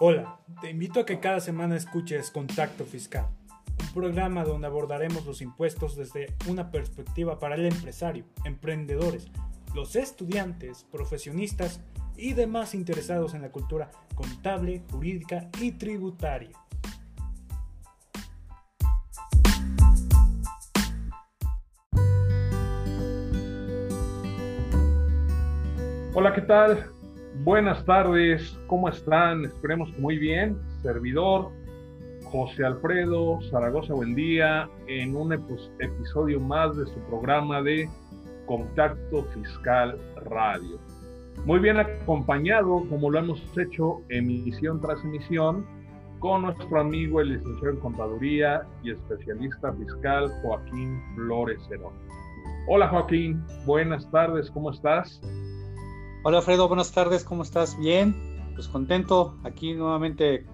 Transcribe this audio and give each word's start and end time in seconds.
Hola, 0.00 0.38
te 0.60 0.70
invito 0.70 1.00
a 1.00 1.04
que 1.04 1.18
cada 1.18 1.40
semana 1.40 1.74
escuches 1.74 2.30
Contacto 2.30 2.84
Fiscal, 2.84 3.26
un 3.80 3.92
programa 3.92 4.44
donde 4.44 4.68
abordaremos 4.68 5.26
los 5.26 5.42
impuestos 5.42 5.96
desde 5.96 6.36
una 6.46 6.70
perspectiva 6.70 7.40
para 7.40 7.56
el 7.56 7.66
empresario, 7.66 8.24
emprendedores, 8.44 9.26
los 9.74 9.96
estudiantes, 9.96 10.86
profesionistas 10.92 11.80
y 12.16 12.34
demás 12.34 12.76
interesados 12.76 13.34
en 13.34 13.42
la 13.42 13.50
cultura 13.50 13.90
contable, 14.14 14.84
jurídica 14.88 15.48
y 15.60 15.72
tributaria. 15.72 16.56
Hola, 26.14 26.32
¿qué 26.32 26.42
tal? 26.42 26.97
Buenas 27.44 27.84
tardes, 27.84 28.58
¿cómo 28.66 28.88
están? 28.88 29.44
Esperemos 29.44 29.96
muy 29.96 30.18
bien. 30.18 30.58
Servidor 30.82 31.52
José 32.24 32.64
Alfredo 32.64 33.38
Zaragoza, 33.48 33.94
buen 33.94 34.16
día, 34.16 34.68
en 34.88 35.14
un 35.14 35.32
episodio 35.32 36.40
más 36.40 36.76
de 36.76 36.86
su 36.86 36.98
programa 37.08 37.62
de 37.62 37.88
Contacto 38.46 39.22
Fiscal 39.34 39.96
Radio. 40.24 40.80
Muy 41.44 41.60
bien 41.60 41.78
acompañado, 41.78 42.84
como 42.88 43.08
lo 43.08 43.20
hemos 43.20 43.40
hecho 43.56 44.02
emisión 44.08 44.80
tras 44.80 45.02
emisión, 45.04 45.64
con 46.18 46.42
nuestro 46.42 46.80
amigo 46.80 47.20
el 47.20 47.34
licenciado 47.34 47.74
en 47.74 47.80
Contaduría 47.80 48.62
y 48.82 48.90
especialista 48.90 49.72
fiscal 49.74 50.28
Joaquín 50.42 51.00
Flores 51.14 51.60
Herón. 51.70 51.94
Hola 52.66 52.88
Joaquín, 52.88 53.44
buenas 53.64 54.10
tardes, 54.10 54.50
¿cómo 54.50 54.72
estás? 54.72 55.20
Hola 56.24 56.38
Alfredo, 56.38 56.66
buenas 56.66 56.92
tardes, 56.92 57.22
¿cómo 57.22 57.44
estás? 57.44 57.78
Bien, 57.78 58.12
pues 58.56 58.66
contento 58.66 59.38
aquí 59.44 59.72
nuevamente 59.72 60.44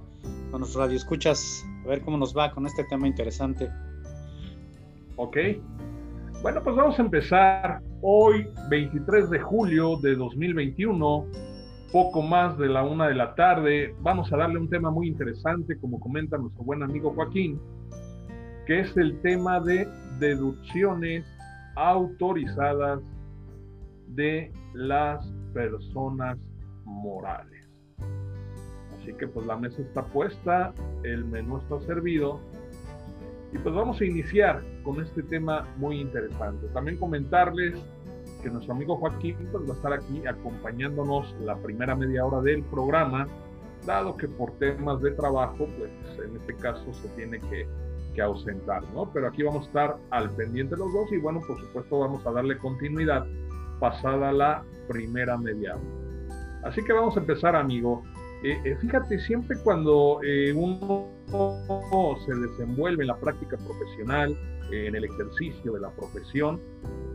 con 0.50 0.60
los 0.60 0.74
radioescuchas, 0.74 1.64
a 1.84 1.88
ver 1.88 2.02
cómo 2.02 2.18
nos 2.18 2.36
va 2.36 2.52
con 2.52 2.66
este 2.66 2.84
tema 2.84 3.08
interesante. 3.08 3.70
Ok, 5.16 5.38
bueno, 6.42 6.62
pues 6.62 6.76
vamos 6.76 6.98
a 6.98 7.02
empezar 7.02 7.80
hoy, 8.02 8.46
23 8.68 9.30
de 9.30 9.38
julio 9.38 9.96
de 10.02 10.14
2021, 10.16 11.26
poco 11.90 12.20
más 12.20 12.58
de 12.58 12.68
la 12.68 12.82
una 12.82 13.08
de 13.08 13.14
la 13.14 13.34
tarde. 13.34 13.96
Vamos 14.00 14.30
a 14.34 14.36
darle 14.36 14.58
un 14.58 14.68
tema 14.68 14.90
muy 14.90 15.08
interesante, 15.08 15.78
como 15.78 15.98
comenta 15.98 16.36
nuestro 16.36 16.62
buen 16.62 16.82
amigo 16.82 17.14
Joaquín, 17.14 17.58
que 18.66 18.80
es 18.80 18.94
el 18.98 19.18
tema 19.22 19.60
de 19.60 19.88
deducciones 20.18 21.24
autorizadas 21.74 23.00
de 24.08 24.52
las 24.74 25.26
personas 25.54 26.38
morales. 26.84 27.70
Así 29.00 29.14
que 29.14 29.26
pues 29.26 29.46
la 29.46 29.56
mesa 29.56 29.80
está 29.80 30.04
puesta, 30.04 30.74
el 31.04 31.24
menú 31.24 31.58
está 31.58 31.80
servido 31.80 32.40
y 33.52 33.58
pues 33.58 33.74
vamos 33.74 34.00
a 34.00 34.04
iniciar 34.04 34.62
con 34.82 35.00
este 35.00 35.22
tema 35.22 35.66
muy 35.76 36.00
interesante. 36.00 36.66
También 36.68 36.98
comentarles 36.98 37.74
que 38.42 38.50
nuestro 38.50 38.74
amigo 38.74 38.96
Joaquín 38.96 39.36
pues, 39.52 39.64
va 39.68 39.72
a 39.72 39.76
estar 39.76 39.92
aquí 39.92 40.26
acompañándonos 40.26 41.34
la 41.40 41.56
primera 41.56 41.94
media 41.94 42.26
hora 42.26 42.40
del 42.40 42.62
programa, 42.64 43.28
dado 43.86 44.16
que 44.16 44.26
por 44.26 44.52
temas 44.58 45.00
de 45.02 45.12
trabajo, 45.12 45.68
pues 45.78 45.90
en 46.18 46.36
este 46.36 46.54
caso 46.56 46.92
se 46.94 47.08
tiene 47.10 47.38
que, 47.38 47.66
que 48.14 48.22
ausentar, 48.22 48.82
¿no? 48.92 49.10
Pero 49.12 49.28
aquí 49.28 49.42
vamos 49.42 49.64
a 49.64 49.66
estar 49.66 49.96
al 50.10 50.30
pendiente 50.30 50.76
los 50.76 50.92
dos 50.92 51.12
y 51.12 51.18
bueno, 51.18 51.40
por 51.46 51.58
supuesto 51.60 52.00
vamos 52.00 52.26
a 52.26 52.32
darle 52.32 52.58
continuidad 52.58 53.24
pasada 53.84 54.32
la 54.32 54.64
primera 54.88 55.36
media. 55.36 55.76
Así 56.62 56.82
que 56.82 56.94
vamos 56.94 57.14
a 57.18 57.20
empezar, 57.20 57.54
amigo. 57.54 58.02
Eh, 58.42 58.58
eh, 58.64 58.76
fíjate, 58.80 59.18
siempre 59.18 59.58
cuando 59.62 60.20
eh, 60.24 60.54
uno 60.54 61.06
se 62.24 62.34
desenvuelve 62.34 63.02
en 63.02 63.08
la 63.08 63.16
práctica 63.16 63.58
profesional, 63.58 64.34
en 64.72 64.94
el 64.94 65.04
ejercicio 65.04 65.74
de 65.74 65.80
la 65.80 65.90
profesión, 65.90 66.58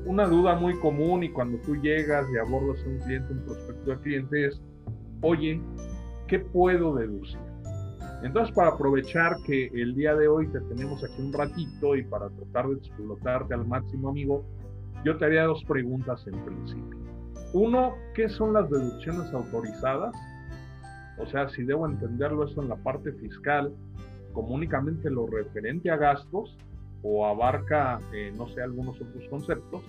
una 0.06 0.28
duda 0.28 0.54
muy 0.54 0.80
común 0.80 1.24
y 1.24 1.30
cuando 1.30 1.58
tú 1.66 1.76
llegas 1.76 2.28
y 2.32 2.38
abordas 2.38 2.84
a 2.86 2.88
un 2.88 3.00
cliente, 3.00 3.34
un 3.34 3.46
prospecto 3.46 3.90
de 3.90 3.98
cliente 4.02 4.46
es, 4.46 4.62
oye, 5.22 5.60
¿qué 6.28 6.38
puedo 6.38 6.94
deducir? 6.94 7.40
Entonces, 8.22 8.54
para 8.54 8.70
aprovechar 8.70 9.38
que 9.44 9.72
el 9.74 9.96
día 9.96 10.14
de 10.14 10.28
hoy 10.28 10.48
te 10.50 10.60
tenemos 10.62 11.04
aquí 11.04 11.20
un 11.20 11.34
ratito 11.34 11.96
y 11.96 12.04
para 12.04 12.30
tratar 12.30 12.68
de 12.68 12.76
explotarte 12.76 13.56
al 13.56 13.66
máximo, 13.66 14.10
amigo, 14.10 14.46
yo 15.04 15.18
te 15.18 15.26
haría 15.26 15.44
dos 15.44 15.64
preguntas 15.66 16.26
en 16.28 16.40
principio. 16.46 17.00
Uno, 17.54 17.96
¿qué 18.14 18.30
son 18.30 18.54
las 18.54 18.70
deducciones 18.70 19.34
autorizadas? 19.34 20.16
O 21.18 21.26
sea, 21.26 21.50
si 21.50 21.64
debo 21.64 21.86
entenderlo 21.86 22.46
eso 22.46 22.62
en 22.62 22.70
la 22.70 22.76
parte 22.76 23.12
fiscal 23.14 23.74
como 24.34 24.54
únicamente 24.54 25.10
lo 25.10 25.26
referente 25.28 25.90
a 25.90 25.98
gastos 25.98 26.56
o 27.02 27.26
abarca, 27.26 28.00
eh, 28.14 28.32
no 28.38 28.48
sé, 28.50 28.62
algunos 28.62 29.00
otros 29.02 29.28
conceptos. 29.30 29.84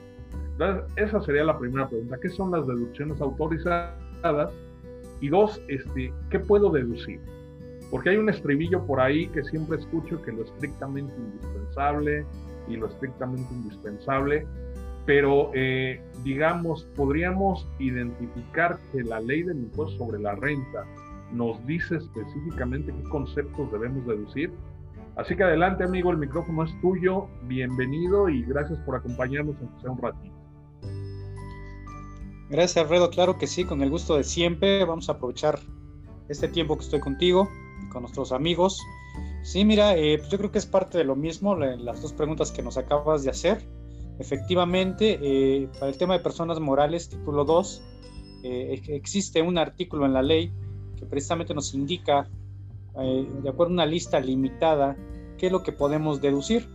Entonces, 0.52 0.84
esa 0.96 1.20
sería 1.22 1.44
la 1.44 1.58
primera 1.58 1.88
pregunta. 1.88 2.18
¿Qué 2.20 2.28
son 2.28 2.52
las 2.52 2.66
deducciones 2.66 3.20
autorizadas? 3.20 4.52
Y 5.20 5.28
dos, 5.28 5.60
este, 5.68 6.12
¿qué 6.30 6.38
puedo 6.38 6.70
deducir? 6.70 7.20
Porque 7.90 8.10
hay 8.10 8.16
un 8.16 8.28
estribillo 8.28 8.86
por 8.86 9.00
ahí 9.00 9.26
que 9.28 9.42
siempre 9.44 9.78
escucho 9.78 10.22
que 10.22 10.32
lo 10.32 10.44
estrictamente 10.44 11.12
indispensable 11.16 12.24
y 12.68 12.76
lo 12.76 12.86
estrictamente 12.86 13.52
indispensable 13.52 14.46
pero 15.10 15.50
eh, 15.54 16.00
digamos, 16.22 16.84
podríamos 16.94 17.66
identificar 17.80 18.78
que 18.92 19.02
la 19.02 19.18
ley 19.18 19.42
del 19.42 19.58
impuesto 19.58 19.98
sobre 19.98 20.20
la 20.20 20.36
renta 20.36 20.86
nos 21.32 21.66
dice 21.66 21.96
específicamente 21.96 22.94
qué 22.94 23.08
conceptos 23.08 23.72
debemos 23.72 24.06
deducir. 24.06 24.52
Así 25.16 25.34
que 25.34 25.42
adelante, 25.42 25.82
amigo, 25.82 26.12
el 26.12 26.18
micrófono 26.18 26.62
es 26.62 26.80
tuyo. 26.80 27.26
Bienvenido 27.48 28.28
y 28.28 28.44
gracias 28.44 28.78
por 28.86 28.94
acompañarnos 28.94 29.56
en 29.60 29.80
sea 29.80 29.90
un 29.90 30.00
ratito. 30.00 30.34
Gracias, 32.48 32.76
Alfredo. 32.76 33.10
Claro 33.10 33.36
que 33.36 33.48
sí, 33.48 33.64
con 33.64 33.82
el 33.82 33.90
gusto 33.90 34.16
de 34.16 34.22
siempre. 34.22 34.84
Vamos 34.84 35.08
a 35.08 35.14
aprovechar 35.14 35.58
este 36.28 36.46
tiempo 36.46 36.76
que 36.76 36.84
estoy 36.84 37.00
contigo 37.00 37.48
y 37.84 37.88
con 37.88 38.02
nuestros 38.02 38.30
amigos. 38.30 38.80
Sí, 39.42 39.64
mira, 39.64 39.96
eh, 39.96 40.18
pues 40.18 40.30
yo 40.30 40.38
creo 40.38 40.52
que 40.52 40.58
es 40.58 40.66
parte 40.66 40.98
de 40.98 41.04
lo 41.04 41.16
mismo, 41.16 41.56
las 41.56 42.00
dos 42.00 42.12
preguntas 42.12 42.52
que 42.52 42.62
nos 42.62 42.78
acabas 42.78 43.24
de 43.24 43.30
hacer. 43.30 43.66
Efectivamente, 44.20 45.18
eh, 45.22 45.68
para 45.78 45.88
el 45.88 45.96
tema 45.96 46.12
de 46.12 46.20
personas 46.20 46.60
morales, 46.60 47.08
título 47.08 47.46
2, 47.46 47.82
eh, 48.44 48.82
existe 48.88 49.40
un 49.40 49.56
artículo 49.56 50.04
en 50.04 50.12
la 50.12 50.20
ley 50.22 50.52
que 50.98 51.06
precisamente 51.06 51.54
nos 51.54 51.72
indica, 51.72 52.28
eh, 52.98 53.26
de 53.42 53.48
acuerdo 53.48 53.72
a 53.72 53.74
una 53.76 53.86
lista 53.86 54.20
limitada, 54.20 54.94
qué 55.38 55.46
es 55.46 55.52
lo 55.52 55.62
que 55.62 55.72
podemos 55.72 56.20
deducir. 56.20 56.68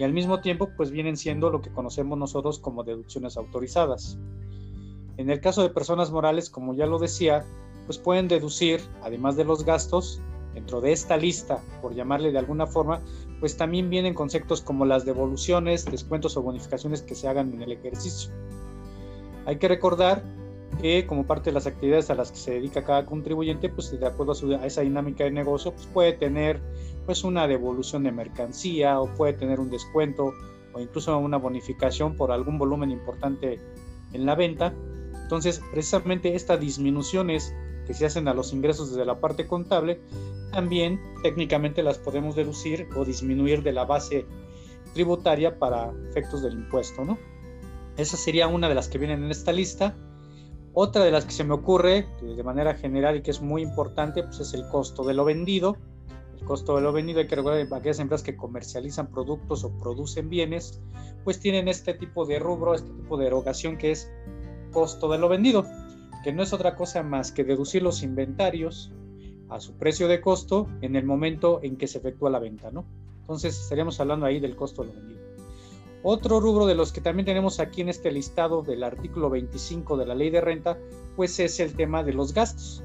Y 0.00 0.02
al 0.02 0.12
mismo 0.12 0.40
tiempo, 0.40 0.68
pues 0.76 0.90
vienen 0.90 1.16
siendo 1.16 1.50
lo 1.50 1.62
que 1.62 1.70
conocemos 1.70 2.18
nosotros 2.18 2.58
como 2.58 2.82
deducciones 2.82 3.36
autorizadas. 3.36 4.18
En 5.16 5.30
el 5.30 5.40
caso 5.40 5.62
de 5.62 5.70
personas 5.70 6.10
morales, 6.10 6.50
como 6.50 6.74
ya 6.74 6.86
lo 6.86 6.98
decía, 6.98 7.44
pues 7.86 7.98
pueden 7.98 8.26
deducir, 8.26 8.80
además 9.02 9.36
de 9.36 9.44
los 9.44 9.64
gastos, 9.64 10.20
dentro 10.54 10.80
de 10.80 10.92
esta 10.92 11.16
lista, 11.16 11.62
por 11.80 11.94
llamarle 11.94 12.32
de 12.32 12.38
alguna 12.38 12.66
forma, 12.66 13.00
pues 13.38 13.56
también 13.56 13.90
vienen 13.90 14.14
conceptos 14.14 14.60
como 14.60 14.84
las 14.84 15.04
devoluciones, 15.04 15.84
descuentos 15.84 16.36
o 16.36 16.42
bonificaciones 16.42 17.02
que 17.02 17.14
se 17.14 17.28
hagan 17.28 17.52
en 17.52 17.62
el 17.62 17.72
ejercicio. 17.72 18.30
Hay 19.46 19.56
que 19.56 19.68
recordar 19.68 20.22
que 20.80 21.06
como 21.06 21.26
parte 21.26 21.50
de 21.50 21.54
las 21.54 21.66
actividades 21.66 22.10
a 22.10 22.14
las 22.14 22.30
que 22.30 22.38
se 22.38 22.52
dedica 22.52 22.84
cada 22.84 23.06
contribuyente, 23.06 23.68
pues 23.68 23.98
de 23.98 24.06
acuerdo 24.06 24.32
a, 24.60 24.66
esa 24.66 24.82
dinámica 24.82 25.24
de 25.24 25.30
negocio, 25.30 25.72
pues 25.72 25.86
puede 25.86 26.12
tener 26.12 26.60
pues 27.06 27.24
una 27.24 27.46
devolución 27.48 28.04
de 28.04 28.12
mercancía 28.12 29.00
o 29.00 29.12
puede 29.14 29.32
tener 29.32 29.60
un 29.60 29.70
descuento 29.70 30.32
o 30.72 30.80
incluso 30.80 31.16
una 31.18 31.38
bonificación 31.38 32.14
por 32.16 32.30
algún 32.30 32.58
volumen 32.58 32.90
importante 32.90 33.60
en 34.12 34.26
la 34.26 34.34
venta. 34.34 34.74
Entonces, 35.22 35.60
precisamente 35.72 36.34
estas 36.34 36.60
disminuciones 36.60 37.54
que 37.86 37.94
se 37.94 38.06
hacen 38.06 38.28
a 38.28 38.34
los 38.34 38.52
ingresos 38.52 38.90
desde 38.90 39.04
la 39.04 39.20
parte 39.20 39.46
contable, 39.46 40.00
también 40.52 41.00
técnicamente 41.22 41.82
las 41.82 41.98
podemos 41.98 42.34
deducir 42.34 42.88
o 42.96 43.04
disminuir 43.04 43.62
de 43.62 43.72
la 43.72 43.84
base 43.84 44.26
tributaria 44.94 45.58
para 45.58 45.92
efectos 46.08 46.42
del 46.42 46.54
impuesto, 46.54 47.04
¿no? 47.04 47.18
Esa 47.96 48.16
sería 48.16 48.48
una 48.48 48.68
de 48.68 48.74
las 48.74 48.88
que 48.88 48.98
vienen 48.98 49.24
en 49.24 49.30
esta 49.30 49.52
lista. 49.52 49.94
Otra 50.72 51.04
de 51.04 51.10
las 51.10 51.24
que 51.24 51.32
se 51.32 51.44
me 51.44 51.54
ocurre 51.54 52.06
de 52.22 52.42
manera 52.42 52.74
general 52.74 53.16
y 53.16 53.22
que 53.22 53.30
es 53.30 53.40
muy 53.40 53.62
importante, 53.62 54.22
pues 54.22 54.40
es 54.40 54.54
el 54.54 54.66
costo 54.68 55.04
de 55.04 55.14
lo 55.14 55.24
vendido. 55.24 55.76
El 56.38 56.44
costo 56.44 56.76
de 56.76 56.82
lo 56.82 56.92
vendido, 56.92 57.20
hay 57.20 57.26
que 57.26 57.36
recordar 57.36 57.66
que 57.66 57.74
aquellas 57.74 57.98
empresas 57.98 58.24
que 58.24 58.36
comercializan 58.36 59.08
productos 59.08 59.64
o 59.64 59.70
producen 59.78 60.30
bienes, 60.30 60.80
pues 61.24 61.38
tienen 61.38 61.68
este 61.68 61.94
tipo 61.94 62.24
de 62.24 62.38
rubro, 62.38 62.74
este 62.74 62.90
tipo 62.90 63.16
de 63.18 63.26
erogación 63.26 63.76
que 63.76 63.90
es 63.90 64.10
costo 64.72 65.10
de 65.10 65.18
lo 65.18 65.28
vendido 65.28 65.66
que 66.22 66.32
no 66.32 66.42
es 66.42 66.52
otra 66.52 66.76
cosa 66.76 67.02
más 67.02 67.32
que 67.32 67.44
deducir 67.44 67.82
los 67.82 68.02
inventarios 68.02 68.92
a 69.48 69.60
su 69.60 69.74
precio 69.74 70.08
de 70.08 70.20
costo 70.20 70.68
en 70.80 70.96
el 70.96 71.04
momento 71.04 71.60
en 71.62 71.76
que 71.76 71.86
se 71.86 71.98
efectúa 71.98 72.30
la 72.30 72.38
venta, 72.38 72.70
¿no? 72.70 72.84
Entonces 73.22 73.60
estaríamos 73.60 73.98
hablando 74.00 74.26
ahí 74.26 74.40
del 74.40 74.56
costo 74.56 74.82
de 74.82 74.88
lo 74.88 74.94
vendido. 74.94 75.20
Otro 76.02 76.40
rubro 76.40 76.66
de 76.66 76.74
los 76.74 76.92
que 76.92 77.00
también 77.00 77.26
tenemos 77.26 77.60
aquí 77.60 77.82
en 77.82 77.90
este 77.90 78.10
listado 78.10 78.62
del 78.62 78.82
artículo 78.82 79.28
25 79.28 79.96
de 79.98 80.06
la 80.06 80.14
ley 80.14 80.30
de 80.30 80.40
renta, 80.40 80.78
pues 81.14 81.38
es 81.40 81.60
el 81.60 81.74
tema 81.74 82.02
de 82.02 82.14
los 82.14 82.32
gastos, 82.32 82.82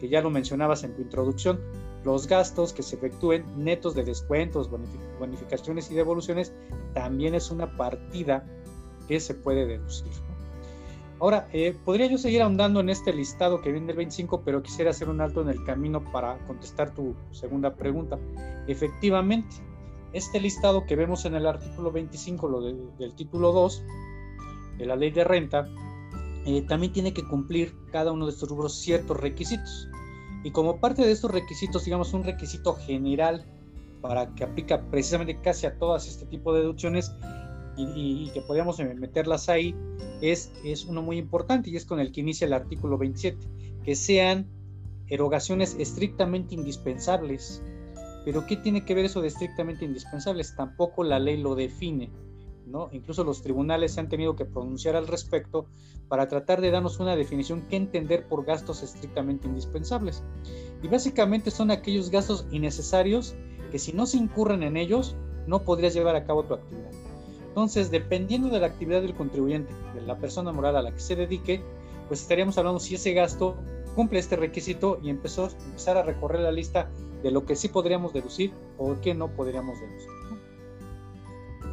que 0.00 0.08
ya 0.08 0.22
lo 0.22 0.30
mencionabas 0.30 0.82
en 0.82 0.94
tu 0.94 1.02
introducción, 1.02 1.60
los 2.04 2.26
gastos 2.26 2.72
que 2.72 2.82
se 2.82 2.96
efectúen 2.96 3.44
netos 3.56 3.94
de 3.94 4.04
descuentos, 4.04 4.70
bonificaciones 5.18 5.90
y 5.90 5.94
devoluciones 5.94 6.52
también 6.92 7.34
es 7.34 7.50
una 7.50 7.76
partida 7.76 8.46
que 9.08 9.20
se 9.20 9.34
puede 9.34 9.66
deducir. 9.66 10.12
Ahora, 11.24 11.48
eh, 11.54 11.74
podría 11.86 12.06
yo 12.06 12.18
seguir 12.18 12.42
ahondando 12.42 12.80
en 12.80 12.90
este 12.90 13.10
listado 13.10 13.62
que 13.62 13.72
viene 13.72 13.86
del 13.86 13.96
25, 13.96 14.42
pero 14.44 14.62
quisiera 14.62 14.90
hacer 14.90 15.08
un 15.08 15.22
alto 15.22 15.40
en 15.40 15.48
el 15.48 15.64
camino 15.64 16.04
para 16.12 16.36
contestar 16.46 16.92
tu 16.92 17.16
segunda 17.30 17.74
pregunta. 17.74 18.18
Efectivamente, 18.66 19.56
este 20.12 20.38
listado 20.38 20.84
que 20.84 20.96
vemos 20.96 21.24
en 21.24 21.34
el 21.34 21.46
artículo 21.46 21.90
25, 21.92 22.46
lo 22.46 22.60
del 22.60 23.14
título 23.14 23.52
2 23.52 23.82
de 24.76 24.84
la 24.84 24.96
ley 24.96 25.12
de 25.12 25.24
renta, 25.24 25.66
eh, 26.44 26.60
también 26.68 26.92
tiene 26.92 27.14
que 27.14 27.26
cumplir 27.26 27.74
cada 27.90 28.12
uno 28.12 28.26
de 28.26 28.32
estos 28.32 28.50
rubros 28.50 28.74
ciertos 28.74 29.18
requisitos. 29.18 29.88
Y 30.42 30.50
como 30.50 30.78
parte 30.78 31.06
de 31.06 31.12
estos 31.12 31.30
requisitos, 31.30 31.86
digamos, 31.86 32.12
un 32.12 32.24
requisito 32.24 32.74
general 32.74 33.46
para 34.02 34.34
que 34.34 34.44
aplica 34.44 34.90
precisamente 34.90 35.40
casi 35.40 35.64
a 35.64 35.78
todas 35.78 36.06
este 36.06 36.26
tipo 36.26 36.52
de 36.52 36.60
deducciones 36.60 37.10
y, 37.76 38.30
que 38.30 38.40
podamos 38.40 38.78
meterlas 38.78 39.48
ahí, 39.48 39.74
es, 40.20 40.52
es 40.64 40.84
uno 40.84 41.02
muy 41.02 41.18
importante 41.18 41.70
y 41.70 41.76
es 41.76 41.84
con 41.84 42.00
el 42.00 42.12
que 42.12 42.20
inicia 42.20 42.46
el 42.46 42.52
artículo 42.52 42.98
27, 42.98 43.38
que 43.84 43.94
sean 43.94 44.46
erogaciones 45.08 45.76
estrictamente 45.78 46.54
indispensables. 46.54 47.62
Pero 48.24 48.46
¿qué 48.46 48.56
tiene 48.56 48.84
que 48.84 48.94
ver 48.94 49.04
eso 49.04 49.20
de 49.20 49.28
estrictamente 49.28 49.84
indispensables? 49.84 50.56
Tampoco 50.56 51.04
la 51.04 51.18
ley 51.18 51.36
lo 51.36 51.54
define. 51.54 52.10
¿no? 52.66 52.88
Incluso 52.92 53.24
los 53.24 53.42
tribunales 53.42 53.92
se 53.92 54.00
han 54.00 54.08
tenido 54.08 54.36
que 54.36 54.44
pronunciar 54.44 54.96
al 54.96 55.06
respecto 55.06 55.66
para 56.08 56.28
tratar 56.28 56.60
de 56.60 56.70
darnos 56.70 56.98
una 56.98 57.16
definición 57.16 57.62
que 57.68 57.76
entender 57.76 58.26
por 58.26 58.44
gastos 58.44 58.82
estrictamente 58.82 59.46
indispensables. 59.46 60.22
Y 60.82 60.88
básicamente 60.88 61.50
son 61.50 61.70
aquellos 61.70 62.10
gastos 62.10 62.46
innecesarios 62.50 63.34
que 63.70 63.78
si 63.78 63.92
no 63.92 64.06
se 64.06 64.18
incurren 64.18 64.62
en 64.62 64.76
ellos, 64.76 65.16
no 65.46 65.62
podrías 65.62 65.94
llevar 65.94 66.16
a 66.16 66.24
cabo 66.24 66.44
tu 66.44 66.54
actividad. 66.54 66.90
Entonces, 67.54 67.92
dependiendo 67.92 68.48
de 68.48 68.58
la 68.58 68.66
actividad 68.66 69.00
del 69.00 69.14
contribuyente, 69.14 69.72
de 69.94 70.00
la 70.00 70.18
persona 70.18 70.50
moral 70.50 70.74
a 70.74 70.82
la 70.82 70.90
que 70.90 70.98
se 70.98 71.14
dedique, 71.14 71.62
pues 72.08 72.20
estaríamos 72.22 72.58
hablando 72.58 72.80
si 72.80 72.96
ese 72.96 73.12
gasto 73.12 73.56
cumple 73.94 74.18
este 74.18 74.34
requisito 74.34 74.98
y 75.00 75.08
empezó, 75.08 75.48
empezar 75.66 75.96
a 75.96 76.02
recorrer 76.02 76.40
la 76.40 76.50
lista 76.50 76.90
de 77.22 77.30
lo 77.30 77.46
que 77.46 77.54
sí 77.54 77.68
podríamos 77.68 78.12
deducir 78.12 78.50
o 78.76 78.96
qué 79.00 79.14
no 79.14 79.28
podríamos 79.28 79.78
deducir. 79.78 80.10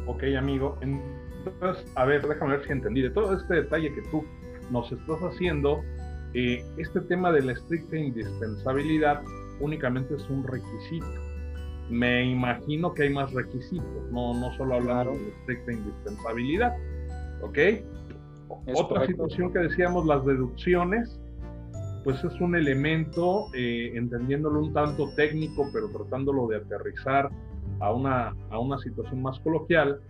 Ok, 0.06 0.22
amigo. 0.38 0.78
Entonces, 0.82 1.84
a 1.96 2.04
ver, 2.04 2.28
déjame 2.28 2.58
ver 2.58 2.64
si 2.64 2.70
entendí. 2.70 3.02
De 3.02 3.10
todo 3.10 3.36
este 3.36 3.54
detalle 3.54 3.92
que 3.92 4.02
tú 4.02 4.22
nos 4.70 4.92
estás 4.92 5.18
haciendo, 5.20 5.82
eh, 6.34 6.64
este 6.76 7.00
tema 7.00 7.32
de 7.32 7.42
la 7.42 7.54
estricta 7.54 7.96
indispensabilidad 7.96 9.20
únicamente 9.58 10.14
es 10.14 10.30
un 10.30 10.44
requisito. 10.44 11.31
Me 11.92 12.24
imagino 12.24 12.94
que 12.94 13.02
hay 13.02 13.10
más 13.10 13.30
requisitos, 13.34 14.10
no, 14.10 14.32
no 14.32 14.50
solo 14.56 14.76
hablando 14.76 15.12
de 15.12 15.28
estricta 15.28 15.72
indispensabilidad. 15.72 16.74
¿Ok? 17.42 17.58
Otra 18.74 19.06
situación 19.06 19.52
que 19.52 19.58
decíamos, 19.58 20.06
las 20.06 20.24
deducciones, 20.24 21.20
pues 22.02 22.24
es 22.24 22.40
un 22.40 22.56
elemento, 22.56 23.48
eh, 23.54 23.92
entendiéndolo 23.94 24.60
un 24.60 24.72
tanto 24.72 25.14
técnico, 25.16 25.68
pero 25.70 25.90
tratándolo 25.90 26.46
de 26.46 26.56
aterrizar 26.56 27.28
a 27.80 27.92
una, 27.92 28.34
a 28.48 28.58
una 28.58 28.78
situación 28.78 29.20
más 29.20 29.38
coloquial, 29.40 30.00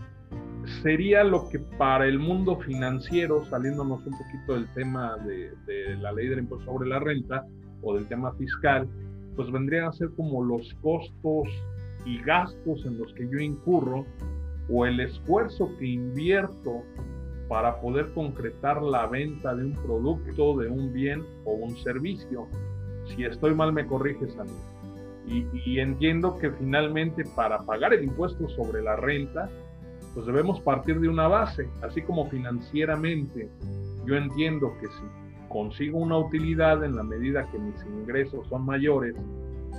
sería 0.84 1.24
lo 1.24 1.48
que 1.48 1.58
para 1.58 2.06
el 2.06 2.20
mundo 2.20 2.60
financiero, 2.60 3.44
saliéndonos 3.46 4.06
un 4.06 4.18
poquito 4.18 4.54
del 4.54 4.72
tema 4.74 5.16
de, 5.18 5.50
de, 5.66 5.96
la 5.96 6.12
ley 6.12 6.28
del 6.28 6.40
impuesto 6.40 6.66
sobre 6.66 6.88
la 6.88 7.00
renta 7.00 7.44
o 7.82 7.94
del 7.94 8.06
tema 8.06 8.32
fiscal, 8.34 8.88
pues 9.34 9.50
vendrían 9.50 9.86
a 9.86 9.92
ser 9.92 10.10
como 10.16 10.44
los 10.44 10.72
costos 10.74 11.48
y 12.04 12.20
gastos 12.22 12.84
en 12.84 12.98
los 12.98 13.12
que 13.14 13.28
yo 13.28 13.38
incurro 13.38 14.06
o 14.68 14.86
el 14.86 15.00
esfuerzo 15.00 15.70
que 15.78 15.86
invierto 15.86 16.82
para 17.48 17.80
poder 17.80 18.12
concretar 18.14 18.82
la 18.82 19.06
venta 19.06 19.54
de 19.54 19.64
un 19.66 19.72
producto, 19.74 20.56
de 20.56 20.68
un 20.68 20.92
bien 20.92 21.24
o 21.44 21.52
un 21.52 21.76
servicio. 21.76 22.46
Si 23.04 23.24
estoy 23.24 23.54
mal, 23.54 23.72
me 23.72 23.86
corriges 23.86 24.36
a 24.38 24.44
mí. 24.44 24.50
Y, 25.26 25.78
entiendo 25.78 26.38
que 26.38 26.50
finalmente 26.50 27.24
para 27.36 27.60
pagar 27.62 27.94
el 27.94 28.04
impuesto 28.04 28.48
sobre 28.48 28.82
la 28.82 28.96
renta, 28.96 29.48
pues 30.14 30.26
debemos 30.26 30.60
partir 30.60 31.00
de 31.00 31.08
una 31.08 31.28
base, 31.28 31.68
así 31.82 32.02
como 32.02 32.28
financieramente 32.28 33.48
yo 34.04 34.16
entiendo 34.16 34.72
que 34.80 34.88
si 34.88 35.48
consigo 35.48 35.98
una 35.98 36.18
utilidad 36.18 36.84
en 36.84 36.96
la 36.96 37.02
medida 37.02 37.48
que 37.50 37.58
mis 37.58 37.76
ingresos 37.84 38.46
son 38.48 38.64
mayores 38.64 39.14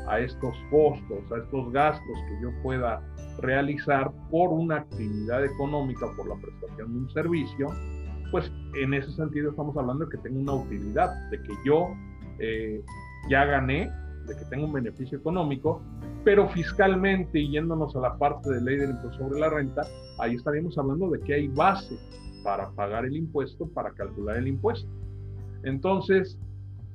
a 0.08 0.20
estos 0.20 0.56
costos, 0.70 1.32
a 1.32 1.38
estos 1.38 1.72
gastos 1.72 2.18
que 2.28 2.42
yo 2.42 2.52
pueda 2.62 3.02
realizar 3.40 4.12
por 4.30 4.50
una 4.50 4.78
actividad 4.78 5.44
económica, 5.44 6.08
por 6.16 6.28
la 6.28 6.36
prestación 6.36 6.94
de 6.94 7.00
un 7.00 7.10
servicio, 7.12 7.68
pues 8.32 8.52
en 8.82 8.94
ese 8.94 9.12
sentido 9.12 9.52
estamos 9.52 9.76
hablando 9.78 10.06
de 10.06 10.12
que 10.12 10.18
tengo 10.18 10.40
una 10.40 10.54
utilidad, 10.54 11.30
de 11.30 11.42
que 11.42 11.54
yo 11.66 11.90
eh, 12.40 12.84
ya 13.30 13.46
gané 13.46 13.92
de 14.26 14.36
que 14.36 14.46
tenga 14.46 14.66
un 14.66 14.74
beneficio 14.74 15.18
económico, 15.18 15.82
pero 16.24 16.48
fiscalmente, 16.50 17.46
yéndonos 17.46 17.96
a 17.96 18.00
la 18.00 18.18
parte 18.18 18.50
de 18.50 18.62
ley 18.62 18.78
del 18.78 18.92
impuesto 18.92 19.20
sobre 19.20 19.40
la 19.40 19.50
renta, 19.50 19.82
ahí 20.20 20.36
estaríamos 20.36 20.78
hablando 20.78 21.10
de 21.10 21.20
que 21.20 21.34
hay 21.34 21.48
base 21.50 21.98
para 22.44 22.70
pagar 22.72 23.06
el 23.06 23.16
impuesto, 23.16 23.68
para 23.68 23.92
calcular 23.92 24.38
el 24.38 24.48
impuesto. 24.48 24.90
Entonces, 25.64 26.40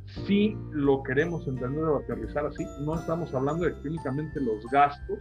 si 0.08 0.56
lo 0.72 1.02
queremos 1.02 1.46
entender 1.46 1.84
o 1.84 1.98
aterrizar 1.98 2.46
así, 2.46 2.64
no 2.80 2.94
estamos 2.94 3.32
hablando 3.34 3.64
de 3.64 3.74
que 3.74 3.88
únicamente 3.88 4.40
los 4.40 4.64
gastos 4.70 5.18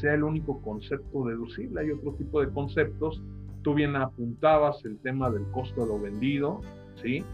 sea 0.00 0.14
el 0.14 0.24
único 0.24 0.60
concepto 0.60 1.24
deducible, 1.24 1.80
hay 1.80 1.90
otro 1.90 2.12
tipo 2.14 2.40
de 2.40 2.50
conceptos. 2.50 3.22
Tú 3.62 3.72
bien 3.72 3.96
apuntabas 3.96 4.84
el 4.84 4.98
tema 4.98 5.30
del 5.30 5.44
costo 5.52 5.82
de 5.82 5.86
lo 5.86 5.98
vendido, 5.98 6.60
¿sí? 7.02 7.24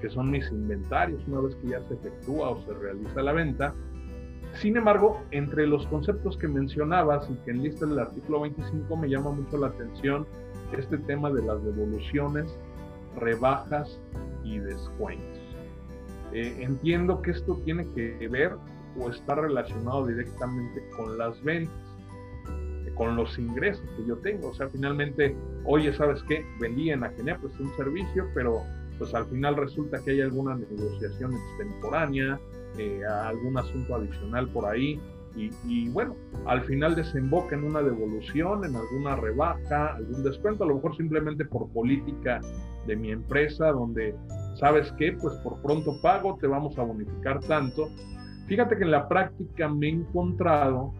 que 0.00 0.08
son 0.08 0.30
mis 0.30 0.48
inventarios 0.50 1.20
una 1.26 1.40
vez 1.40 1.54
que 1.56 1.68
ya 1.68 1.80
se 1.88 1.94
efectúa 1.94 2.50
o 2.50 2.64
se 2.64 2.72
realiza 2.74 3.22
la 3.22 3.32
venta. 3.32 3.74
Sin 4.54 4.76
embargo, 4.76 5.20
entre 5.30 5.66
los 5.66 5.86
conceptos 5.88 6.36
que 6.36 6.48
mencionabas 6.48 7.28
y 7.30 7.34
que 7.44 7.50
enlista 7.50 7.84
el 7.84 7.98
artículo 7.98 8.40
25 8.40 8.96
me 8.96 9.08
llama 9.08 9.30
mucho 9.30 9.58
la 9.58 9.68
atención 9.68 10.26
este 10.76 10.98
tema 10.98 11.30
de 11.30 11.42
las 11.42 11.62
devoluciones, 11.64 12.56
rebajas 13.18 14.00
y 14.44 14.58
descuentos. 14.58 15.29
Eh, 16.32 16.56
entiendo 16.60 17.20
que 17.22 17.32
esto 17.32 17.60
tiene 17.64 17.86
que 17.94 18.28
ver 18.28 18.54
o 18.98 19.10
está 19.10 19.34
relacionado 19.34 20.06
directamente 20.06 20.82
con 20.96 21.16
las 21.18 21.42
ventas, 21.42 21.74
con 22.94 23.16
los 23.16 23.38
ingresos 23.38 23.84
que 23.96 24.06
yo 24.06 24.16
tengo. 24.18 24.48
O 24.48 24.54
sea, 24.54 24.68
finalmente, 24.68 25.34
oye, 25.64 25.92
¿sabes 25.94 26.22
qué? 26.28 26.44
Vendí 26.60 26.90
en 26.90 27.04
Agenea, 27.04 27.38
pues 27.40 27.58
un 27.58 27.74
servicio, 27.76 28.26
pero 28.34 28.62
pues 28.98 29.14
al 29.14 29.26
final 29.26 29.56
resulta 29.56 29.98
que 30.04 30.10
hay 30.10 30.20
alguna 30.20 30.54
negociación 30.56 31.32
extemporánea, 31.34 32.38
eh, 32.76 33.02
algún 33.04 33.56
asunto 33.56 33.94
adicional 33.94 34.48
por 34.50 34.66
ahí, 34.66 35.00
y, 35.36 35.88
bueno, 35.90 36.16
al 36.46 36.62
final 36.62 36.96
desemboca 36.96 37.54
en 37.54 37.64
una 37.64 37.82
devolución, 37.82 38.64
en 38.64 38.74
alguna 38.74 39.16
rebaja, 39.16 39.94
algún 39.94 40.24
descuento, 40.24 40.64
a 40.64 40.66
lo 40.66 40.74
mejor 40.74 40.96
simplemente 40.96 41.44
por 41.44 41.68
política 41.68 42.40
de 42.90 42.96
mi 42.96 43.12
empresa, 43.12 43.70
donde, 43.70 44.14
¿sabes 44.56 44.92
qué? 44.98 45.12
Pues 45.12 45.34
por 45.44 45.62
pronto 45.62 46.00
pago, 46.02 46.36
te 46.40 46.48
vamos 46.48 46.76
a 46.76 46.82
bonificar 46.82 47.38
tanto. 47.40 47.88
Fíjate 48.48 48.76
que 48.76 48.82
en 48.82 48.90
la 48.90 49.08
práctica 49.08 49.68
me 49.68 49.86
he 49.86 49.90
encontrado 49.90 50.92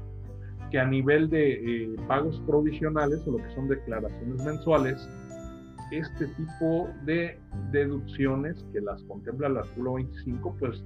que 0.70 0.78
a 0.78 0.86
nivel 0.86 1.28
de 1.28 1.52
eh, 1.54 1.96
pagos 2.06 2.40
provisionales 2.46 3.26
o 3.26 3.32
lo 3.32 3.38
que 3.38 3.50
son 3.56 3.66
declaraciones 3.68 4.44
mensuales, 4.44 5.08
este 5.90 6.28
tipo 6.28 6.88
de 7.04 7.40
deducciones 7.72 8.64
que 8.72 8.80
las 8.80 9.02
contempla 9.02 9.48
el 9.48 9.56
artículo 9.56 9.94
25, 9.94 10.56
pues 10.60 10.84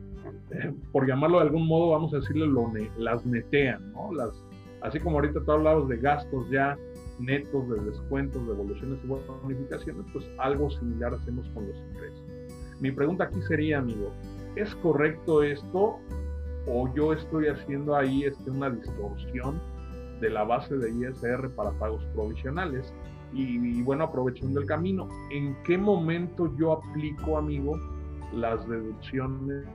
eh, 0.53 0.73
por 0.91 1.07
llamarlo 1.07 1.37
de 1.41 1.45
algún 1.45 1.67
modo, 1.67 1.91
vamos 1.91 2.15
a 2.15 2.17
decirle, 2.17 2.47
lo 2.47 2.73
las 2.97 3.27
netean, 3.27 3.93
¿no? 3.93 4.11
Las, 4.15 4.43
así 4.81 4.99
como 5.01 5.17
ahorita 5.17 5.45
tú 5.45 5.53
hablabas 5.53 5.87
de 5.89 5.99
gastos 5.99 6.49
ya 6.51 6.79
netos, 7.19 7.69
de 7.69 7.81
descuentos, 7.91 8.47
devoluciones 8.47 8.99
y 9.05 9.07
bonificaciones, 9.07 10.05
pues 10.13 10.27
algo 10.39 10.71
similar 10.71 11.15
hacemos 11.15 11.49
con 11.51 11.67
los 11.69 11.77
ingresos. 11.77 12.23
Mi 12.81 12.91
pregunta 12.91 13.25
aquí 13.25 13.41
sería, 13.43 13.79
amigo, 13.79 14.13
¿es 14.57 14.75
correcto 14.77 15.43
esto 15.43 15.99
o 16.67 16.95
yo 16.95 17.13
estoy 17.13 17.49
haciendo 17.49 17.95
ahí 17.97 18.25
este, 18.25 18.51
una 18.51 18.71
distorsión 18.71 19.61
de 20.21 20.31
la 20.31 20.45
base 20.45 20.77
de 20.77 20.91
ISR 20.91 21.51
para 21.55 21.71
pagos 21.73 22.05
provisionales? 22.15 22.93
y, 23.37 23.83
bueno, 23.83 24.05
aprovechando 24.05 24.61
el 24.61 24.67
camino, 24.67 25.09
¿en 25.31 25.57
qué 25.65 25.77
momento 25.77 26.55
yo 26.57 26.73
aplico, 26.73 27.37
amigo, 27.37 27.79
las 28.33 28.67
deducciones 28.69 29.67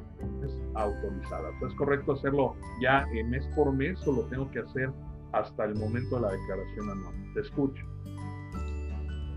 autorizadas? 0.76 1.54
¿Es 1.68 1.74
correcto 1.76 2.14
hacerlo 2.14 2.56
ya 2.82 3.06
mes 3.26 3.46
por 3.56 3.74
mes 3.74 4.00
o 4.08 4.14
lo 4.14 4.22
tengo 4.24 4.50
que 4.52 4.60
hacer 4.60 4.92
hasta 5.32 5.66
el 5.66 5.76
momento 5.76 6.16
de 6.16 6.22
la 6.22 6.32
declaración 6.32 6.90
anual? 6.90 7.34
Te 7.34 7.42
escucho. 7.42 7.86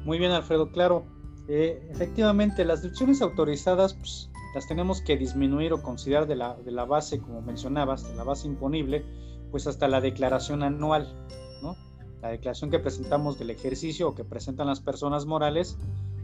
Muy 0.05 0.19
bien, 0.19 0.33
Alfredo, 0.33 0.71
claro. 0.71 1.05
Eh, 1.49 1.87
efectivamente, 1.91 2.65
las 2.65 2.83
deducciones 2.83 3.21
autorizadas 3.23 3.95
pues, 3.95 4.31
las 4.55 4.67
tenemos 4.67 5.01
que 5.01 5.17
disminuir 5.17 5.73
o 5.73 5.83
considerar 5.83 6.27
de 6.27 6.37
la, 6.37 6.55
de 6.57 6.71
la 6.71 6.85
base, 6.85 7.21
como 7.21 7.43
mencionabas, 7.43 8.09
de 8.09 8.15
la 8.15 8.25
base 8.25 8.47
imponible, 8.47 9.05
pues 9.51 9.67
hasta 9.67 9.89
la 9.89 10.01
declaración 10.01 10.63
anual, 10.63 11.15
¿no? 11.63 11.77
La 12.21 12.29
declaración 12.29 12.71
que 12.71 12.79
presentamos 12.79 13.39
del 13.39 13.51
ejercicio 13.51 14.09
o 14.09 14.15
que 14.15 14.25
presentan 14.25 14.67
las 14.67 14.81
personas 14.81 15.27
morales 15.27 15.79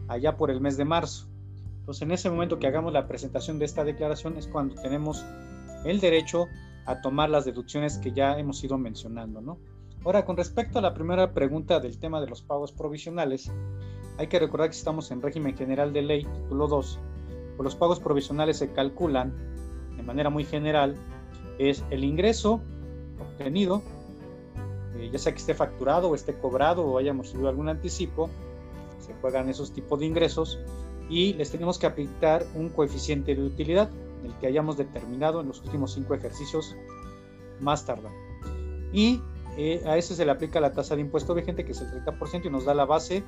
allá 0.07 0.37
por 0.37 0.51
el 0.51 0.61
mes 0.61 0.77
de 0.77 0.85
marzo. 0.85 1.27
Entonces, 1.79 2.01
en 2.03 2.11
ese 2.11 2.29
momento 2.29 2.59
que 2.59 2.67
hagamos 2.67 2.93
la 2.93 3.07
presentación 3.07 3.59
de 3.59 3.65
esta 3.65 3.83
declaración 3.83 4.37
es 4.37 4.47
cuando 4.47 4.75
tenemos 4.75 5.25
el 5.85 5.99
derecho 5.99 6.47
a 6.89 7.01
tomar 7.01 7.29
las 7.29 7.45
deducciones 7.45 7.99
que 7.99 8.11
ya 8.11 8.39
hemos 8.39 8.63
ido 8.63 8.75
mencionando, 8.79 9.41
¿no? 9.41 9.59
Ahora, 10.03 10.25
con 10.25 10.35
respecto 10.35 10.79
a 10.79 10.81
la 10.81 10.95
primera 10.95 11.33
pregunta 11.33 11.79
del 11.79 11.99
tema 11.99 12.19
de 12.19 12.25
los 12.25 12.41
pagos 12.41 12.71
provisionales, 12.71 13.51
hay 14.17 14.25
que 14.25 14.39
recordar 14.39 14.71
que 14.71 14.75
estamos 14.75 15.11
en 15.11 15.21
régimen 15.21 15.55
general 15.55 15.93
de 15.93 16.01
ley, 16.01 16.23
título 16.23 16.67
2, 16.67 16.99
pues 17.57 17.63
los 17.63 17.75
pagos 17.75 17.99
provisionales 17.99 18.57
se 18.57 18.71
calculan 18.71 19.31
de 19.97 20.01
manera 20.01 20.31
muy 20.31 20.45
general, 20.45 20.95
es 21.59 21.85
el 21.91 22.03
ingreso 22.03 22.59
obtenido, 23.19 23.83
eh, 24.95 25.11
ya 25.13 25.19
sea 25.19 25.31
que 25.33 25.39
esté 25.39 25.53
facturado 25.53 26.09
o 26.09 26.15
esté 26.15 26.33
cobrado 26.39 26.83
o 26.87 26.97
hayamos 26.97 27.27
recibido 27.27 27.49
algún 27.49 27.69
anticipo, 27.69 28.31
se 28.99 29.13
juegan 29.21 29.47
esos 29.47 29.71
tipos 29.73 29.99
de 29.99 30.07
ingresos 30.07 30.57
y 31.07 31.33
les 31.33 31.51
tenemos 31.51 31.77
que 31.77 31.85
aplicar 31.85 32.47
un 32.55 32.69
coeficiente 32.69 33.35
de 33.35 33.43
utilidad, 33.43 33.91
el 34.23 34.33
que 34.39 34.47
hayamos 34.47 34.77
determinado 34.77 35.41
en 35.41 35.47
los 35.47 35.61
últimos 35.61 35.93
cinco 35.93 36.13
ejercicios 36.13 36.75
más 37.59 37.85
tarde. 37.85 38.09
Y 38.91 39.21
eh, 39.57 39.83
a 39.85 39.97
ese 39.97 40.15
se 40.15 40.25
le 40.25 40.31
aplica 40.31 40.59
la 40.59 40.73
tasa 40.73 40.95
de 40.95 41.01
impuesto 41.01 41.33
vigente, 41.33 41.65
que 41.65 41.73
es 41.73 41.81
el 41.81 41.91
30%, 42.03 42.45
y 42.45 42.49
nos 42.49 42.65
da 42.65 42.73
la 42.73 42.85
base, 42.85 43.23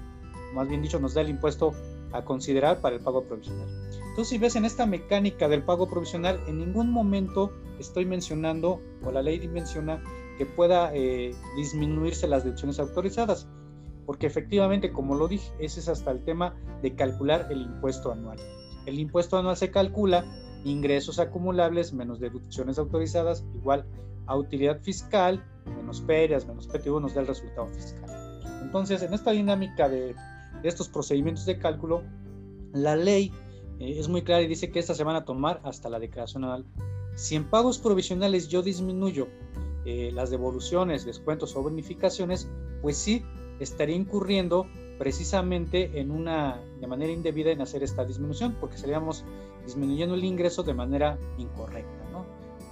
más 0.53 0.67
bien 0.67 0.81
dicho, 0.81 0.99
nos 0.99 1.13
da 1.13 1.21
el 1.21 1.29
impuesto 1.29 1.73
a 2.13 2.23
considerar 2.23 2.81
para 2.81 2.95
el 2.95 3.01
pago 3.01 3.23
provisional. 3.23 3.67
Entonces, 4.09 4.27
si 4.29 4.37
ves 4.37 4.55
en 4.55 4.65
esta 4.65 4.85
mecánica 4.85 5.47
del 5.47 5.63
pago 5.63 5.89
provisional, 5.89 6.39
en 6.47 6.59
ningún 6.59 6.91
momento 6.91 7.51
estoy 7.79 8.05
mencionando, 8.05 8.81
o 9.03 9.11
la 9.11 9.21
ley 9.21 9.47
menciona, 9.47 10.03
que 10.37 10.45
pueda 10.45 10.91
eh, 10.93 11.35
disminuirse 11.55 12.27
las 12.27 12.43
deducciones 12.43 12.79
autorizadas, 12.79 13.47
porque 14.05 14.27
efectivamente, 14.27 14.91
como 14.91 15.15
lo 15.15 15.27
dije, 15.27 15.51
ese 15.59 15.79
es 15.79 15.87
hasta 15.87 16.11
el 16.11 16.23
tema 16.23 16.55
de 16.81 16.95
calcular 16.95 17.47
el 17.49 17.61
impuesto 17.61 18.11
anual. 18.11 18.39
El 18.85 18.99
impuesto 18.99 19.37
anual 19.37 19.55
se 19.55 19.69
calcula 19.71 20.25
ingresos 20.63 21.19
acumulables 21.19 21.93
menos 21.93 22.19
deducciones 22.19 22.77
autorizadas 22.77 23.43
igual 23.55 23.85
a 24.27 24.37
utilidad 24.37 24.79
fiscal, 24.81 25.43
menos 25.65 26.01
ferias, 26.01 26.47
menos 26.47 26.67
PTU 26.67 26.99
nos 26.99 27.13
da 27.13 27.21
el 27.21 27.27
resultado 27.27 27.67
fiscal. 27.67 28.09
Entonces, 28.61 29.01
en 29.01 29.13
esta 29.13 29.31
dinámica 29.31 29.89
de, 29.89 30.15
estos 30.63 30.87
procedimientos 30.87 31.45
de 31.45 31.57
cálculo, 31.57 32.03
la 32.73 32.95
ley 32.95 33.33
eh, 33.79 33.95
es 33.97 34.07
muy 34.07 34.21
clara 34.21 34.43
y 34.43 34.47
dice 34.47 34.71
que 34.71 34.79
estas 34.79 34.97
se 34.97 35.03
van 35.03 35.15
a 35.15 35.25
tomar 35.25 35.59
hasta 35.63 35.89
la 35.89 35.99
declaración 35.99 36.43
anual. 36.43 36.65
Si 37.15 37.35
en 37.35 37.49
pagos 37.49 37.79
provisionales 37.79 38.47
yo 38.47 38.61
disminuyo 38.61 39.27
eh, 39.85 40.11
las 40.13 40.29
devoluciones, 40.29 41.05
descuentos 41.05 41.55
o 41.55 41.63
bonificaciones, 41.63 42.47
pues 42.81 42.97
sí 42.97 43.25
estaría 43.59 43.95
incurriendo 43.95 44.67
precisamente 45.01 45.99
en 45.99 46.11
una 46.11 46.61
de 46.79 46.85
manera 46.85 47.11
indebida 47.11 47.49
en 47.49 47.59
hacer 47.59 47.81
esta 47.81 48.05
disminución, 48.05 48.55
porque 48.59 48.75
estaríamos 48.75 49.25
disminuyendo 49.65 50.13
el 50.13 50.23
ingreso 50.23 50.61
de 50.61 50.75
manera 50.75 51.17
incorrecta, 51.39 52.11
¿no? 52.11 52.23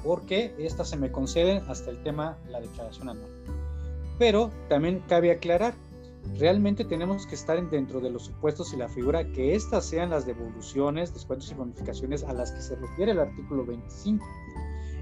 Porque 0.04 0.54
estas 0.60 0.90
se 0.90 0.98
me 0.98 1.12
conceden 1.12 1.64
hasta 1.68 1.90
el 1.90 2.04
tema 2.04 2.38
la 2.48 2.62
declaración 2.62 3.10
anual. 3.10 3.32
Pero 4.20 4.52
también 4.68 5.02
cabe 5.08 5.32
aclarar, 5.32 5.74
realmente 6.38 6.86
tenemos 6.86 7.26
que 7.26 7.34
estar 7.34 7.68
dentro 7.72 8.00
de 8.00 8.12
los 8.12 8.26
supuestos 8.26 8.74
y 8.74 8.78
la 8.78 8.90
figura 8.90 9.24
que 9.32 9.56
estas 9.56 9.86
sean 9.86 10.12
las 10.12 10.28
devoluciones, 10.28 11.12
descuentos 11.12 11.50
y 11.50 11.56
bonificaciones 11.56 12.24
a 12.24 12.34
las 12.34 12.52
que 12.52 12.62
se 12.62 12.76
refiere 12.76 13.14
el 13.14 13.20
artículo 13.22 13.66
25 13.66 14.24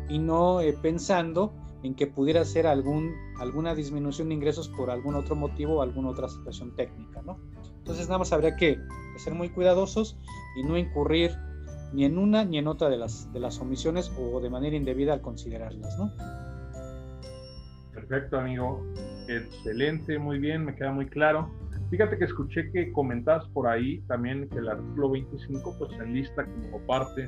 y 0.07 0.17
no 0.17 0.61
eh, 0.61 0.71
pensando 0.81 1.51
en 1.87 1.95
que 1.95 2.05
pudiera 2.05 2.43
ser 2.43 2.67
algún, 2.67 3.15
alguna 3.39 3.73
disminución 3.73 4.27
de 4.29 4.35
ingresos 4.35 4.67
por 4.69 4.91
algún 4.91 5.15
otro 5.15 5.35
motivo 5.35 5.75
o 5.75 5.81
alguna 5.81 6.09
otra 6.09 6.27
situación 6.27 6.75
técnica, 6.75 7.21
¿no? 7.21 7.39
Entonces 7.77 8.07
nada 8.07 8.19
más 8.19 8.33
habría 8.33 8.55
que, 8.55 8.77
ser 9.17 9.33
muy 9.33 9.49
cuidadosos 9.49 10.15
y 10.57 10.63
no 10.63 10.77
incurrir 10.77 11.31
ni 11.93 12.05
en 12.05 12.19
una 12.19 12.45
ni 12.45 12.59
en 12.59 12.67
otra 12.67 12.89
de 12.89 12.97
las, 12.97 13.31
de 13.33 13.39
las 13.39 13.59
omisiones 13.59 14.11
o 14.19 14.39
de 14.41 14.49
manera 14.49 14.75
indebida 14.75 15.13
al 15.13 15.21
considerarlas, 15.21 15.97
¿no? 15.97 16.11
Perfecto, 17.93 18.37
amigo. 18.37 18.85
Excelente, 19.27 20.19
muy 20.19 20.37
bien, 20.37 20.65
me 20.65 20.75
queda 20.75 20.91
muy 20.91 21.07
claro. 21.07 21.49
Fíjate 21.89 22.17
que 22.17 22.25
escuché 22.25 22.69
que 22.71 22.91
comentabas 22.91 23.47
por 23.47 23.67
ahí 23.67 24.01
también 24.07 24.49
que 24.49 24.59
el 24.59 24.67
artículo 24.67 25.09
25 25.11 25.75
pues 25.79 25.91
enlista 25.99 26.45
como 26.45 26.79
parte 26.85 27.25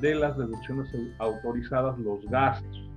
de 0.00 0.14
las 0.14 0.36
deducciones 0.38 0.88
autorizadas 1.18 1.98
los 1.98 2.24
gastos. 2.30 2.87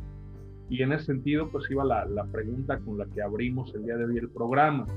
Y 0.72 0.82
en 0.82 0.94
ese 0.94 1.08
sentido 1.08 1.50
pues 1.50 1.70
iba 1.70 1.84
la, 1.84 2.06
la 2.06 2.26
pregunta 2.26 2.80
con 2.80 2.98
la 2.98 3.06
que 3.06 3.22
abrimos 3.22 3.76
el 3.76 3.84
día 3.84 3.98
de 3.98 4.06
hoy 4.06 4.18
el 4.18 4.30
programa. 4.30 4.88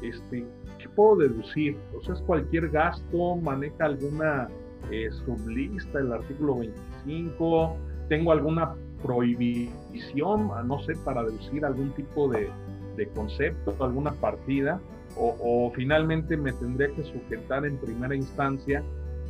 Este, 0.00 0.44
¿Qué 0.78 0.88
puedo 0.88 1.16
deducir? 1.16 1.76
O 1.94 2.12
¿es 2.12 2.20
cualquier 2.22 2.70
gasto? 2.70 3.36
¿Maneja 3.36 3.84
alguna 3.84 4.48
eh, 4.90 5.10
sublista 5.24 6.00
el 6.00 6.12
artículo 6.12 6.58
25? 6.58 7.76
¿Tengo 8.08 8.32
alguna 8.32 8.74
prohibición, 9.02 10.50
no 10.66 10.78
sé, 10.80 10.94
para 11.04 11.22
deducir 11.22 11.62
algún 11.64 11.92
tipo 11.92 12.28
de, 12.28 12.48
de 12.96 13.06
concepto, 13.08 13.74
alguna 13.84 14.12
partida, 14.12 14.80
o, 15.16 15.70
finalmente 15.74 16.38
me 16.38 16.52
tendría 16.52 16.88
que 16.94 17.04
sujetar 17.04 17.66
en 17.66 17.76
primera 17.76 18.14
instancia 18.14 18.82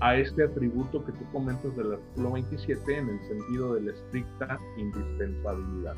a 0.02 0.16
este 0.16 0.42
atributo 0.42 1.04
que 1.04 1.12
tú 1.12 1.24
comentas 1.32 1.76
del 1.76 1.92
artículo 1.92 2.32
27 2.32 2.98
en 2.98 3.08
el 3.08 3.20
sentido 3.20 3.74
de 3.74 3.82
la 3.82 3.92
estricta 3.92 4.58
indispensabilidad. 4.76 5.94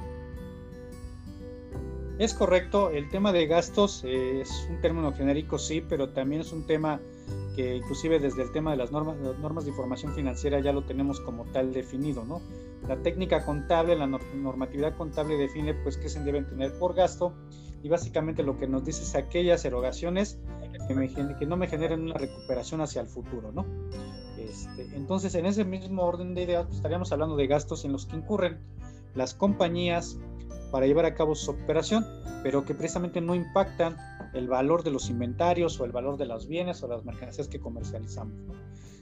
Es 2.19 2.35
correcto, 2.35 2.91
el 2.91 3.09
tema 3.09 3.33
de 3.33 3.47
gastos 3.47 4.05
es 4.07 4.69
un 4.69 4.81
término 4.83 5.11
genérico, 5.13 5.59
sí, 5.59 5.83
pero 5.89 6.11
también 6.11 6.43
es 6.43 6.53
un 6.53 6.67
tema 6.67 7.01
que 7.57 7.77
inclusive 7.77 8.21
desde 8.21 8.43
el 8.43 8.53
tema 8.53 8.73
de 8.73 8.77
las 8.77 8.93
normas, 8.93 9.17
normas 9.41 9.65
de 9.65 9.71
información 9.71 10.13
financiera 10.13 10.61
ya 10.61 10.73
lo 10.75 10.85
tenemos 10.85 11.19
como 11.21 11.47
tal 11.47 11.73
definido, 11.73 12.25
¿no? 12.27 12.43
La 12.87 12.97
técnica 12.97 13.43
contable, 13.45 13.97
la 13.97 14.07
normatividad 14.07 14.97
contable 14.99 15.39
define 15.39 15.73
pues 15.73 15.97
qué 15.97 16.11
se 16.11 16.23
deben 16.23 16.47
tener 16.47 16.79
por 16.79 16.95
gasto 16.95 17.33
y 17.83 17.89
básicamente 17.89 18.43
lo 18.43 18.59
que 18.59 18.67
nos 18.67 18.85
dice 18.85 19.03
es 19.03 19.15
aquellas 19.15 19.65
erogaciones 19.65 20.39
que, 20.87 21.37
que 21.39 21.47
no 21.47 21.57
me 21.57 21.67
generen 21.67 22.03
una 22.03 22.15
recuperación 22.15 22.81
hacia 22.81 23.01
el 23.01 23.09
futuro, 23.09 23.53
¿no? 23.53 23.65
Este, 24.39 24.95
entonces, 24.97 25.35
en 25.35 25.47
ese 25.47 25.65
mismo 25.65 26.03
orden 26.03 26.35
de 26.35 26.43
ideas, 26.43 26.65
pues, 26.67 26.77
estaríamos 26.77 27.13
hablando 27.13 27.37
de 27.37 27.47
gastos 27.47 27.85
en 27.85 27.93
los 27.93 28.07
que 28.07 28.17
incurren 28.17 28.59
las 29.15 29.35
compañías 29.35 30.19
para 30.71 30.87
llevar 30.87 31.05
a 31.07 31.15
cabo 31.15 31.35
su 31.35 31.53
operación, 31.53 32.05
pero 32.43 32.65
que 32.65 32.75
precisamente 32.75 33.21
no 33.21 33.35
impactan 33.35 33.97
el 34.35 34.49
valor 34.49 34.83
de 34.83 34.91
los 34.91 35.09
inventarios 35.09 35.79
o 35.81 35.85
el 35.85 35.93
valor 35.93 36.17
de 36.17 36.27
los 36.27 36.49
bienes 36.49 36.83
o 36.83 36.89
las 36.89 37.05
mercancías 37.05 37.49
que 37.49 37.61
comercializamos, 37.61 38.35
¿no? 38.43 38.55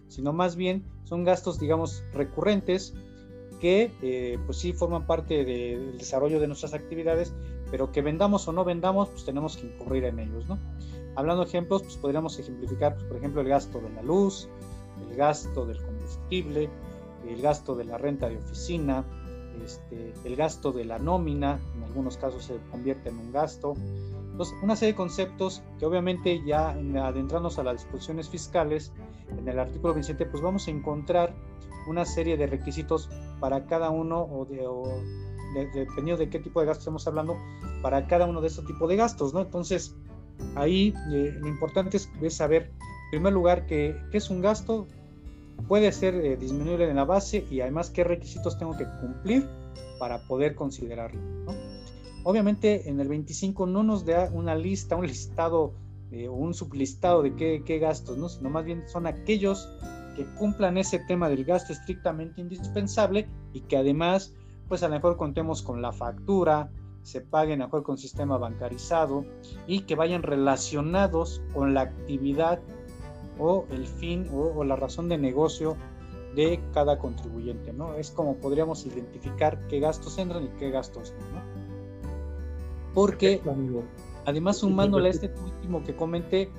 sino 0.08 0.32
más 0.34 0.56
bien 0.56 0.84
son 1.04 1.24
gastos, 1.24 1.58
digamos, 1.58 2.04
recurrentes 2.12 2.94
que 3.60 3.90
eh, 4.02 4.38
pues 4.44 4.58
sí 4.58 4.72
forman 4.72 5.06
parte 5.06 5.44
del 5.44 5.96
desarrollo 5.96 6.40
de 6.40 6.48
nuestras 6.48 6.74
actividades, 6.74 7.32
pero 7.70 7.92
que 7.92 8.02
vendamos 8.02 8.46
o 8.48 8.52
no 8.52 8.64
vendamos, 8.64 9.08
pues 9.08 9.24
tenemos 9.24 9.56
que 9.56 9.68
incurrir 9.68 10.04
en 10.04 10.18
ellos, 10.18 10.46
¿no? 10.48 10.58
Hablando 11.14 11.42
de 11.42 11.49
ejemplos, 11.49 11.83
pues 11.83 11.97
podríamos 11.97 12.38
ejemplificar, 12.38 12.95
pues, 12.95 13.07
por 13.07 13.16
ejemplo, 13.16 13.40
el 13.40 13.49
gasto 13.49 13.81
de 13.81 13.90
la 13.90 14.02
luz, 14.02 14.49
el 15.09 15.16
gasto 15.16 15.66
del 15.66 15.83
combustible, 15.83 16.71
el 17.28 17.42
gasto 17.42 17.75
de 17.75 17.85
la 17.85 17.99
renta 17.99 18.28
de 18.28 18.38
oficina, 18.38 19.04
este, 19.64 20.14
el 20.25 20.37
gasto 20.37 20.73
de 20.73 20.85
la 20.85 20.99
nómina, 20.99 21.61
en 21.76 21.85
algunos 21.85 22.16
casos 22.16 22.45
se 22.45 22.57
convierte 22.71 23.11
en 23.11 23.19
un 23.19 23.33
gasto. 23.33 23.75
Entonces, 24.31 24.54
una 24.62 24.76
serie 24.76 24.92
de 24.92 24.97
conceptos 24.97 25.62
que 25.78 25.85
obviamente 25.85 26.42
ya 26.45 26.71
adentrándonos 26.71 27.59
a 27.59 27.64
las 27.64 27.83
disposiciones 27.83 28.28
fiscales, 28.28 28.92
en 29.28 29.47
el 29.47 29.59
artículo 29.59 29.95
27, 29.95 30.26
pues 30.26 30.42
vamos 30.42 30.66
a 30.69 30.71
encontrar 30.71 31.35
una 31.87 32.04
serie 32.04 32.37
de 32.37 32.47
requisitos 32.47 33.11
para 33.40 33.66
cada 33.66 33.90
uno 33.90 34.23
o, 34.23 34.47
de, 34.47 34.66
dependiendo 35.75 36.16
de 36.16 36.31
qué 36.31 36.38
tipo 36.38 36.61
de 36.61 36.66
gastos 36.66 36.83
estamos 36.83 37.07
hablando, 37.07 37.37
para 37.83 38.07
cada 38.07 38.26
uno 38.26 38.40
de 38.40 38.49
estos 38.49 38.64
tipos 38.64 38.88
de 38.88 38.97
gastos, 38.97 39.35
¿no? 39.35 39.40
Entonces, 39.40 39.95
ahí 40.54 40.94
eh, 41.11 41.37
lo 41.40 41.49
importante 41.49 41.96
es, 41.96 42.08
saber, 42.34 42.70
en 42.80 43.11
primer 43.11 43.32
lugar, 43.32 43.66
qué, 43.66 43.96
es 44.12 44.30
un 44.30 44.40
gasto, 44.40 44.87
puede 45.68 45.92
ser 45.92 46.14
eh, 46.14 46.37
disminuible 46.37 46.88
en 46.88 46.96
la 46.96 47.04
base 47.04 47.44
y 47.50 47.61
además 47.61 47.90
qué 47.90 48.04
requisitos 48.04 48.58
tengo 48.58 48.76
que 48.76 48.87
cumplir 49.00 49.49
para 49.99 50.18
poder 50.26 50.54
considerarlo. 50.54 51.20
Obviamente 52.25 52.88
en 52.88 53.00
el 53.00 53.08
25 53.08 53.66
no 53.66 53.82
nos 53.82 54.04
da 54.04 54.30
una 54.32 54.54
lista, 54.54 54.96
un 54.96 55.06
listado 55.06 55.72
eh, 56.11 56.28
o 56.28 56.34
un 56.34 56.54
sublistado 56.54 57.22
de 57.22 57.34
qué, 57.34 57.62
qué 57.64 57.78
gastos, 57.78 58.18
¿no? 58.18 58.28
sino 58.28 58.50
más 58.50 58.64
bien 58.64 58.84
son 58.87 59.06
aquellos 59.06 59.68
que 60.16 60.25
cumplan 60.37 60.76
ese 60.76 60.99
tema 61.00 61.28
del 61.28 61.44
gasto 61.44 61.72
estrictamente 61.72 62.40
indispensable 62.40 63.28
y 63.52 63.61
que 63.62 63.76
además, 63.76 64.34
pues 64.68 64.82
a 64.82 64.88
lo 64.88 64.94
mejor 64.94 65.16
contemos 65.16 65.62
con 65.62 65.82
la 65.82 65.92
factura, 65.92 66.70
se 67.02 67.21
paguen 67.21 67.61
a 67.62 67.66
mejor 67.66 67.82
con 67.82 67.99
sistema 67.99 68.38
bancarizado 68.38 69.25
y 69.66 69.80
que 69.80 69.97
vayan 69.97 70.23
relacionados 70.23 71.42
con 71.52 71.75
la 71.75 71.82
actividad 71.82 72.61
o 73.38 73.66
el 73.71 73.87
fin 73.87 74.28
o, 74.32 74.62
la 74.64 74.76
razón 74.76 75.09
de 75.09 75.18
negocio 75.18 75.76
de 76.35 76.61
cada 76.73 76.99
contribuyente, 76.99 77.73
¿no? 77.73 77.94
Es 77.94 78.11
como 78.11 78.37
podríamos 78.37 78.87
identificar 78.87 79.66
qué 79.68 79.80
gastos 79.80 80.16
entran 80.18 80.44
y 80.44 80.49
qué 80.59 80.71
gastos 80.71 81.12
no, 81.18 81.38
¿no? 81.38 81.42
Porque 82.94 83.40
además 84.25 84.59
sumándole 84.59 85.09
a 85.09 85.11
este 85.11 85.32
último 85.42 85.82
que 85.82 85.97
comenté, 85.97 86.50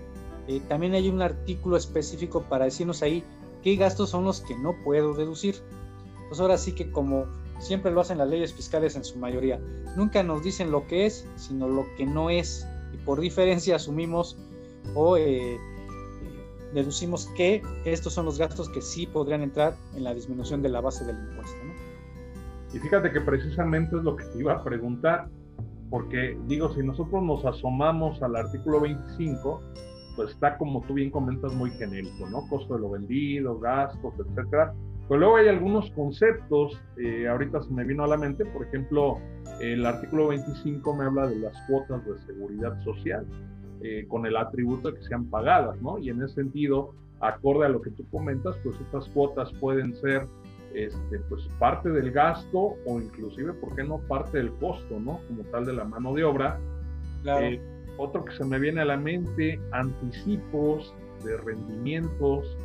eh, 0.48 0.62
también 0.68 0.94
hay 0.94 1.10
un 1.10 1.22
artículo 1.22 1.78
específico 1.78 2.44
para 2.44 2.66
decirnos 2.66 3.02
ahí 3.02 3.24
qué 3.62 3.76
gastos 3.76 4.10
son 4.10 4.26
los 4.26 4.42
que 4.42 4.56
no 4.58 4.76
puedo 4.84 5.14
deducir. 5.14 5.56
Pues 6.28 6.40
ahora 6.40 6.58
sí 6.58 6.74
que 6.74 6.92
como 6.92 7.26
siempre 7.60 7.92
lo 7.92 8.02
hacen 8.02 8.18
las 8.18 8.28
leyes 8.28 8.54
fiscales 8.54 8.96
en 8.96 9.04
su 9.04 9.18
mayoría, 9.18 9.60
nunca 9.96 10.24
nos 10.24 10.44
dicen 10.44 10.72
lo 10.72 10.88
que 10.88 11.06
es, 11.06 11.28
sino 11.36 11.68
lo 11.68 11.86
que 11.98 12.06
no 12.06 12.30
es. 12.30 12.68
Y 12.94 12.98
por 12.98 13.20
diferencia 13.20 13.76
asumimos 13.76 14.38
o 14.96 15.18
eh, 15.18 15.58
deducimos 16.74 17.28
que 17.36 17.62
estos 17.86 18.14
son 18.14 18.26
los 18.26 18.38
gastos 18.38 18.70
que 18.70 18.82
sí 18.82 19.08
podrían 19.08 19.42
entrar 19.42 19.76
en 19.96 20.04
la 20.04 20.14
disminución 20.14 20.62
de 20.62 20.70
la 20.70 20.82
base 20.82 21.06
del 21.06 21.18
impuesto. 21.18 21.58
Y 22.74 22.80
fíjate 22.80 23.12
que 23.12 23.22
precisamente 23.22 23.96
es 23.96 24.04
lo 24.04 24.16
que 24.16 24.26
te 24.26 24.40
iba 24.40 24.54
a 24.54 24.64
preguntar, 24.64 25.30
porque 25.90 26.38
digo, 26.48 26.74
si 26.74 26.82
nosotros 26.82 27.22
nos 27.22 27.46
asomamos 27.46 28.22
al 28.24 28.36
artículo 28.36 28.80
25, 28.82 29.62
pues 30.16 30.32
está 30.32 30.58
como 30.58 30.82
tú 30.82 30.96
bien 30.96 31.12
comentas 31.12 31.54
muy 31.54 31.70
genérico, 31.72 32.28
¿no? 32.30 32.48
Costo 32.48 32.76
de 32.76 32.82
lo 32.82 32.90
vendido, 32.90 33.60
gastos, 33.60 34.14
etcétera. 34.20 34.74
Pero 35.08 35.20
luego 35.20 35.36
hay 35.38 35.48
algunos 35.48 35.92
conceptos, 35.92 36.82
eh, 36.98 37.28
ahorita 37.28 37.62
se 37.62 37.74
me 37.74 37.84
vino 37.84 38.04
a 38.04 38.08
la 38.08 38.18
mente, 38.18 38.46
por 38.46 38.66
ejemplo, 38.66 39.20
el 39.60 39.86
artículo 39.86 40.30
25 40.30 40.96
me 40.96 41.06
habla 41.06 41.28
de 41.28 41.36
las 41.38 41.54
cuotas 41.68 42.06
de 42.06 42.18
seguridad 42.26 42.82
social. 42.84 43.26
Eh, 43.86 44.06
con 44.08 44.26
el 44.26 44.38
atributo 44.38 44.90
de 44.90 44.98
que 44.98 45.04
sean 45.04 45.26
pagadas, 45.26 45.82
¿no? 45.82 45.98
Y 45.98 46.10
en 46.10 46.22
ese 46.22 46.36
sentido, 46.36 46.94
acorde 47.20 47.66
a 47.66 47.70
lo 47.70 47.82
que 47.82 47.90
tú 47.90 48.08
comentas, 48.10 48.56
pues 48.64 48.80
estas 48.80 49.10
cuotas 49.10 49.52
pueden 49.60 49.94
ser 49.98 50.26
este, 50.74 51.20
pues 51.28 51.46
parte 51.60 51.90
del 51.90 52.12
gasto 52.12 52.76
o 52.86 53.02
inclusive, 53.02 53.52
¿por 53.52 53.76
qué 53.76 53.84
no 53.84 53.98
parte 53.98 54.38
del 54.38 54.54
costo, 54.54 55.02
¿no? 55.02 55.20
Como 55.28 55.44
tal 55.52 55.66
de 55.66 55.74
la 55.74 55.84
mano 55.84 56.14
de 56.14 56.24
obra. 56.24 56.62
Eh, 57.42 57.60
otro 57.98 58.24
que 58.24 58.34
se 58.38 58.46
me 58.46 58.58
viene 58.58 58.80
a 58.80 58.86
la 58.86 58.96
mente, 58.96 59.60
anticipos 59.74 60.94
de 61.26 61.36
rendimientos 61.36 62.58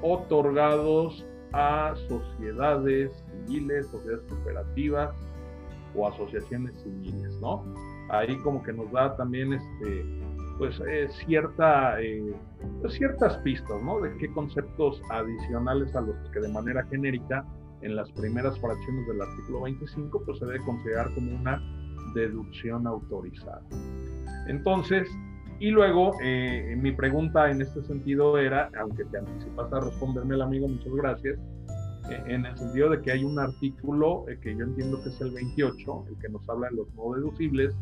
otorgados 0.00 1.22
a 1.56 1.94
sociedades 2.08 3.24
civiles, 3.46 3.86
sociedades 3.86 4.22
cooperativas 4.28 5.16
o 5.94 6.06
asociaciones 6.06 6.74
civiles, 6.82 7.32
¿no? 7.40 7.64
Ahí 8.10 8.36
como 8.42 8.62
que 8.62 8.72
nos 8.72 8.92
da 8.92 9.16
también 9.16 9.54
este, 9.54 10.04
pues 10.58 10.80
eh, 10.86 11.08
cierta, 11.24 12.00
eh, 12.00 12.34
pues, 12.82 12.94
ciertas 12.94 13.38
pistas, 13.38 13.82
¿no? 13.82 14.00
De 14.00 14.14
qué 14.18 14.30
conceptos 14.32 15.00
adicionales 15.10 15.96
a 15.96 16.02
los 16.02 16.14
que 16.30 16.40
de 16.40 16.48
manera 16.48 16.84
genérica 16.84 17.44
en 17.80 17.96
las 17.96 18.10
primeras 18.12 18.58
fracciones 18.60 19.06
del 19.06 19.22
artículo 19.22 19.62
25 19.62 20.22
pues 20.24 20.38
se 20.38 20.46
debe 20.46 20.58
considerar 20.64 21.12
como 21.14 21.34
una 21.34 21.60
deducción 22.14 22.86
autorizada. 22.86 23.62
Entonces, 24.46 25.08
y 25.58 25.70
luego 25.70 26.12
eh, 26.22 26.76
mi 26.80 26.92
pregunta 26.92 27.50
en 27.50 27.62
este 27.62 27.82
sentido 27.82 28.38
era, 28.38 28.70
aunque 28.78 29.04
te 29.04 29.18
anticipas 29.18 29.72
a 29.72 29.80
responderme 29.80 30.34
el 30.34 30.42
amigo, 30.42 30.68
muchas 30.68 30.92
gracias, 30.92 31.38
en 32.10 32.46
el 32.46 32.56
sentido 32.56 32.90
de 32.90 33.02
que 33.02 33.12
hay 33.12 33.24
un 33.24 33.38
artículo 33.38 34.24
que 34.40 34.56
yo 34.56 34.64
entiendo 34.64 35.02
que 35.02 35.08
es 35.08 35.20
el 35.20 35.32
28, 35.32 36.04
el 36.08 36.18
que 36.18 36.28
nos 36.28 36.48
habla 36.48 36.68
de 36.68 36.76
los 36.76 36.94
no 36.94 37.14
deducibles, 37.14 37.74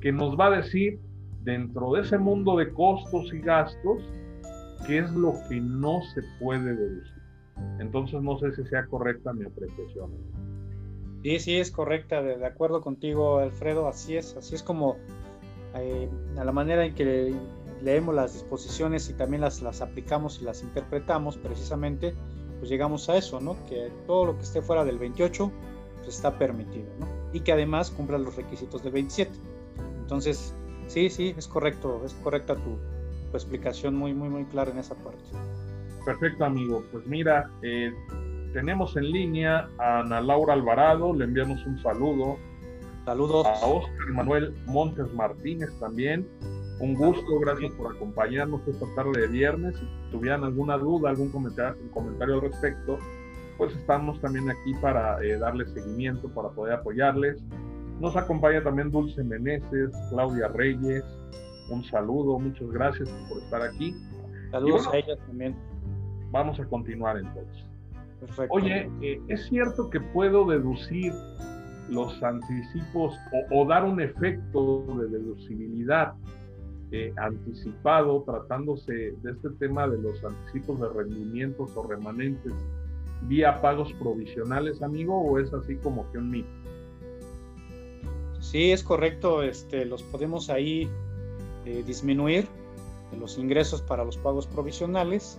que 0.00 0.12
nos 0.12 0.38
va 0.38 0.46
a 0.46 0.56
decir 0.62 0.98
dentro 1.42 1.92
de 1.92 2.02
ese 2.02 2.18
mundo 2.18 2.56
de 2.56 2.70
costos 2.70 3.32
y 3.32 3.40
gastos, 3.40 4.02
¿qué 4.86 4.98
es 4.98 5.10
lo 5.12 5.34
que 5.48 5.60
no 5.60 6.02
se 6.14 6.22
puede 6.40 6.74
deducir? 6.74 7.22
Entonces 7.78 8.20
no 8.22 8.38
sé 8.38 8.52
si 8.52 8.64
sea 8.64 8.86
correcta 8.86 9.32
mi 9.32 9.44
apreciación. 9.44 10.10
Sí, 11.22 11.38
sí, 11.38 11.56
es 11.56 11.70
correcta, 11.70 12.20
de, 12.20 12.44
acuerdo 12.44 12.80
contigo, 12.80 13.38
Alfredo, 13.38 13.86
así 13.86 14.16
es, 14.16 14.36
así 14.36 14.56
es 14.56 14.62
como 14.62 14.96
eh, 15.76 16.08
a 16.38 16.44
la 16.44 16.52
manera 16.52 16.84
en 16.84 16.94
que 16.94 17.34
leemos 17.82 18.14
las 18.14 18.34
disposiciones 18.34 19.08
y 19.10 19.14
también 19.14 19.40
las, 19.40 19.62
aplicamos 19.80 20.40
y 20.40 20.44
las 20.44 20.62
interpretamos 20.62 21.36
precisamente, 21.36 22.14
pues 22.58 22.70
llegamos 22.70 23.08
a 23.08 23.16
eso, 23.16 23.40
¿no? 23.40 23.56
Que 23.68 23.90
todo 24.06 24.26
lo 24.26 24.36
que 24.36 24.44
esté 24.44 24.62
fuera 24.62 24.84
del 24.84 24.98
28 24.98 25.50
pues 26.02 26.16
está 26.16 26.38
permitido, 26.38 26.86
¿no? 26.98 27.08
Y 27.32 27.40
que 27.40 27.52
además 27.52 27.90
cumpla 27.90 28.18
los 28.18 28.36
requisitos 28.36 28.82
del 28.82 28.92
27. 28.92 29.32
Entonces, 30.00 30.54
Sí, 30.92 31.08
sí, 31.08 31.34
es 31.36 31.48
correcto, 31.48 32.02
es 32.04 32.12
correcta 32.22 32.54
tu, 32.54 32.78
explicación, 33.32 33.96
muy, 33.96 34.12
muy, 34.12 34.28
muy 34.28 34.44
clara 34.44 34.72
en 34.72 34.78
esa 34.78 34.94
parte. 34.94 35.22
Perfecto, 36.04 36.44
amigo. 36.44 36.84
Pues 36.92 37.06
mira, 37.06 37.50
eh, 37.62 37.90
tenemos 38.52 38.94
en 38.98 39.10
línea 39.10 39.70
a 39.78 40.00
Ana 40.00 40.20
Laura 40.20 40.52
Alvarado, 40.52 41.14
le 41.14 41.24
enviamos 41.24 41.64
un 41.64 41.78
saludo. 41.78 42.36
Saludos. 43.04 43.46
A 43.46 43.66
Oscar 43.66 44.08
Manuel 44.12 44.54
Montes 44.66 45.12
Martínez 45.14 45.70
también. 45.80 46.26
Un 46.80 46.94
gusto, 46.94 47.38
gracias 47.40 47.72
por 47.72 47.94
acompañarnos 47.94 48.60
esta 48.66 48.86
tarde 48.94 49.20
de 49.22 49.26
viernes. 49.28 49.76
Si 49.76 49.86
tuvieran 50.10 50.44
alguna 50.44 50.78
duda, 50.78 51.10
algún 51.10 51.30
comentario, 51.30 51.76
comentario 51.92 52.34
al 52.36 52.40
respecto, 52.42 52.98
pues 53.58 53.74
estamos 53.76 54.20
también 54.20 54.50
aquí 54.50 54.74
para 54.80 55.22
eh, 55.22 55.38
darles 55.38 55.70
seguimiento, 55.70 56.28
para 56.28 56.50
poder 56.50 56.74
apoyarles. 56.74 57.42
Nos 58.00 58.16
acompaña 58.16 58.62
también 58.62 58.90
Dulce 58.90 59.22
Meneses, 59.22 59.90
Claudia 60.10 60.48
Reyes. 60.48 61.04
Un 61.70 61.84
saludo, 61.84 62.38
muchas 62.38 62.68
gracias 62.70 63.08
por 63.28 63.38
estar 63.38 63.62
aquí. 63.62 63.94
Saludos 64.50 64.88
a 64.92 64.96
ellas 64.96 65.18
también. 65.26 65.56
Vamos 66.30 66.58
a 66.58 66.64
continuar 66.64 67.16
entonces. 67.18 67.64
Perfecto. 68.20 68.54
Oye, 68.54 68.90
eh, 69.02 69.20
¿es 69.28 69.46
cierto 69.46 69.90
que 69.90 70.00
puedo 70.00 70.44
deducir 70.46 71.12
los 71.88 72.22
anticipos 72.22 73.14
o, 73.50 73.66
dar 73.66 73.84
un 73.84 74.00
efecto 74.00 74.84
de 74.98 75.08
deducibilidad 75.08 76.14
eh, 76.90 77.12
anticipado 77.16 78.22
tratándose 78.22 78.92
de 78.92 79.30
este 79.30 79.50
tema 79.58 79.88
de 79.88 79.98
los 79.98 80.22
anticipos 80.24 80.80
de 80.80 80.88
rendimientos 80.88 81.74
o 81.76 81.86
remanentes 81.86 82.52
vía 83.22 83.60
pagos 83.60 83.92
provisionales, 83.94 84.82
amigo, 84.82 85.18
o 85.18 85.38
es 85.38 85.52
así 85.54 85.76
como 85.76 86.10
que 86.10 86.18
un 86.18 86.30
mito? 86.30 86.48
Sí, 88.40 88.72
es 88.72 88.82
correcto, 88.82 89.42
este, 89.42 89.84
los 89.86 90.02
podemos 90.02 90.50
ahí 90.50 90.88
eh, 91.64 91.82
disminuir 91.86 92.46
los 93.18 93.38
ingresos 93.38 93.80
para 93.80 94.04
los 94.04 94.16
pagos 94.16 94.46
provisionales. 94.46 95.38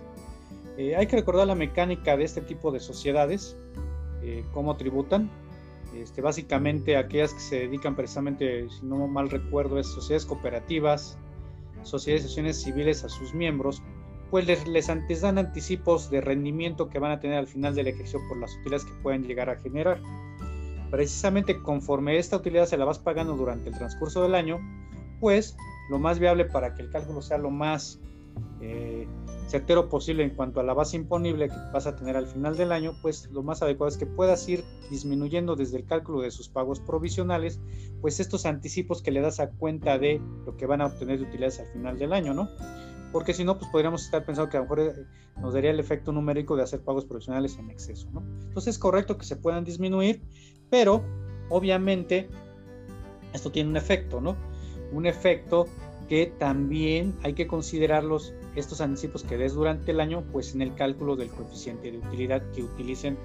Eh, 0.78 0.96
hay 0.96 1.06
que 1.06 1.16
recordar 1.16 1.46
la 1.46 1.54
mecánica 1.54 2.16
de 2.16 2.24
este 2.24 2.40
tipo 2.40 2.72
de 2.72 2.80
sociedades, 2.80 3.56
cómo 4.54 4.74
tributan. 4.76 5.30
Este, 5.96 6.22
básicamente 6.22 6.96
aquellas 6.96 7.32
que 7.32 7.40
se 7.40 7.56
dedican 7.60 7.94
precisamente, 7.94 8.68
si 8.68 8.84
no 8.84 9.06
mal 9.06 9.30
recuerdo, 9.30 9.78
es 9.78 9.86
sociedades 9.86 10.26
cooperativas, 10.26 11.18
sociedades 11.82 12.24
y 12.24 12.26
asociaciones 12.26 12.62
civiles 12.62 13.04
a 13.04 13.08
sus 13.08 13.34
miembros, 13.34 13.82
pues 14.30 14.46
les, 14.46 14.66
les 14.66 14.88
antes 14.88 15.20
dan 15.20 15.38
anticipos 15.38 16.10
de 16.10 16.20
rendimiento 16.20 16.88
que 16.88 16.98
van 16.98 17.12
a 17.12 17.20
tener 17.20 17.38
al 17.38 17.46
final 17.46 17.74
del 17.74 17.88
ejercicio 17.88 18.20
por 18.28 18.38
las 18.38 18.54
utilidades 18.56 18.84
que 18.84 18.94
pueden 19.02 19.22
llegar 19.22 19.48
a 19.50 19.56
generar. 19.56 20.00
Precisamente 20.90 21.60
conforme 21.62 22.18
esta 22.18 22.36
utilidad 22.36 22.66
se 22.66 22.76
la 22.76 22.84
vas 22.84 22.98
pagando 22.98 23.36
durante 23.36 23.68
el 23.68 23.76
transcurso 23.76 24.22
del 24.22 24.34
año, 24.34 24.60
pues 25.20 25.56
lo 25.90 25.98
más 25.98 26.18
viable 26.18 26.44
para 26.44 26.74
que 26.74 26.82
el 26.82 26.90
cálculo 26.90 27.22
sea 27.22 27.38
lo 27.38 27.50
más 27.50 28.00
eh, 28.60 29.06
certero 29.46 29.88
posible 29.88 30.24
en 30.24 30.30
cuanto 30.30 30.60
a 30.60 30.62
la 30.62 30.74
base 30.74 30.96
imponible 30.96 31.48
que 31.48 31.56
vas 31.72 31.86
a 31.86 31.96
tener 31.96 32.16
al 32.16 32.26
final 32.26 32.56
del 32.56 32.72
año, 32.72 32.94
pues 33.02 33.30
lo 33.30 33.42
más 33.42 33.62
adecuado 33.62 33.88
es 33.88 33.98
que 33.98 34.06
puedas 34.06 34.48
ir 34.48 34.64
disminuyendo 34.90 35.56
desde 35.56 35.76
el 35.76 35.86
cálculo 35.86 36.20
de 36.20 36.30
sus 36.30 36.48
pagos 36.48 36.80
provisionales, 36.80 37.60
pues 38.00 38.20
estos 38.20 38.46
anticipos 38.46 39.02
que 39.02 39.10
le 39.10 39.20
das 39.20 39.40
a 39.40 39.50
cuenta 39.50 39.98
de 39.98 40.20
lo 40.46 40.56
que 40.56 40.66
van 40.66 40.80
a 40.80 40.86
obtener 40.86 41.18
de 41.18 41.24
utilidades 41.24 41.60
al 41.60 41.66
final 41.68 41.98
del 41.98 42.12
año, 42.12 42.34
¿no? 42.34 42.48
porque 43.14 43.32
si 43.32 43.44
no, 43.44 43.56
pues 43.56 43.70
podríamos 43.70 44.04
estar 44.04 44.26
pensando 44.26 44.50
que 44.50 44.56
a 44.56 44.60
lo 44.60 44.64
mejor 44.64 44.80
eh, 44.80 45.06
nos 45.40 45.54
daría 45.54 45.70
el 45.70 45.78
efecto 45.78 46.10
numérico 46.10 46.56
de 46.56 46.64
hacer 46.64 46.80
pagos 46.82 47.04
provisionales 47.04 47.56
en 47.58 47.70
exceso, 47.70 48.10
¿no? 48.10 48.24
Entonces 48.42 48.74
es 48.74 48.78
correcto 48.80 49.16
que 49.16 49.24
se 49.24 49.36
puedan 49.36 49.62
disminuir, 49.62 50.20
pero 50.68 51.04
obviamente 51.48 52.28
esto 53.32 53.52
tiene 53.52 53.70
un 53.70 53.76
efecto, 53.76 54.20
¿no? 54.20 54.36
Un 54.90 55.06
efecto 55.06 55.66
que 56.08 56.26
también 56.38 57.14
hay 57.22 57.34
que 57.34 57.46
considerarlos 57.46 58.34
estos 58.56 58.80
anticipos 58.80 59.22
que 59.22 59.36
des 59.36 59.54
durante 59.54 59.90
el 59.90 60.00
año, 60.00 60.22
pues 60.32 60.54
en 60.54 60.62
el 60.62 60.74
cálculo 60.74 61.16
del 61.16 61.28
coeficiente 61.28 61.90
de 61.90 61.98
utilidad 61.98 62.42
que 62.52 62.62
utilicen 62.62 63.18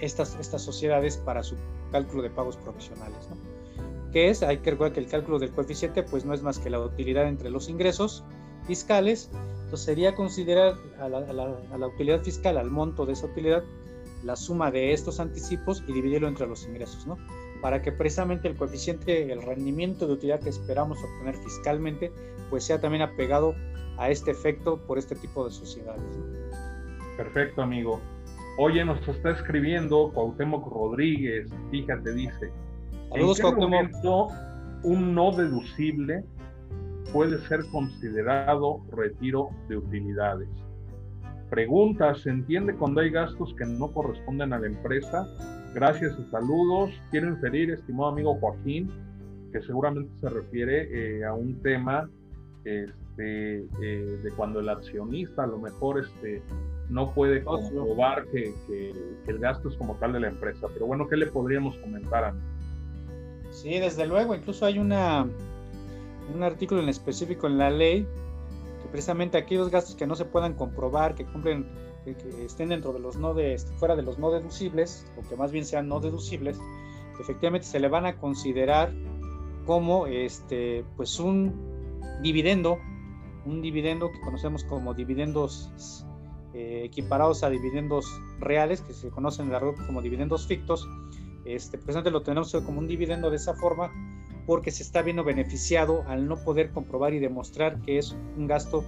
estas, 0.00 0.36
estas 0.40 0.62
sociedades 0.62 1.16
para 1.16 1.42
su 1.42 1.56
cálculo 1.92 2.22
de 2.22 2.30
pagos 2.30 2.56
provisionales, 2.56 3.28
¿no? 3.30 3.36
Que 4.12 4.30
es, 4.30 4.42
hay 4.42 4.58
que 4.58 4.70
recordar 4.70 4.92
que 4.92 5.00
el 5.00 5.08
cálculo 5.08 5.38
del 5.38 5.50
coeficiente 5.50 6.02
pues 6.02 6.24
no 6.24 6.34
es 6.34 6.42
más 6.42 6.58
que 6.58 6.70
la 6.70 6.80
utilidad 6.80 7.26
entre 7.28 7.50
los 7.50 7.68
ingresos 7.68 8.24
fiscales, 8.66 9.30
entonces 9.64 9.86
sería 9.86 10.14
considerar 10.14 10.74
a 11.00 11.08
la, 11.08 11.86
utilidad 11.86 12.22
fiscal, 12.22 12.56
al 12.56 12.70
monto 12.70 13.06
de 13.06 13.14
esa 13.14 13.26
utilidad, 13.26 13.64
la 14.22 14.36
suma 14.36 14.70
de 14.70 14.92
estos 14.92 15.20
anticipos 15.20 15.82
y 15.86 15.92
dividirlo 15.92 16.28
entre 16.28 16.46
los 16.46 16.64
ingresos, 16.64 17.06
¿no? 17.06 17.18
Para 17.64 17.80
que 17.80 17.92
precisamente 17.92 18.46
el 18.46 18.56
coeficiente, 18.56 19.32
el 19.32 19.40
rendimiento 19.40 20.06
de 20.06 20.12
utilidad 20.12 20.38
que 20.38 20.50
esperamos 20.50 20.98
obtener 21.02 21.34
fiscalmente, 21.36 22.12
pues 22.50 22.64
sea 22.64 22.78
también 22.78 23.00
apegado 23.00 23.54
a 23.96 24.10
este 24.10 24.32
efecto 24.32 24.76
por 24.86 24.98
este 24.98 25.14
tipo 25.16 25.46
de 25.46 25.50
sociedades. 25.50 26.04
Perfecto, 27.16 27.62
amigo. 27.62 28.02
Oye, 28.58 28.84
nos 28.84 29.08
está 29.08 29.30
escribiendo 29.30 30.12
Cuauhtémoc 30.12 30.70
Rodríguez, 30.70 31.48
fíjate, 31.70 32.12
dice, 32.12 32.52
Saludos, 33.08 33.40
¿en 33.40 33.54
qué 33.54 33.56
momento 33.56 34.28
un 34.82 35.14
no 35.14 35.32
deducible 35.32 36.22
puede 37.14 37.38
ser 37.48 37.60
considerado 37.72 38.82
retiro 38.92 39.48
de 39.70 39.78
utilidades? 39.78 40.50
Pregunta, 41.48 42.14
¿se 42.14 42.28
entiende 42.28 42.74
cuando 42.74 43.00
hay 43.00 43.08
gastos 43.08 43.54
que 43.56 43.64
no 43.64 43.90
corresponden 43.90 44.52
a 44.52 44.58
la 44.58 44.66
empresa? 44.66 45.26
Gracias 45.74 46.14
y 46.18 46.30
saludos. 46.30 46.90
Quiero 47.10 47.28
inferir, 47.28 47.70
estimado 47.70 48.10
amigo 48.10 48.36
Joaquín, 48.36 48.90
que 49.52 49.60
seguramente 49.62 50.10
se 50.20 50.28
refiere 50.30 51.18
eh, 51.18 51.24
a 51.24 51.34
un 51.34 51.60
tema 51.62 52.08
este, 52.64 53.66
eh, 53.82 54.18
de 54.22 54.30
cuando 54.36 54.60
el 54.60 54.68
accionista 54.68 55.42
a 55.42 55.46
lo 55.48 55.58
mejor 55.58 55.98
este, 55.98 56.42
no 56.90 57.12
puede 57.12 57.42
comprobar 57.42 58.24
que, 58.26 58.54
que, 58.68 58.92
el 59.26 59.38
gasto 59.40 59.68
es 59.68 59.76
como 59.76 59.96
tal 59.96 60.12
de 60.12 60.20
la 60.20 60.28
empresa. 60.28 60.68
Pero 60.72 60.86
bueno, 60.86 61.08
¿qué 61.08 61.16
le 61.16 61.26
podríamos 61.26 61.76
comentar 61.78 62.24
a 62.24 62.34
Sí, 63.50 63.78
desde 63.78 64.06
luego, 64.06 64.34
incluso 64.34 64.66
hay 64.66 64.78
una, 64.78 65.26
un 66.34 66.42
artículo 66.42 66.82
en 66.82 66.88
específico 66.88 67.46
en 67.46 67.58
la 67.58 67.70
ley 67.70 68.06
que 68.82 68.88
precisamente 68.90 69.38
aquellos 69.38 69.70
gastos 69.70 69.94
que 69.94 70.06
no 70.06 70.14
se 70.14 70.24
puedan 70.24 70.54
comprobar, 70.54 71.14
que 71.14 71.24
cumplen, 71.24 71.66
que, 72.04 72.44
estén 72.44 72.68
dentro 72.68 72.92
de 72.92 73.00
los 73.00 73.16
no 73.16 73.34
de, 73.34 73.58
fuera 73.78 73.96
de 73.96 74.02
los 74.02 74.18
no 74.18 74.30
deducibles, 74.30 75.06
o 75.18 75.28
que 75.28 75.36
más 75.36 75.52
bien 75.52 75.64
sean 75.64 75.88
no 75.88 76.00
deducibles, 76.00 76.58
efectivamente 77.20 77.66
se 77.66 77.80
le 77.80 77.88
van 77.88 78.06
a 78.06 78.16
considerar 78.16 78.92
como 79.66 80.06
este, 80.06 80.84
pues 80.96 81.18
un 81.18 81.54
dividendo, 82.22 82.78
un 83.46 83.62
dividendo 83.62 84.10
que 84.10 84.20
conocemos 84.20 84.64
como 84.64 84.94
dividendos 84.94 86.04
eh, 86.52 86.82
equiparados 86.84 87.42
a 87.42 87.50
dividendos 87.50 88.06
reales, 88.38 88.80
que 88.82 88.92
se 88.92 89.08
conocen 89.08 89.46
en 89.46 89.52
la 89.52 89.58
red 89.60 89.74
como 89.86 90.02
dividendos 90.02 90.46
fictos, 90.46 90.86
este, 91.44 91.78
precisamente 91.78 92.10
lo 92.10 92.22
tenemos 92.22 92.52
como 92.52 92.78
un 92.78 92.86
dividendo 92.86 93.30
de 93.30 93.36
esa 93.36 93.54
forma 93.54 93.90
porque 94.46 94.70
se 94.70 94.82
está 94.82 95.02
viendo 95.02 95.24
beneficiado 95.24 96.04
al 96.06 96.28
no 96.28 96.36
poder 96.36 96.70
comprobar 96.70 97.14
y 97.14 97.18
demostrar 97.18 97.80
que 97.80 97.98
es 97.98 98.16
un 98.36 98.46
gasto 98.46 98.84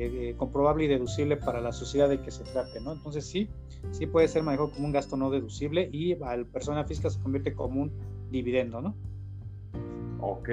eh, 0.00 0.34
comprobable 0.36 0.84
y 0.84 0.86
deducible 0.86 1.36
para 1.36 1.60
la 1.60 1.72
sociedad 1.72 2.08
de 2.08 2.20
que 2.20 2.30
se 2.30 2.44
trate, 2.44 2.80
¿no? 2.80 2.92
Entonces 2.92 3.26
sí, 3.26 3.48
sí 3.90 4.06
puede 4.06 4.28
ser 4.28 4.44
manejado 4.44 4.70
como 4.70 4.86
un 4.86 4.92
gasto 4.92 5.16
no 5.16 5.28
deducible 5.28 5.88
y 5.92 6.16
al 6.22 6.46
persona 6.46 6.84
física 6.84 7.10
se 7.10 7.20
convierte 7.20 7.52
como 7.52 7.82
un 7.82 7.92
dividendo, 8.30 8.80
¿no? 8.80 8.94
Ok. 10.20 10.48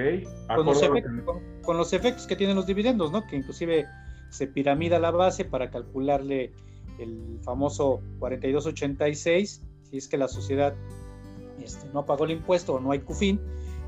Con 0.48 0.66
los, 0.66 0.82
efectos, 0.82 1.36
con 1.62 1.76
los, 1.76 1.92
efectos, 1.92 2.26
que 2.26 2.34
tienen 2.34 2.56
los 2.56 2.66
dividendos, 2.66 3.12
¿no? 3.12 3.24
Que 3.24 3.36
inclusive 3.36 3.86
se 4.30 4.48
piramida 4.48 4.98
la 4.98 5.12
base 5.12 5.44
para 5.44 5.70
calcularle 5.70 6.52
el 6.98 7.38
famoso 7.42 8.00
4286, 8.18 9.62
si 9.84 9.96
es 9.96 10.08
que 10.08 10.16
la 10.16 10.26
sociedad 10.26 10.74
este, 11.62 11.88
no 11.92 12.04
pagó 12.04 12.24
el 12.24 12.32
impuesto 12.32 12.74
o 12.74 12.80
no 12.80 12.90
hay 12.90 12.98
CUFIN, 12.98 13.40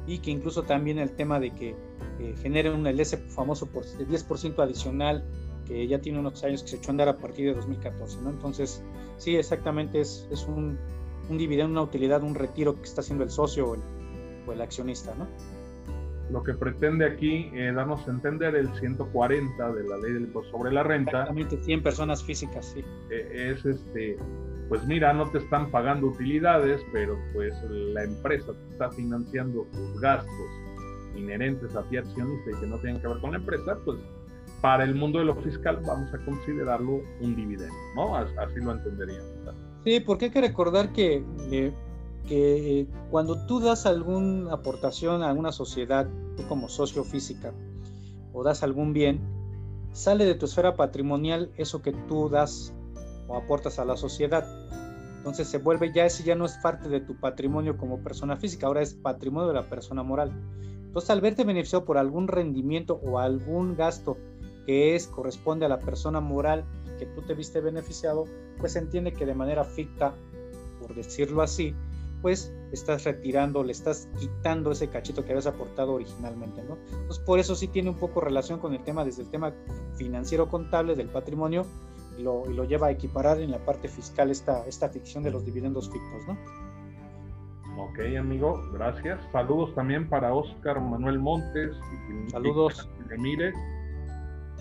y 0.07 0.19
que 0.19 0.31
incluso 0.31 0.63
también 0.63 0.99
el 0.99 1.11
tema 1.11 1.41
de 1.41 1.51
que 1.51 1.75
eh, 2.21 2.35
genere 2.43 2.71
un 2.71 2.87
el 2.87 2.99
ese 2.99 3.19
famoso 3.19 3.67
por, 3.67 3.85
10% 3.85 4.59
adicional 4.63 5.25
que 5.69 5.87
ya 5.87 6.01
tiene 6.01 6.19
unos 6.19 6.43
años 6.43 6.63
que 6.63 6.71
se 6.71 6.77
echó 6.77 6.91
a 6.91 6.93
andar 6.93 7.09
a 7.09 7.17
partir 7.19 7.47
de 7.47 7.55
2014, 7.55 8.23
¿no? 8.23 8.31
Entonces, 8.31 8.83
sí, 9.19 9.37
exactamente 9.37 10.01
es, 10.01 10.27
es 10.33 10.47
un, 10.47 10.79
un, 11.29 11.39
dividendo, 11.39 11.71
una 11.73 11.83
utilidad, 11.83 12.23
un 12.23 12.35
retiro 12.35 12.75
que 12.75 12.83
está 12.83 13.03
haciendo 13.03 13.23
el 13.23 13.31
socio 13.31 13.71
o 13.71 13.75
el, 13.75 13.81
o 14.47 14.53
el 14.53 14.61
accionista, 14.61 15.15
¿no? 15.15 15.29
Lo 16.31 16.43
que 16.43 16.55
pretende 16.55 17.07
aquí 17.07 17.51
eh, 17.55 17.73
darnos 17.75 18.07
a 18.07 18.11
entender 18.11 18.55
el 18.55 18.69
140 18.75 19.73
de 19.73 19.89
la 19.89 19.97
ley 19.99 20.13
del 20.13 20.25
impuesto 20.25 20.51
sobre 20.51 20.73
la 20.73 20.83
renta. 20.83 21.23
Exactamente, 21.23 21.57
100 21.59 21.83
personas 21.83 22.23
físicas, 22.23 22.67
sí. 22.75 22.85
Eh, 23.11 23.55
es 23.55 23.65
este, 23.65 24.19
pues 24.69 24.85
mira, 24.87 25.13
no 25.13 25.31
te 25.31 25.39
están 25.39 25.71
pagando 25.71 26.09
utilidades, 26.09 26.83
pero 26.93 27.19
pues 27.33 27.55
la 27.71 28.05
empresa 28.05 28.53
te 28.53 28.73
está 28.73 28.91
financiando 28.91 29.67
tus 29.73 30.01
gastos 30.01 30.51
inherentes 31.17 31.75
a 31.75 31.83
ti 31.85 31.97
accionista 31.97 32.51
y 32.51 32.61
que 32.61 32.67
no 32.67 32.79
tienen 32.79 33.01
que 33.01 33.09
ver 33.09 33.19
con 33.21 33.33
la 33.33 33.39
empresa, 33.39 33.79
pues 33.85 33.99
para 34.61 34.85
el 34.85 34.95
mundo 34.95 35.19
de 35.19 35.25
lo 35.25 35.35
fiscal 35.37 35.81
vamos 35.87 36.13
a 36.13 36.19
considerarlo 36.25 37.01
un 37.21 37.37
dividendo, 37.37 37.75
¿no? 37.95 38.17
Así 38.17 38.61
lo 38.61 38.73
entenderíamos. 38.73 39.27
Sí, 39.85 40.01
porque 40.01 40.27
hay 40.27 40.31
que 40.31 40.41
recordar 40.41 40.93
que, 40.93 41.25
eh, 41.51 41.73
que 42.27 42.87
cuando 43.11 43.47
tú 43.47 43.61
das 43.61 43.87
alguna 43.87 44.53
aportación 44.53 45.23
a 45.23 45.33
una 45.33 45.53
sociedad, 45.53 46.09
tú 46.37 46.47
como 46.49 46.69
socio 46.69 47.05
física, 47.05 47.53
o 48.33 48.43
das 48.43 48.63
algún 48.63 48.93
bien, 48.93 49.21
sale 49.93 50.25
de 50.25 50.35
tu 50.35 50.47
esfera 50.47 50.77
patrimonial 50.77 51.51
eso 51.57 51.83
que 51.83 51.93
tú 51.93 52.29
das 52.29 52.75
o 53.29 53.37
aportas 53.37 53.79
a 53.79 53.85
la 53.85 53.97
sociedad. 53.97 54.47
Entonces 55.19 55.49
se 55.49 55.59
vuelve 55.59 55.93
ya 55.93 56.07
ese 56.07 56.23
ya 56.25 56.35
no 56.35 56.45
es 56.45 56.57
parte 56.59 56.89
de 56.89 57.01
tu 57.01 57.17
patrimonio 57.17 57.77
como 57.77 58.03
persona 58.03 58.37
física, 58.37 58.67
ahora 58.67 58.83
es 58.83 58.95
patrimonio 58.95 59.49
de 59.49 59.55
la 59.55 59.69
persona 59.69 60.03
moral. 60.03 60.33
Entonces 60.87 61.11
al 61.11 61.21
verte 61.21 61.45
beneficiado 61.45 61.85
por 61.85 61.99
algún 61.99 62.29
rendimiento 62.29 63.01
o 63.05 63.19
algún 63.19 63.77
gasto 63.77 64.17
que 64.69 64.95
es 64.95 65.07
corresponde 65.07 65.65
a 65.65 65.69
la 65.71 65.79
persona 65.79 66.21
moral 66.21 66.63
que 66.99 67.07
tú 67.07 67.23
te 67.23 67.33
viste 67.33 67.63
beneficiado, 67.63 68.27
pues 68.59 68.77
entiende 68.77 69.15
que 69.15 69.25
de 69.25 69.35
manera 69.35 69.65
ficta, 69.65 70.15
por 70.79 70.95
decirlo 70.95 71.41
así, 71.41 71.75
pues 72.21 72.53
estás 72.71 73.05
retirando, 73.05 73.65
le 73.65 73.73
estás 73.73 74.11
quitando 74.21 74.71
ese 74.71 74.89
cachito 74.89 75.25
que 75.25 75.31
habías 75.31 75.47
aportado 75.47 75.95
originalmente, 75.95 76.63
¿no? 76.65 76.77
Entonces 76.85 77.19
por 77.21 77.39
eso 77.39 77.55
sí 77.55 77.69
tiene 77.69 77.89
un 77.89 77.97
poco 77.97 78.21
relación 78.21 78.59
con 78.59 78.75
el 78.75 78.85
tema 78.85 79.07
desde 79.07 79.23
el 79.23 79.31
tema 79.31 79.55
financiero 79.97 80.51
contable 80.51 80.95
del 80.97 81.09
patrimonio 81.09 81.65
y 82.19 82.23
lo, 82.23 82.45
lleva 82.65 82.89
a 82.89 82.91
equiparar 82.91 83.41
en 83.41 83.53
la 83.53 83.65
parte 83.65 83.89
fiscal 83.89 84.31
esta, 84.31 84.67
esta 84.67 84.91
ficción 84.91 85.23
de 85.23 85.31
los 85.31 85.47
dividendos 85.47 85.89
fictos, 85.91 86.27
¿no? 86.27 86.37
Ok, 87.85 88.01
amigo, 88.19 88.63
gracias. 88.75 89.19
Saludos 89.33 89.75
también 89.75 90.11
para 90.11 90.35
Oscar 90.35 90.79
Manuel 90.79 91.19
Montes. 91.19 91.75
Y 92.11 92.31
Saludos. 92.33 92.87
Mire. 93.17 93.55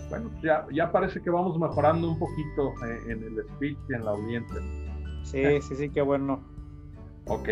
Bueno, 0.08 0.30
ya, 0.42 0.66
ya 0.72 0.90
parece 0.90 1.20
que 1.20 1.30
vamos 1.30 1.58
mejorando 1.58 2.10
un 2.10 2.18
poquito 2.18 2.72
eh, 2.86 3.12
en 3.12 3.22
el 3.22 3.44
speech 3.54 3.78
y 3.90 3.94
en 3.94 4.04
la 4.04 4.12
audiencia. 4.12 4.60
Sí, 5.22 5.42
sí, 5.60 5.74
sí, 5.74 5.90
qué 5.90 6.00
bueno. 6.00 6.42
Ok. 7.26 7.48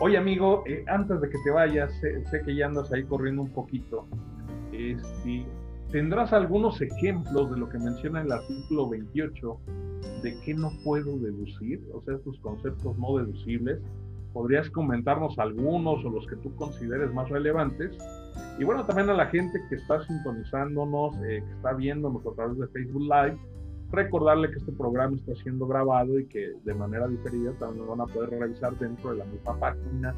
Oye, 0.00 0.16
amigo, 0.16 0.62
eh, 0.66 0.84
antes 0.88 1.20
de 1.20 1.28
que 1.28 1.38
te 1.44 1.50
vayas, 1.50 1.92
sé, 2.00 2.24
sé, 2.26 2.42
que 2.42 2.54
ya 2.54 2.66
andas 2.66 2.92
ahí 2.92 3.04
corriendo 3.04 3.42
un 3.42 3.52
poquito. 3.52 4.06
Este, 4.72 5.46
tendrás 5.90 6.32
algunos 6.32 6.80
ejemplos 6.80 7.50
de 7.50 7.58
lo 7.58 7.68
que 7.68 7.78
menciona 7.78 8.22
el 8.22 8.32
artículo 8.32 8.88
28 8.88 9.60
de 10.22 10.40
qué 10.40 10.54
no 10.54 10.72
puedo 10.82 11.18
deducir, 11.18 11.80
o 11.92 12.02
sea, 12.02 12.14
estos 12.16 12.38
conceptos 12.40 12.96
no 12.98 13.18
deducibles. 13.18 13.80
¿Podrías 14.34 14.68
comentarnos 14.68 15.38
algunos 15.38 16.04
o 16.04 16.10
los 16.10 16.26
que 16.26 16.34
tú 16.36 16.54
consideres 16.56 17.14
más 17.14 17.30
relevantes? 17.30 17.96
Y 18.58 18.64
bueno, 18.64 18.84
también 18.84 19.08
a 19.08 19.14
la 19.14 19.26
gente 19.26 19.60
que 19.68 19.76
está 19.76 20.04
sintonizándonos, 20.04 21.16
eh, 21.18 21.40
que 21.46 21.52
está 21.52 21.72
viéndonos 21.72 22.26
a 22.26 22.34
través 22.34 22.58
de 22.58 22.66
Facebook 22.66 23.02
Live, 23.02 23.38
recordarle 23.92 24.50
que 24.50 24.58
este 24.58 24.72
programa 24.72 25.16
está 25.16 25.36
siendo 25.36 25.68
grabado 25.68 26.18
y 26.18 26.26
que 26.26 26.52
de 26.64 26.74
manera 26.74 27.06
diferida 27.06 27.52
también 27.60 27.86
lo 27.86 27.96
van 27.96 28.00
a 28.00 28.12
poder 28.12 28.30
revisar 28.30 28.76
dentro 28.78 29.12
de 29.12 29.18
la 29.18 29.24
misma 29.24 29.56
página 29.60 30.14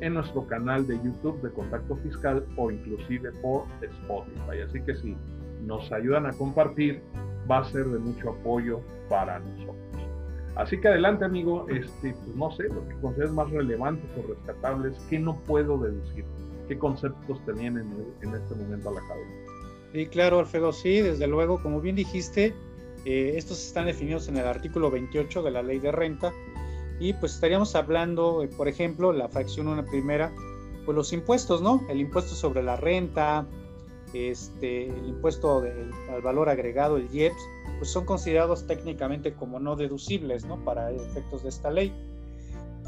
en 0.00 0.14
nuestro 0.14 0.46
canal 0.48 0.84
de 0.86 0.96
YouTube 0.96 1.40
de 1.40 1.52
Contacto 1.52 1.94
Fiscal 1.98 2.44
o 2.56 2.72
inclusive 2.72 3.30
por 3.40 3.66
Spotify. 3.82 4.62
Así 4.66 4.82
que 4.82 4.96
si 4.96 5.16
nos 5.64 5.92
ayudan 5.92 6.26
a 6.26 6.32
compartir, 6.32 7.02
va 7.48 7.58
a 7.58 7.64
ser 7.64 7.86
de 7.86 8.00
mucho 8.00 8.30
apoyo 8.30 8.80
para 9.08 9.38
nosotros. 9.38 9.89
Así 10.56 10.80
que 10.80 10.88
adelante, 10.88 11.24
amigo, 11.24 11.66
este, 11.68 12.12
pues 12.12 12.36
no 12.36 12.50
sé, 12.52 12.64
lo 12.64 12.86
que 12.88 12.94
consideres 13.00 13.32
más 13.32 13.50
relevantes 13.50 14.04
o 14.18 14.26
rescatables, 14.34 14.96
¿qué 15.08 15.18
no 15.18 15.36
puedo 15.46 15.78
deducir? 15.78 16.24
¿Qué 16.68 16.78
conceptos 16.78 17.44
te 17.46 17.52
vienen 17.52 17.90
en, 18.22 18.34
este 18.34 18.54
momento 18.54 18.90
a 18.90 18.92
la 18.92 19.00
cabeza? 19.00 19.30
Sí, 19.92 20.06
claro, 20.06 20.38
Alfredo, 20.38 20.72
sí, 20.72 21.00
desde 21.00 21.26
luego, 21.26 21.62
como 21.62 21.80
bien 21.80 21.96
dijiste, 21.96 22.54
eh, 23.04 23.34
estos 23.36 23.64
están 23.64 23.86
definidos 23.86 24.28
en 24.28 24.36
el 24.36 24.46
artículo 24.46 24.90
28 24.90 25.42
de 25.42 25.50
la 25.50 25.62
ley 25.62 25.78
de 25.78 25.92
renta 25.92 26.32
y 27.00 27.14
pues 27.14 27.34
estaríamos 27.34 27.74
hablando, 27.74 28.42
eh, 28.42 28.48
por 28.48 28.68
ejemplo, 28.68 29.12
la 29.12 29.28
fracción 29.28 29.68
una 29.68 29.84
primera, 29.84 30.30
pues 30.84 30.94
los 30.94 31.12
impuestos, 31.12 31.62
¿no? 31.62 31.84
El 31.88 32.00
impuesto 32.00 32.34
sobre 32.34 32.62
la 32.62 32.76
renta, 32.76 33.46
este, 34.14 34.86
el 34.86 35.06
impuesto 35.06 35.62
al 36.10 36.22
valor 36.22 36.48
agregado, 36.48 36.96
el 36.96 37.08
IEPS, 37.12 37.42
pues 37.78 37.90
son 37.90 38.04
considerados 38.04 38.66
técnicamente 38.66 39.34
como 39.34 39.60
no 39.60 39.76
deducibles, 39.76 40.44
¿no? 40.44 40.62
Para 40.64 40.90
efectos 40.90 41.42
de 41.42 41.48
esta 41.48 41.70
ley. 41.70 41.92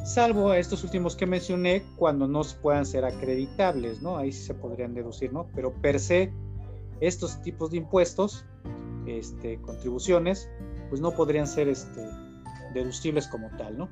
Salvo 0.05 0.53
estos 0.53 0.83
últimos 0.83 1.15
que 1.15 1.27
mencioné, 1.27 1.85
cuando 1.97 2.27
no 2.27 2.43
puedan 2.61 2.85
ser 2.85 3.05
acreditables, 3.05 4.03
¿no? 4.03 4.17
Ahí 4.17 4.33
sí 4.33 4.43
se 4.43 4.55
podrían 4.55 4.95
deducir, 4.95 5.33
¿no? 5.33 5.47
Pero 5.55 5.73
per 5.73 6.01
se, 6.01 6.33
estos 7.01 7.41
tipos 7.43 7.71
de 7.71 7.79
impuestos, 7.79 8.45
este, 9.07 9.61
contribuciones, 9.63 10.49
pues 10.89 11.01
no 11.01 11.13
podrían 11.13 11.47
ser 11.47 11.69
este, 11.69 12.01
deducibles 12.75 13.29
como 13.29 13.49
tal, 13.57 13.79
¿no? 13.79 13.89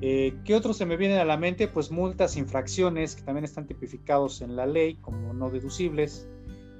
Eh, 0.00 0.38
¿Qué 0.44 0.54
otros 0.54 0.76
se 0.76 0.86
me 0.86 0.96
vienen 0.96 1.18
a 1.18 1.24
la 1.24 1.36
mente? 1.36 1.68
Pues 1.68 1.90
multas, 1.90 2.36
infracciones, 2.36 3.16
que 3.16 3.22
también 3.22 3.44
están 3.44 3.66
tipificados 3.66 4.42
en 4.42 4.56
la 4.56 4.66
ley 4.66 4.96
como 4.96 5.32
no 5.32 5.50
deducibles, 5.50 6.28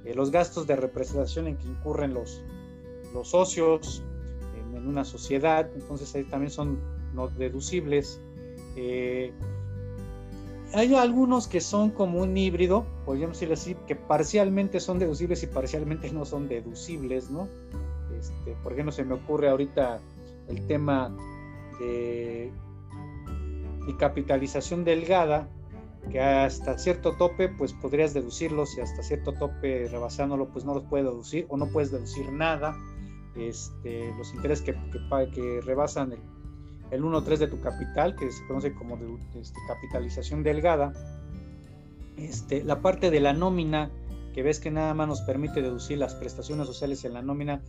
eh, 0.07 0.13
los 0.15 0.31
gastos 0.31 0.65
de 0.67 0.75
representación 0.75 1.47
en 1.47 1.57
que 1.57 1.67
incurren 1.67 2.13
los, 2.13 2.41
los 3.13 3.29
socios, 3.29 4.01
en, 4.55 4.87
una 4.87 5.03
sociedad, 5.03 5.69
entonces 5.75 6.15
ahí 6.15 6.23
también 6.23 6.49
son 6.51 6.79
no 7.13 7.27
deducibles. 7.27 8.21
Eh, 8.77 9.33
hay 10.73 10.93
algunos 10.95 11.47
que 11.47 11.59
son 11.59 11.89
como 11.89 12.21
un 12.21 12.37
híbrido, 12.37 12.85
podríamos 13.05 13.37
decir 13.37 13.51
así, 13.51 13.75
que 13.85 13.95
parcialmente 13.95 14.79
son 14.79 14.97
deducibles 14.97 15.43
y 15.43 15.47
parcialmente 15.47 16.09
no 16.13 16.23
son 16.23 16.47
deducibles, 16.47 17.29
¿no? 17.29 17.49
Este, 18.17 18.55
por 18.63 18.73
ejemplo, 18.73 18.93
se 18.93 19.03
me 19.03 19.15
ocurre 19.15 19.49
ahorita 19.49 19.99
el 20.47 20.65
tema 20.67 21.13
de, 21.79 22.51
de 23.85 23.97
capitalización 23.97 24.85
delgada, 24.85 25.49
que 26.11 26.21
hasta 26.21 26.77
cierto 26.77 27.13
tope 27.17 27.49
pues 27.49 27.73
podrías 27.73 28.13
deducirlos 28.13 28.77
y 28.77 28.81
hasta 28.81 29.03
cierto 29.03 29.33
tope 29.33 29.87
rebasándolo 29.89 30.47
pues 30.49 30.63
no 30.63 30.73
los 30.73 30.83
puedes 30.83 31.05
deducir 31.05 31.45
o 31.49 31.57
no 31.57 31.67
puedes 31.67 31.91
deducir 31.91 32.31
nada. 32.31 32.75
Este, 33.35 34.11
los 34.17 34.33
intereses 34.33 34.65
que, 34.65 34.73
que, 34.73 35.31
que 35.31 35.61
rebasan 35.61 36.13
el, 36.13 36.19
el 36.91 37.03
1.3 37.03 37.37
de 37.37 37.47
tu 37.47 37.59
capital, 37.59 38.15
que 38.15 38.31
se 38.31 38.45
conoce 38.47 38.73
como 38.73 38.97
de, 38.97 39.07
este, 39.39 39.59
capitalización 39.67 40.43
delgada. 40.43 40.93
Este, 42.17 42.63
la 42.63 42.81
parte 42.81 43.11
de 43.11 43.19
la 43.19 43.33
nómina, 43.33 43.91
que 44.33 44.43
ves 44.43 44.59
que 44.59 44.71
nada 44.71 44.93
más 44.93 45.07
nos 45.07 45.21
permite 45.21 45.61
deducir 45.61 45.97
las 45.97 46.15
prestaciones 46.15 46.67
sociales 46.67 47.03
en 47.05 47.13
la 47.13 47.21
nómina, 47.21 47.61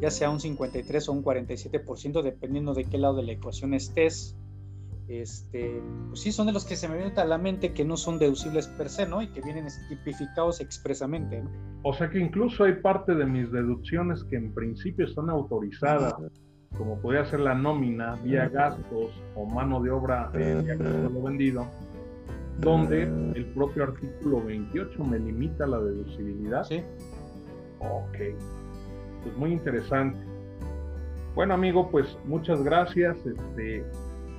ya 0.00 0.10
sea 0.10 0.30
un 0.30 0.40
53 0.40 1.08
o 1.08 1.12
un 1.12 1.24
47%, 1.24 2.22
dependiendo 2.22 2.74
de 2.74 2.84
qué 2.84 2.98
lado 2.98 3.16
de 3.16 3.24
la 3.24 3.32
ecuación 3.32 3.74
estés 3.74 4.36
este, 5.10 5.82
pues 6.08 6.20
sí, 6.20 6.30
son 6.30 6.46
de 6.46 6.52
los 6.52 6.64
que 6.64 6.76
se 6.76 6.88
me 6.88 6.96
vienen 6.96 7.18
a 7.18 7.24
la 7.24 7.36
mente 7.36 7.72
que 7.72 7.84
no 7.84 7.96
son 7.96 8.20
deducibles 8.20 8.68
per 8.68 8.88
se, 8.88 9.08
¿no? 9.08 9.20
Y 9.20 9.26
que 9.28 9.40
vienen 9.40 9.66
tipificados 9.88 10.60
expresamente, 10.60 11.42
¿no? 11.42 11.50
O 11.82 11.92
sea 11.92 12.08
que 12.08 12.20
incluso 12.20 12.62
hay 12.62 12.74
parte 12.74 13.16
de 13.16 13.26
mis 13.26 13.50
deducciones 13.50 14.22
que 14.24 14.36
en 14.36 14.54
principio 14.54 15.06
están 15.06 15.28
autorizadas, 15.28 16.14
como 16.78 16.96
podría 17.00 17.24
ser 17.24 17.40
la 17.40 17.54
nómina, 17.54 18.14
vía 18.22 18.48
gastos 18.48 19.10
o 19.34 19.46
mano 19.46 19.82
de 19.82 19.90
obra 19.90 20.30
eh, 20.34 20.62
vía 20.62 20.74
lo 20.76 21.22
vendido, 21.22 21.66
donde 22.58 23.02
el 23.02 23.46
propio 23.54 23.82
artículo 23.82 24.44
28 24.44 25.02
me 25.02 25.18
limita 25.18 25.66
la 25.66 25.80
deducibilidad. 25.80 26.62
Sí. 26.62 26.84
Ok, 27.80 28.16
pues 29.24 29.36
muy 29.36 29.52
interesante. 29.52 30.18
Bueno, 31.34 31.54
amigo, 31.54 31.90
pues 31.90 32.16
muchas 32.26 32.62
gracias. 32.62 33.16
Este, 33.26 33.84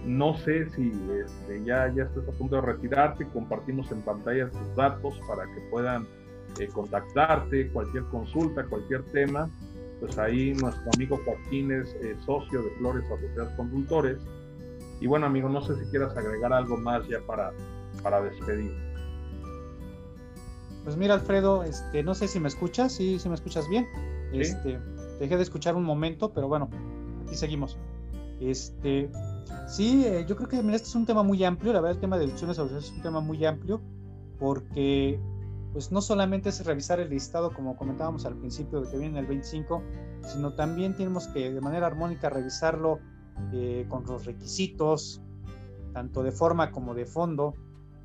no 0.05 0.35
sé 0.35 0.69
si 0.71 0.91
este, 1.23 1.63
ya, 1.63 1.93
ya 1.93 2.03
estás 2.03 2.27
a 2.27 2.31
punto 2.31 2.55
de 2.55 2.61
retirarte, 2.61 3.27
compartimos 3.27 3.91
en 3.91 4.01
pantalla 4.01 4.49
tus 4.49 4.75
datos 4.75 5.19
para 5.27 5.45
que 5.45 5.61
puedan 5.69 6.07
eh, 6.59 6.67
contactarte, 6.67 7.69
cualquier 7.69 8.03
consulta, 8.05 8.65
cualquier 8.65 9.03
tema. 9.11 9.49
Pues 9.99 10.17
ahí 10.17 10.53
nuestro 10.53 10.89
amigo 10.95 11.19
Joaquín 11.23 11.71
es 11.71 11.93
eh, 12.01 12.15
socio 12.25 12.63
de 12.63 12.71
Flores 12.71 13.05
Asociados 13.05 13.53
Consultores. 13.53 14.17
Y 14.99 15.07
bueno, 15.07 15.27
amigo, 15.27 15.49
no 15.49 15.61
sé 15.61 15.75
si 15.75 15.89
quieras 15.91 16.15
agregar 16.17 16.51
algo 16.53 16.77
más 16.77 17.07
ya 17.07 17.19
para, 17.21 17.51
para 18.01 18.21
despedir. 18.21 18.71
Pues 20.83 20.97
mira, 20.97 21.13
Alfredo, 21.13 21.63
este, 21.63 22.01
no 22.01 22.15
sé 22.15 22.27
si 22.27 22.39
me 22.39 22.47
escuchas, 22.47 22.93
sí, 22.93 23.19
si 23.19 23.29
me 23.29 23.35
escuchas 23.35 23.69
bien. 23.69 23.87
Este, 24.33 24.79
dejé 25.19 25.37
de 25.37 25.43
escuchar 25.43 25.75
un 25.75 25.83
momento, 25.83 26.31
pero 26.33 26.47
bueno, 26.47 26.69
aquí 27.25 27.35
seguimos. 27.35 27.77
Este, 28.39 29.09
Sí, 29.67 30.05
eh, 30.05 30.25
yo 30.27 30.35
creo 30.35 30.49
que 30.49 30.57
este 30.57 30.87
es 30.87 30.95
un 30.95 31.05
tema 31.05 31.23
muy 31.23 31.43
amplio, 31.43 31.71
la 31.73 31.79
verdad 31.79 31.95
el 31.95 32.01
tema 32.01 32.17
de 32.17 32.25
deducciones 32.25 32.57
es 32.57 32.91
un 32.91 33.01
tema 33.01 33.21
muy 33.21 33.45
amplio 33.45 33.81
porque 34.37 35.19
pues 35.71 35.91
no 35.91 36.01
solamente 36.01 36.49
es 36.49 36.65
revisar 36.65 36.99
el 36.99 37.09
listado 37.09 37.53
como 37.53 37.77
comentábamos 37.77 38.25
al 38.25 38.35
principio 38.35 38.81
de 38.81 38.89
que 38.89 38.97
viene 38.97 39.19
el 39.19 39.25
25, 39.25 39.81
sino 40.23 40.53
también 40.53 40.95
tenemos 40.95 41.27
que 41.29 41.51
de 41.51 41.61
manera 41.61 41.87
armónica 41.87 42.29
revisarlo 42.29 42.99
eh, 43.53 43.85
con 43.87 44.03
los 44.05 44.25
requisitos, 44.25 45.21
tanto 45.93 46.23
de 46.23 46.31
forma 46.31 46.71
como 46.71 46.93
de 46.93 47.05
fondo, 47.05 47.53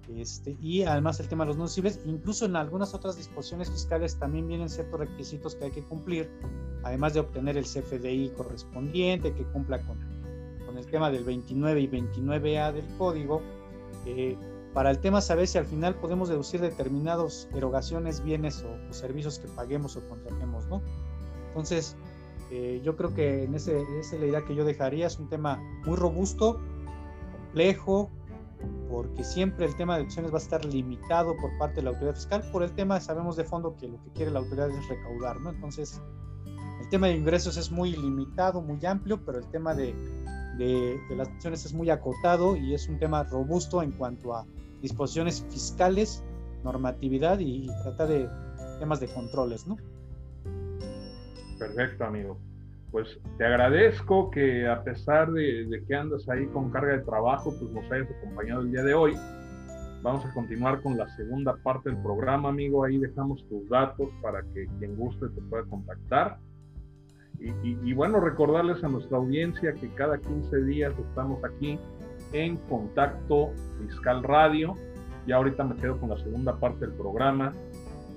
este, 0.09 0.57
y 0.61 0.85
además 0.85 1.19
el 1.19 1.29
tema 1.29 1.45
de 1.45 1.49
los 1.49 1.57
no 1.57 1.67
civiles, 1.67 2.01
incluso 2.07 2.45
en 2.45 2.55
algunas 2.55 2.95
otras 2.95 3.17
disposiciones 3.17 3.71
fiscales 3.71 4.19
también 4.19 4.47
vienen 4.47 4.69
ciertos 4.69 5.01
requisitos 5.01 5.57
que 5.57 5.65
hay 5.65 5.71
que 5.73 5.83
cumplir, 5.83 6.31
además 6.85 7.15
de 7.15 7.21
obtener 7.21 7.57
el 7.57 7.65
CFDI 7.65 8.31
correspondiente, 8.37 9.35
que 9.35 9.45
cumpla 9.47 9.83
con 9.83 9.99
el 10.79 10.87
tema 10.87 11.11
del 11.11 11.25
29 11.25 11.81
y 11.81 11.89
29A 11.89 12.73
del 12.73 12.87
código, 12.99 13.43
eh, 14.05 14.37
para 14.75 14.91
el 14.91 14.99
tema 14.99 15.21
saber 15.21 15.47
si 15.47 15.59
al 15.59 15.67
final 15.67 15.95
podemos 15.95 16.29
deducir 16.29 16.61
determinados 16.61 17.49
erogaciones, 17.55 18.23
bienes 18.23 18.63
o, 18.63 18.93
servicios 18.93 19.39
que 19.39 19.49
paguemos 19.49 19.97
o 19.97 20.07
contratemos, 20.09 20.67
¿no? 20.67 20.83
Entonces, 21.49 21.97
eh, 22.51 22.81
yo 22.85 22.97
creo 22.97 23.15
que 23.15 23.45
en 23.45 23.55
ese, 23.55 23.81
esa 23.99 24.17
es 24.17 24.21
la 24.21 24.27
idea 24.27 24.45
que 24.45 24.55
yo 24.55 24.65
dejaría, 24.65 25.07
es 25.07 25.19
un 25.19 25.29
tema 25.29 25.59
muy 25.87 25.97
robusto, 25.97 26.61
complejo, 27.57 28.11
porque 28.91 29.25
siempre 29.25 29.65
el 29.65 29.75
tema 29.77 29.95
de 29.95 30.01
deducciones 30.01 30.31
va 30.31 30.37
a 30.37 30.43
estar 30.43 30.65
limitado 30.65 31.35
por 31.37 31.57
parte 31.59 31.77
de 31.77 31.83
la 31.83 31.91
autoridad 31.91 32.15
fiscal. 32.15 32.43
Por 32.53 32.63
el 32.63 32.73
tema 32.73 33.01
sabemos 33.01 33.37
de 33.37 33.45
fondo 33.45 33.75
que 33.77 33.89
lo 33.89 34.03
que 34.03 34.11
quiere 34.11 34.31
la 34.31 34.41
autoridad 34.41 34.69
es 34.71 34.89
recaudar, 34.89 35.41
¿no? 35.41 35.51
Entonces, 35.51 36.03
el 36.81 36.89
tema 36.91 37.07
de 37.07 37.15
ingresos 37.15 37.57
es 37.57 37.71
muy 37.71 37.93
limitado, 37.93 38.61
muy 38.61 38.85
amplio, 38.85 39.25
pero 39.25 39.39
el 39.39 39.47
tema 39.47 39.75
de 39.75 39.95
de, 40.59 40.99
las 41.11 41.29
acciones 41.29 41.65
es 41.65 41.73
muy 41.73 41.91
acotado 41.91 42.57
y 42.57 42.75
es 42.75 42.89
un 42.89 42.99
tema 42.99 43.25
robusto 43.25 43.83
en 43.83 43.93
cuanto 43.93 44.35
a 44.35 44.47
disposiciones 44.83 45.45
fiscales, 45.51 46.25
normatividad 46.65 47.39
y, 47.41 47.67
trata 47.83 48.07
de 48.07 48.29
temas 48.79 49.01
de 49.01 49.09
controles, 49.09 49.67
¿no? 49.67 49.77
Perfecto, 51.59 52.05
amigo. 52.05 52.39
Pues 52.91 53.19
te 53.39 53.45
agradezco 53.45 54.31
que 54.31 54.67
a 54.67 54.83
pesar 54.83 55.33
de, 55.33 55.67
de, 55.67 55.85
que 55.85 55.95
andas 55.95 56.29
ahí 56.29 56.47
con 56.47 56.71
carga 56.71 56.97
de 56.97 57.03
trabajo, 57.03 57.55
pues 57.59 57.71
nos 57.73 57.91
hayas 57.91 58.09
acompañado 58.11 58.63
el 58.63 58.71
día 58.71 58.83
de 58.83 58.95
hoy. 58.95 59.17
Vamos 60.03 60.25
a 60.25 60.33
continuar 60.33 60.83
con 60.83 60.97
la 60.97 61.09
segunda 61.17 61.57
parte 61.57 61.91
del 61.91 62.01
programa, 62.01 62.51
amigo. 62.51 62.85
Ahí 62.85 62.99
dejamos 62.99 63.45
tus 63.49 63.69
datos 63.69 64.09
para 64.23 64.43
que 64.55 64.67
quien 64.79 64.97
guste 64.97 65.27
te 65.29 65.41
pueda 65.43 65.65
contactar. 65.65 66.39
Y, 67.39 67.93
bueno, 67.93 68.19
recordarles 68.21 68.83
a 68.83 68.89
nuestra 68.89 69.19
audiencia 69.19 69.73
que 69.75 69.89
cada 69.95 70.19
15 70.19 70.63
días 70.65 70.93
estamos 70.99 71.43
aquí 71.45 71.79
en 72.33 72.57
Contacto 72.69 73.51
Fiscal 73.81 74.23
Radio. 74.23 74.77
Y 75.27 75.33
ahorita 75.33 75.65
me 75.65 75.77
quedo 75.77 75.99
con 75.99 76.11
la 76.11 76.19
segunda 76.19 76.57
parte 76.59 76.87
del 76.87 76.95
programa. 76.95 77.53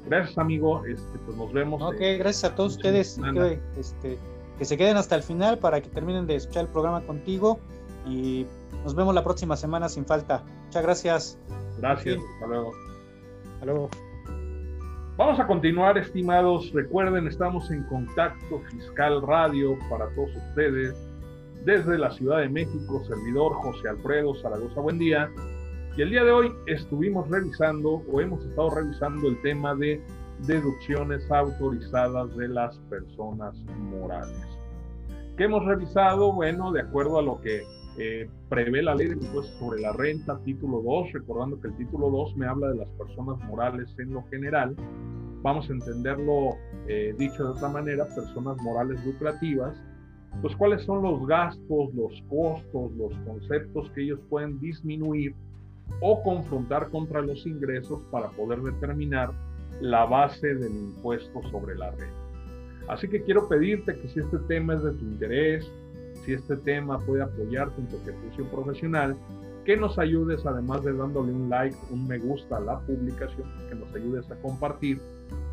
Gracias, 0.06 0.38
amigo. 0.38 0.86
Este, 0.86 1.20
pues 1.26 1.38
nos 1.38 1.52
vemos. 1.52 1.82
Ok, 1.82 2.00
gracias 2.20 2.46
a 2.46 2.56
todos 2.56 2.78
ustedes 2.78 3.20
que, 3.34 3.60
este, 3.78 4.18
que 4.58 4.66
se 4.66 4.78
queden 4.78 4.98
hasta 4.98 5.16
el 5.16 5.24
final 5.24 5.60
para 5.60 5.82
que 5.82 5.90
terminen 5.90 6.26
de 6.26 6.36
escuchar 6.36 6.66
el 6.66 6.72
programa 6.72 7.02
contigo. 7.02 7.60
Y 8.08 8.46
nos 8.84 8.96
vemos 8.96 9.14
la 9.14 9.24
próxima 9.24 9.56
semana 9.58 9.90
sin 9.90 10.06
falta. 10.06 10.44
Muchas 10.66 10.84
gracias. 10.84 11.38
Gracias. 11.78 12.20
Hasta 12.36 12.48
luego. 12.48 12.72
Hasta 13.54 13.66
luego. 13.66 14.09
Vamos 15.20 15.38
a 15.38 15.48
continuar, 15.48 15.98
estimados. 15.98 16.72
Recuerden, 16.72 17.28
estamos 17.28 17.70
en 17.72 17.84
Contacto 17.84 18.62
Fiscal 18.72 19.22
Radio 19.22 19.78
para 19.90 20.08
todos 20.16 20.34
ustedes. 20.34 20.96
Desde 21.66 21.98
la 21.98 22.10
Ciudad 22.12 22.38
de 22.38 22.48
México, 22.48 23.04
servidor 23.04 23.52
José 23.56 23.90
Alfredo 23.90 24.34
Zaragoza, 24.36 24.80
buen 24.80 24.98
día. 24.98 25.30
Y 25.98 26.04
el 26.04 26.12
día 26.12 26.24
de 26.24 26.32
hoy 26.32 26.54
estuvimos 26.68 27.30
revisando 27.30 28.02
o 28.10 28.22
hemos 28.22 28.46
estado 28.46 28.70
revisando 28.70 29.28
el 29.28 29.42
tema 29.42 29.76
de 29.76 30.02
deducciones 30.48 31.30
autorizadas 31.30 32.34
de 32.38 32.48
las 32.48 32.78
personas 32.90 33.58
morales. 33.78 34.48
¿Qué 35.36 35.44
hemos 35.44 35.66
revisado? 35.66 36.32
Bueno, 36.32 36.72
de 36.72 36.80
acuerdo 36.80 37.20
a 37.20 37.24
lo 37.24 37.42
que 37.42 37.64
eh, 37.98 38.30
prevé 38.48 38.82
la 38.82 38.96
ley 38.96 39.08
de 39.08 39.14
impuestos 39.14 39.56
sobre 39.60 39.82
la 39.82 39.92
renta, 39.94 40.40
título 40.44 40.82
2, 40.82 41.14
recordando 41.14 41.60
que 41.60 41.68
el 41.68 41.78
título 41.78 42.10
2 42.10 42.38
me 42.38 42.48
habla 42.48 42.70
de 42.70 42.78
las 42.78 42.90
personas 42.90 43.38
morales 43.46 43.94
en 43.98 44.14
lo 44.14 44.24
general. 44.30 44.76
Vamos 45.42 45.70
a 45.70 45.74
entenderlo 45.74 46.56
eh, 46.88 47.14
dicho 47.18 47.44
de 47.44 47.50
otra 47.52 47.70
manera, 47.70 48.06
personas 48.06 48.62
morales 48.62 49.04
lucrativas. 49.06 49.76
Pues 50.42 50.56
cuáles 50.56 50.84
son 50.84 51.02
los 51.02 51.26
gastos, 51.26 51.94
los 51.94 52.24
costos, 52.30 52.92
los 52.94 53.14
conceptos 53.26 53.90
que 53.92 54.04
ellos 54.04 54.20
pueden 54.30 54.60
disminuir 54.60 55.34
o 56.02 56.22
confrontar 56.22 56.90
contra 56.90 57.22
los 57.22 57.46
ingresos 57.48 58.02
para 58.12 58.30
poder 58.30 58.62
determinar 58.62 59.32
la 59.82 60.06
base 60.06 60.56
del 60.56 60.72
impuesto 60.72 61.42
sobre 61.50 61.76
la 61.76 61.92
renta. 61.92 62.30
Así 62.88 63.08
que 63.08 63.22
quiero 63.22 63.48
pedirte 63.48 63.96
que 64.00 64.08
si 64.08 64.20
este 64.20 64.38
tema 64.48 64.74
es 64.74 64.84
de 64.84 64.92
tu 64.94 65.06
interés, 65.06 65.72
si 66.30 66.36
este 66.36 66.58
tema 66.58 67.00
puede 67.00 67.24
apoyarte 67.24 67.82
en 67.82 67.88
tu 67.88 67.98
ejecución 67.98 68.48
profesional, 68.50 69.18
que 69.66 69.76
nos 69.76 69.98
ayudes, 69.98 70.46
además 70.46 70.84
de 70.84 70.94
dándole 70.94 71.32
un 71.32 71.50
like, 71.50 71.76
un 71.90 72.08
me 72.08 72.20
gusta 72.20 72.58
a 72.58 72.60
la 72.60 72.80
publicación, 72.82 73.52
que 73.68 73.74
nos 73.74 73.92
ayudes 73.96 74.30
a 74.30 74.36
compartir 74.36 75.02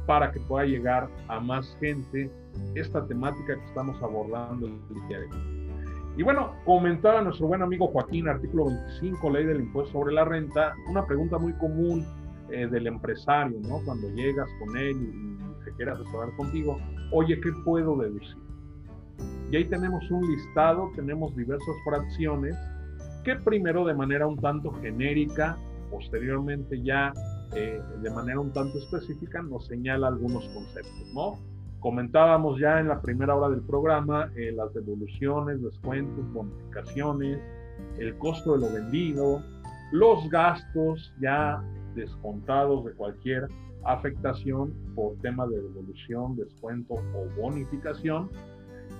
para 0.06 0.30
que 0.30 0.40
pueda 0.40 0.66
llegar 0.66 1.08
a 1.28 1.40
más 1.40 1.74
gente 1.80 2.30
esta 2.74 3.06
temática 3.06 3.54
que 3.54 3.64
estamos 3.64 4.00
abordando 4.02 4.66
el 4.66 5.08
día 5.08 5.20
de 5.20 5.24
hoy. 5.24 5.70
Y 6.18 6.22
bueno, 6.22 6.52
comentaba 6.66 7.22
nuestro 7.22 7.46
buen 7.46 7.62
amigo 7.62 7.88
Joaquín, 7.88 8.28
artículo 8.28 8.66
25, 8.66 9.30
ley 9.30 9.46
del 9.46 9.60
impuesto 9.60 9.92
sobre 9.92 10.12
la 10.12 10.26
renta, 10.26 10.74
una 10.90 11.06
pregunta 11.06 11.38
muy 11.38 11.54
común 11.54 12.04
eh, 12.50 12.66
del 12.66 12.86
empresario, 12.86 13.58
¿no? 13.62 13.80
Cuando 13.86 14.10
llegas 14.10 14.48
con 14.58 14.76
él 14.76 14.94
y, 14.94 15.62
y 15.62 15.64
se 15.64 15.72
quiere 15.72 15.92
asesorar 15.92 16.36
contigo, 16.36 16.78
oye, 17.12 17.40
¿qué 17.40 17.50
puedo 17.64 17.96
deducir? 17.96 18.45
Y 19.50 19.56
ahí 19.56 19.64
tenemos 19.66 20.10
un 20.10 20.26
listado, 20.30 20.90
tenemos 20.94 21.34
diversas 21.36 21.74
fracciones 21.84 22.56
que 23.24 23.36
primero 23.36 23.84
de 23.84 23.94
manera 23.94 24.26
un 24.26 24.38
tanto 24.38 24.72
genérica, 24.80 25.56
posteriormente 25.90 26.82
ya 26.82 27.12
eh, 27.54 27.80
de 28.02 28.10
manera 28.10 28.40
un 28.40 28.52
tanto 28.52 28.78
específica 28.78 29.42
nos 29.42 29.66
señala 29.66 30.08
algunos 30.08 30.46
conceptos, 30.48 31.12
¿no? 31.14 31.38
Comentábamos 31.80 32.58
ya 32.58 32.80
en 32.80 32.88
la 32.88 33.00
primera 33.00 33.36
hora 33.36 33.48
del 33.50 33.62
programa 33.62 34.30
eh, 34.36 34.50
las 34.52 34.72
devoluciones, 34.74 35.62
descuentos, 35.62 36.32
bonificaciones, 36.32 37.38
el 37.98 38.16
costo 38.18 38.54
de 38.54 38.66
lo 38.66 38.72
vendido, 38.72 39.42
los 39.92 40.28
gastos 40.30 41.14
ya 41.20 41.62
descontados 41.94 42.84
de 42.84 42.92
cualquier 42.94 43.48
afectación 43.84 44.74
por 44.94 45.16
tema 45.18 45.46
de 45.46 45.62
devolución, 45.62 46.36
descuento 46.36 46.94
o 46.94 47.40
bonificación. 47.40 48.30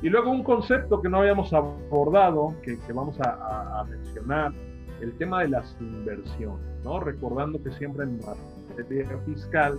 Y 0.03 0.09
luego 0.09 0.31
un 0.31 0.43
concepto 0.43 1.01
que 1.01 1.09
no 1.09 1.19
habíamos 1.19 1.53
abordado, 1.53 2.55
que, 2.63 2.79
vamos 2.93 3.19
a, 3.21 3.85
mencionar, 3.89 4.53
el 5.01 5.17
tema 5.19 5.43
de 5.43 5.49
las 5.49 5.77
inversiones, 5.81 6.85
¿no? 6.85 7.01
Recordando 7.01 7.63
que 7.63 7.71
siempre 7.73 8.05
en 8.05 8.19
materia 8.19 9.07
fiscal, 9.27 9.79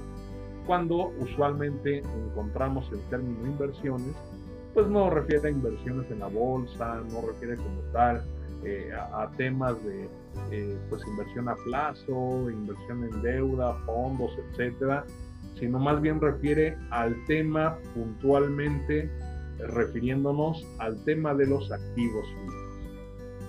cuando 0.68 1.12
usualmente 1.20 2.00
encontramos 2.00 2.88
el 2.92 3.00
término 3.10 3.48
inversiones, 3.48 4.16
pues 4.74 4.88
no 4.88 5.10
refiere 5.10 5.48
a 5.48 5.52
inversiones 5.52 6.10
en 6.12 6.20
la 6.20 6.28
bolsa, 6.28 7.02
no 7.12 7.22
refiere 7.22 7.56
como 7.56 7.82
tal 7.94 8.24
eh, 8.64 8.92
a, 8.94 9.30
temas 9.38 9.84
de 9.84 10.10
eh, 10.52 10.78
pues 10.90 11.02
inversión 11.08 11.50
a 11.50 11.56
plazo, 11.56 12.50
inversión 12.52 13.04
en 13.04 13.22
deuda, 13.22 13.74
fondos, 13.86 14.32
etcétera, 14.38 15.06
sino 15.60 15.80
más 15.80 16.02
bien 16.02 16.20
refiere 16.20 16.78
al 16.92 17.16
tema 17.26 17.78
puntualmente 17.96 19.10
refiriéndonos 19.60 20.66
al 20.80 21.04
tema 21.04 21.34
de 21.34 21.48
los 21.48 21.72
activos 21.72 22.26
fijos. 22.28 22.68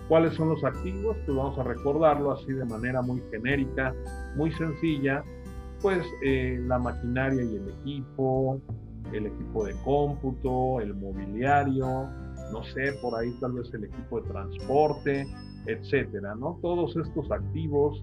¿Cuáles 0.09 0.35
son 0.35 0.49
los 0.49 0.65
activos? 0.65 1.17
Pues 1.27 1.37
vamos 1.37 1.59
a 1.59 1.63
recordarlo 1.63 2.33
así 2.33 2.53
de 2.53 2.65
manera 2.65 3.03
muy 3.03 3.23
genérica, 3.31 3.95
muy 4.37 4.51
sencilla, 4.53 5.23
pues 5.83 6.07
eh, 6.25 6.59
la 6.67 6.79
maquinaria 6.79 7.43
y 7.43 7.57
el 7.57 7.69
equipo, 7.81 8.59
el 9.13 9.27
equipo 9.27 9.65
de 9.67 9.75
cómputo, 9.85 10.81
el 10.81 10.95
mobiliario, 10.95 12.09
no 12.53 12.65
sé, 12.75 12.95
por 13.03 13.19
ahí 13.19 13.31
tal 13.41 13.53
vez 13.53 13.73
el 13.75 13.85
equipo 13.85 14.21
de 14.23 14.29
transporte, 14.29 15.27
etcétera, 15.67 16.35
¿no? 16.35 16.59
Todos 16.63 16.97
estos 16.97 17.31
activos 17.31 18.03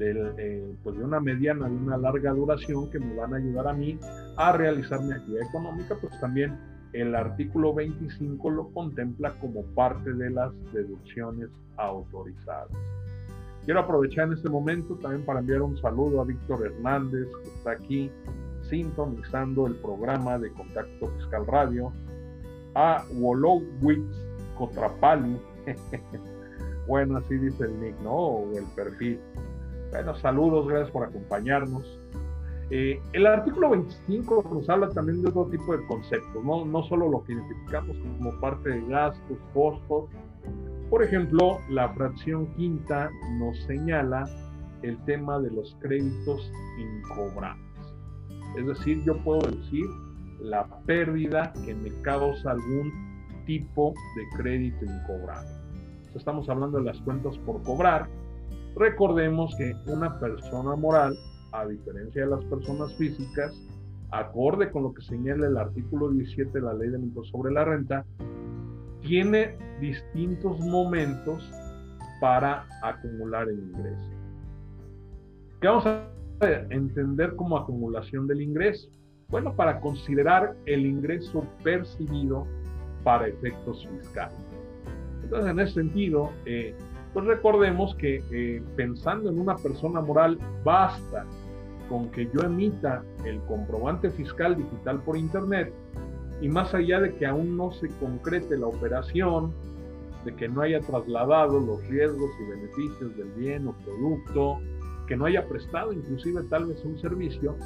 eh, 0.00 0.74
pues 0.82 0.98
de 0.98 1.04
una 1.04 1.20
mediana 1.20 1.68
y 1.68 1.72
una 1.72 1.96
larga 1.96 2.32
duración 2.32 2.90
que 2.90 2.98
me 2.98 3.14
van 3.14 3.32
a 3.32 3.36
ayudar 3.36 3.68
a 3.68 3.72
mí 3.72 3.96
a 4.36 4.50
realizar 4.52 5.00
mi 5.00 5.12
actividad 5.12 5.46
económica, 5.48 5.96
pues 6.00 6.18
también 6.20 6.58
el 6.94 7.14
artículo 7.16 7.74
25 7.74 8.50
lo 8.50 8.68
contempla 8.68 9.34
como 9.40 9.62
parte 9.74 10.12
de 10.12 10.30
las 10.30 10.52
deducciones 10.72 11.50
autorizadas. 11.76 12.70
Quiero 13.64 13.80
aprovechar 13.80 14.28
en 14.28 14.34
este 14.34 14.48
momento 14.48 14.94
también 14.96 15.24
para 15.24 15.40
enviar 15.40 15.62
un 15.62 15.76
saludo 15.78 16.20
a 16.20 16.24
Víctor 16.24 16.64
Hernández, 16.64 17.26
que 17.42 17.48
está 17.48 17.72
aquí 17.72 18.10
sintonizando 18.70 19.66
el 19.66 19.74
programa 19.74 20.38
de 20.38 20.52
Contacto 20.52 21.08
Fiscal 21.18 21.46
Radio, 21.46 21.92
a 22.76 23.04
Wolowitz 23.14 24.14
Cotrapali, 24.56 25.36
bueno, 26.86 27.16
así 27.16 27.36
dice 27.36 27.64
el 27.64 27.80
nick, 27.80 27.98
¿no? 28.02 28.14
O 28.14 28.56
el 28.56 28.64
perfil. 28.76 29.18
Bueno, 29.90 30.14
saludos, 30.16 30.68
gracias 30.68 30.90
por 30.90 31.04
acompañarnos. 31.04 31.98
Eh, 32.70 33.00
el 33.12 33.26
artículo 33.26 33.70
25 33.70 34.50
nos 34.52 34.68
habla 34.70 34.88
también 34.88 35.22
de 35.22 35.28
otro 35.28 35.46
tipo 35.46 35.76
de 35.76 35.84
conceptos, 35.86 36.42
¿no? 36.44 36.64
no 36.64 36.82
solo 36.84 37.08
lo 37.08 37.22
que 37.24 37.34
identificamos 37.34 37.96
como 38.18 38.40
parte 38.40 38.70
de 38.70 38.86
gastos, 38.88 39.38
costos. 39.52 40.08
Por 40.88 41.02
ejemplo, 41.02 41.58
la 41.68 41.90
fracción 41.90 42.46
quinta 42.54 43.10
nos 43.38 43.58
señala 43.64 44.24
el 44.82 45.02
tema 45.04 45.38
de 45.40 45.50
los 45.50 45.76
créditos 45.80 46.50
incobrables. 46.78 47.64
Es 48.56 48.66
decir, 48.66 49.02
yo 49.04 49.16
puedo 49.24 49.40
decir 49.50 49.84
la 50.40 50.66
pérdida 50.86 51.52
que 51.64 51.74
me 51.74 51.90
causa 52.02 52.52
algún 52.52 52.92
tipo 53.46 53.92
de 54.16 54.42
crédito 54.42 54.84
incobrable. 54.84 55.50
Estamos 56.14 56.48
hablando 56.48 56.78
de 56.78 56.84
las 56.84 57.00
cuentas 57.00 57.36
por 57.38 57.62
cobrar. 57.62 58.08
Recordemos 58.76 59.54
que 59.56 59.74
una 59.86 60.18
persona 60.20 60.76
moral 60.76 61.16
a 61.54 61.66
diferencia 61.66 62.24
de 62.24 62.30
las 62.30 62.44
personas 62.46 62.92
físicas, 62.96 63.54
acorde 64.10 64.70
con 64.70 64.82
lo 64.82 64.92
que 64.92 65.02
señala 65.02 65.46
el 65.46 65.56
artículo 65.56 66.10
17 66.10 66.50
de 66.50 66.60
la 66.60 66.74
ley 66.74 66.90
del 66.90 67.04
impuesto 67.04 67.30
sobre 67.38 67.52
la 67.52 67.64
renta, 67.64 68.04
tiene 69.02 69.56
distintos 69.80 70.58
momentos 70.60 71.48
para 72.20 72.66
acumular 72.82 73.48
el 73.48 73.58
ingreso. 73.60 74.10
¿Qué 75.60 75.68
vamos 75.68 75.86
a 75.86 76.08
entender 76.70 77.36
como 77.36 77.56
acumulación 77.56 78.26
del 78.26 78.42
ingreso? 78.42 78.88
Bueno, 79.28 79.54
para 79.54 79.80
considerar 79.80 80.56
el 80.66 80.84
ingreso 80.86 81.46
percibido 81.62 82.46
para 83.04 83.28
efectos 83.28 83.86
fiscales. 83.86 84.38
Entonces, 85.22 85.50
en 85.50 85.60
ese 85.60 85.74
sentido, 85.74 86.30
eh, 86.46 86.74
pues 87.12 87.26
recordemos 87.26 87.94
que 87.94 88.22
eh, 88.32 88.62
pensando 88.76 89.30
en 89.30 89.38
una 89.38 89.56
persona 89.56 90.00
moral, 90.00 90.38
basta 90.64 91.24
con 91.88 92.10
que 92.10 92.28
yo 92.32 92.40
emita 92.42 93.02
el 93.24 93.40
comprobante 93.42 94.10
fiscal 94.10 94.56
digital 94.56 95.02
por 95.02 95.16
Internet 95.16 95.72
y 96.40 96.48
más 96.48 96.74
allá 96.74 97.00
de 97.00 97.14
que 97.14 97.26
aún 97.26 97.56
no 97.56 97.72
se 97.72 97.88
concrete 98.00 98.56
la 98.56 98.66
operación, 98.66 99.52
de 100.24 100.34
que 100.34 100.48
no 100.48 100.62
haya 100.62 100.80
trasladado 100.80 101.60
los 101.60 101.86
riesgos 101.88 102.30
y 102.40 102.50
beneficios 102.50 103.16
del 103.16 103.28
bien 103.32 103.68
o 103.68 103.72
producto, 103.84 104.58
que 105.06 105.16
no 105.16 105.26
haya 105.26 105.46
prestado 105.46 105.92
inclusive 105.92 106.42
tal 106.48 106.66
vez 106.66 106.82
un 106.84 106.98
servicio, 106.98 107.56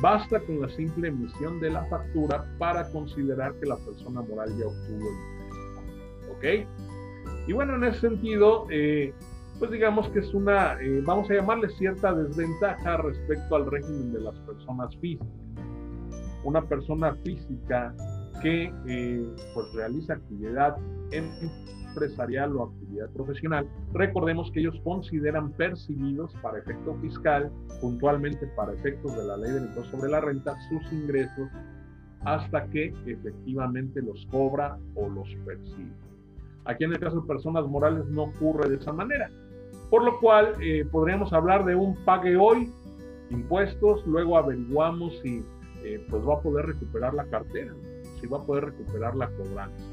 basta 0.00 0.40
con 0.40 0.60
la 0.60 0.68
simple 0.70 1.08
emisión 1.08 1.60
de 1.60 1.70
la 1.70 1.84
factura 1.86 2.44
para 2.58 2.90
considerar 2.90 3.54
que 3.54 3.66
la 3.66 3.76
persona 3.76 4.22
moral 4.22 4.50
ya 4.58 4.66
obtuvo 4.66 5.08
el 5.08 6.32
¿Ok? 6.36 6.68
Y 7.46 7.52
bueno, 7.52 7.74
en 7.76 7.84
ese 7.84 8.00
sentido, 8.00 8.66
eh, 8.70 9.12
pues 9.62 9.70
digamos 9.70 10.08
que 10.08 10.18
es 10.18 10.34
una, 10.34 10.76
eh, 10.82 11.00
vamos 11.06 11.30
a 11.30 11.34
llamarle 11.34 11.68
cierta 11.78 12.12
desventaja 12.12 12.96
respecto 12.96 13.54
al 13.54 13.70
régimen 13.70 14.12
de 14.12 14.18
las 14.18 14.36
personas 14.40 14.92
físicas. 14.96 15.28
Una 16.42 16.62
persona 16.62 17.14
física 17.22 17.94
que 18.42 18.74
eh, 18.88 19.24
pues 19.54 19.72
realiza 19.72 20.14
actividad 20.14 20.76
empresarial 21.12 22.56
o 22.56 22.64
actividad 22.64 23.08
profesional, 23.10 23.68
recordemos 23.92 24.50
que 24.50 24.62
ellos 24.62 24.74
consideran 24.82 25.52
percibidos 25.52 26.34
para 26.42 26.58
efecto 26.58 26.96
fiscal, 27.00 27.48
puntualmente 27.80 28.48
para 28.56 28.72
efectos 28.72 29.16
de 29.16 29.24
la 29.24 29.36
ley 29.36 29.52
del 29.52 29.66
impuesto 29.66 29.96
sobre 29.96 30.10
la 30.10 30.22
renta, 30.22 30.56
sus 30.70 30.92
ingresos 30.92 31.48
hasta 32.24 32.66
que 32.70 32.92
efectivamente 33.06 34.02
los 34.02 34.26
cobra 34.26 34.76
o 34.96 35.08
los 35.08 35.28
percibe. 35.46 35.92
Aquí 36.64 36.82
en 36.82 36.94
el 36.94 36.98
caso 36.98 37.20
de 37.20 37.28
personas 37.28 37.64
morales 37.68 38.06
no 38.06 38.24
ocurre 38.24 38.68
de 38.68 38.74
esa 38.74 38.92
manera. 38.92 39.30
Por 39.92 40.04
lo 40.04 40.18
cual 40.20 40.54
eh, 40.62 40.86
podríamos 40.90 41.34
hablar 41.34 41.66
de 41.66 41.74
un 41.74 41.94
pague 42.06 42.34
hoy, 42.34 42.72
impuestos, 43.28 44.02
luego 44.06 44.38
averiguamos 44.38 45.18
si 45.22 45.44
eh, 45.84 46.02
pues 46.08 46.26
va 46.26 46.36
a 46.36 46.40
poder 46.40 46.64
recuperar 46.64 47.12
la 47.12 47.26
cartera, 47.26 47.74
si 48.18 48.26
va 48.26 48.38
a 48.38 48.42
poder 48.42 48.64
recuperar 48.64 49.14
la 49.14 49.28
cobranza. 49.28 49.84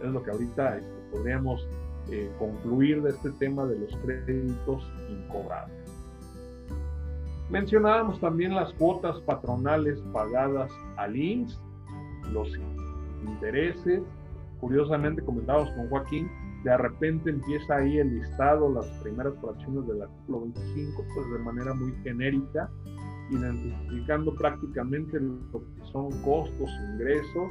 Es 0.00 0.10
lo 0.10 0.22
que 0.22 0.30
ahorita 0.30 0.78
este, 0.78 0.92
podríamos 1.10 1.66
eh, 2.12 2.30
concluir 2.38 3.02
de 3.02 3.10
este 3.10 3.32
tema 3.32 3.66
de 3.66 3.80
los 3.80 3.96
créditos 3.96 4.88
incobrables. 5.10 5.90
Mencionábamos 7.50 8.20
también 8.20 8.54
las 8.54 8.72
cuotas 8.74 9.18
patronales 9.22 10.00
pagadas 10.12 10.70
al 10.96 11.16
INSS, 11.16 11.60
los 12.30 12.48
intereses. 13.26 14.02
Curiosamente 14.60 15.20
comentábamos 15.20 15.68
con 15.72 15.88
Joaquín 15.88 16.30
de 16.64 16.76
repente 16.76 17.30
empieza 17.30 17.76
ahí 17.76 17.98
el 17.98 18.14
listado, 18.14 18.72
las 18.72 18.86
primeras 19.02 19.34
fracciones 19.40 19.86
del 19.86 20.02
artículo 20.02 20.42
25, 20.42 21.04
pues 21.14 21.30
de 21.32 21.38
manera 21.40 21.74
muy 21.74 21.92
genérica, 22.02 22.70
identificando 23.30 24.34
prácticamente 24.34 25.18
lo 25.18 25.60
que 25.60 25.92
son 25.92 26.10
costos, 26.22 26.70
ingresos. 26.92 27.50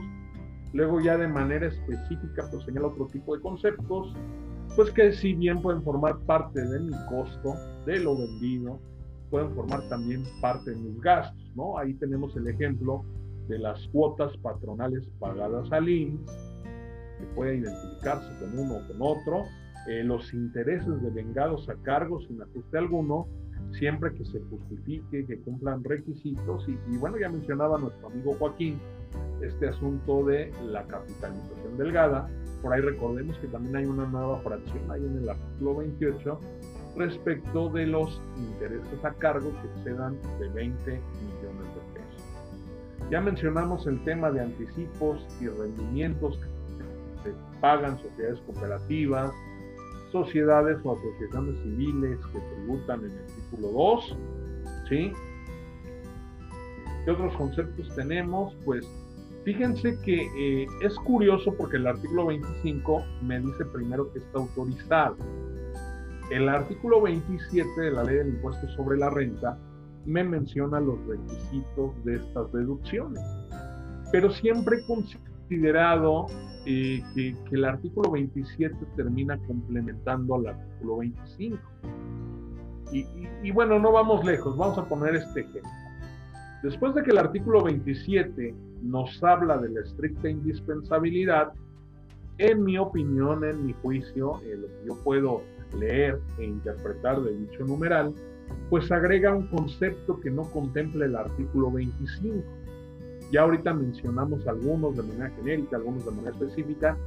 Luego 0.74 1.02
ya 1.02 1.18
de 1.18 1.28
manera 1.28 1.68
específica, 1.68 2.48
pues 2.50 2.64
señala 2.64 2.88
otro 2.88 3.08
tipo 3.08 3.36
de 3.36 3.42
conceptos, 3.42 4.16
pues 4.76 4.90
que 4.92 5.12
si 5.12 5.34
bien 5.34 5.62
pueden 5.62 5.84
formar 5.84 6.18
parte 6.20 6.62
de 6.62 6.80
mi 6.80 6.94
costo, 7.10 7.56
de 7.86 8.00
lo 8.00 8.18
vendido, 8.18 8.80
pueden 9.30 9.54
formar 9.54 9.82
también 9.90 10.24
parte 10.40 10.72
de 10.72 10.78
mis 10.78 11.02
gastos, 11.02 11.52
¿no? 11.56 11.78
Ahí 11.78 11.94
tenemos 11.96 12.36
el 12.38 12.48
ejemplo 12.48 13.04
de 13.50 13.60
las 13.60 13.86
cuotas 13.90 14.36
patronales 14.38 15.06
pagadas 15.20 15.70
al 15.74 15.90
INSS, 17.22 17.36
puede 17.36 17.58
identificarse 17.58 18.28
con 18.40 18.58
uno 18.58 18.76
o 18.76 18.88
con 18.88 18.98
otro, 19.00 19.46
eh, 19.88 20.04
los 20.04 20.34
intereses 20.34 21.02
devengados 21.02 21.68
a 21.70 21.76
cargo 21.84 22.22
sin 22.22 22.42
ajuste 22.42 22.78
alguno, 22.78 23.28
siempre 23.80 24.14
que 24.14 24.26
se 24.26 24.40
justifique, 24.42 25.26
que 25.26 25.40
cumplan 25.40 25.84
requisitos. 25.84 26.68
Y, 26.68 26.98
bueno, 26.98 27.18
ya 27.20 27.30
mencionaba 27.30 27.78
nuestro 27.78 28.08
amigo 28.08 28.36
Joaquín 28.38 28.80
este 29.42 29.70
asunto 29.70 30.24
de 30.26 30.52
la 30.66 30.86
capitalización 30.86 31.78
delgada, 31.78 32.30
por 32.62 32.74
ahí 32.74 32.82
recordemos 32.82 33.38
que 33.40 33.48
también 33.48 33.76
hay 33.76 33.86
una 33.86 34.06
nueva 34.06 34.40
fracción 34.42 34.92
ahí 34.92 35.04
en 35.04 35.18
el 35.18 35.30
artículo 35.30 35.78
28 35.78 36.40
respecto 36.96 37.70
de 37.70 37.88
los 37.88 38.22
intereses 38.38 39.04
a 39.04 39.14
cargo 39.14 39.52
que 39.62 39.68
excedan 39.80 40.16
de 40.40 40.48
20 40.50 40.92
millones 40.92 41.76
de 41.76 42.00
pesos. 42.00 43.10
Ya 43.10 43.20
mencionamos 43.20 43.88
el 43.88 44.04
tema 44.04 44.30
de 44.32 44.42
anticipos 44.42 45.26
y 45.42 45.48
rendimientos 45.48 46.38
que 46.38 46.46
pagan 47.62 47.98
sociedades 48.02 48.40
cooperativas, 48.42 49.32
sociedades 50.12 50.78
o 50.84 50.94
asociaciones 50.94 51.62
civiles 51.62 52.20
que 52.34 52.40
tributan 52.40 53.06
en 53.06 53.12
el 53.12 53.26
título 53.28 53.72
2, 53.72 54.18
¿sí? 54.90 55.14
¿Qué 57.06 57.12
otros 57.12 57.34
conceptos 57.36 57.96
tenemos? 57.96 58.54
Pues 58.66 58.86
fíjense 59.46 59.98
que 60.02 60.28
eh, 60.38 60.68
es 60.82 60.96
curioso 60.96 61.54
porque 61.58 61.78
el 61.78 61.88
artículo 61.88 62.28
25 62.28 63.04
me 63.24 63.40
dice 63.40 63.66
primero 63.66 64.12
que 64.12 64.20
está 64.20 64.40
autorizado. 64.40 65.16
El 66.30 66.48
artículo 66.50 67.02
27 67.02 67.82
de 67.82 67.92
la 67.92 68.04
ley 68.04 68.18
del 68.18 68.30
impuesto 68.30 68.68
sobre 68.76 68.98
la 68.98 69.10
renta 69.10 69.58
me 70.06 70.24
menciona 70.24 70.80
los 70.80 70.98
requisitos 71.08 72.04
de 72.04 72.16
estas 72.16 72.52
deducciones, 72.54 73.24
pero 74.12 74.32
siempre 74.32 74.78
considerado 74.86 76.28
eh, 76.66 77.02
que, 77.14 77.36
el 77.52 77.66
artículo 77.66 78.12
27 78.12 78.76
termina 78.96 79.38
complementando 79.48 80.36
al 80.36 80.48
artículo 80.48 80.98
25. 80.98 81.58
y 82.92 83.52
bueno, 83.52 83.80
no 83.80 83.92
vamos 83.92 84.24
lejos, 84.26 84.58
vamos 84.58 84.78
a 84.78 84.86
poner 84.86 85.16
este 85.16 85.42
ejemplo. 85.42 85.70
Después 86.64 86.94
de 86.94 87.04
que 87.04 87.12
el 87.12 87.18
artículo 87.18 87.64
27 87.64 88.54
nos 88.84 89.24
habla 89.24 89.58
de 89.58 89.70
la 89.70 89.82
estricta 89.82 90.30
indispensabilidad, 90.30 91.54
en 92.38 92.64
mi 92.64 92.78
opinión, 92.78 93.44
en 93.44 93.66
mi 93.66 93.74
juicio, 93.82 94.34
lo 94.34 94.68
que 94.68 94.88
yo 94.88 94.96
puedo 95.04 95.42
leer 95.78 96.20
e 96.38 96.46
interpretar 96.46 97.22
de 97.22 97.38
dicho 97.38 97.64
numeral, 97.66 98.14
pues 98.70 98.92
agrega 98.92 99.34
un 99.34 99.48
concepto 99.48 100.20
que 100.20 100.30
no 100.30 100.44
contempla 100.52 101.06
el 101.06 101.16
artículo 101.16 101.72
25. 101.72 102.44
Ya 103.32 103.42
ahorita 103.42 103.74
mencionamos 103.74 104.46
algunos 104.46 104.96
de 104.96 105.04
manera 105.04 105.30
genérica, 105.36 105.78
algunos 105.78 106.06
de 106.06 106.12
manera 106.12 106.32
específica, 106.32 106.98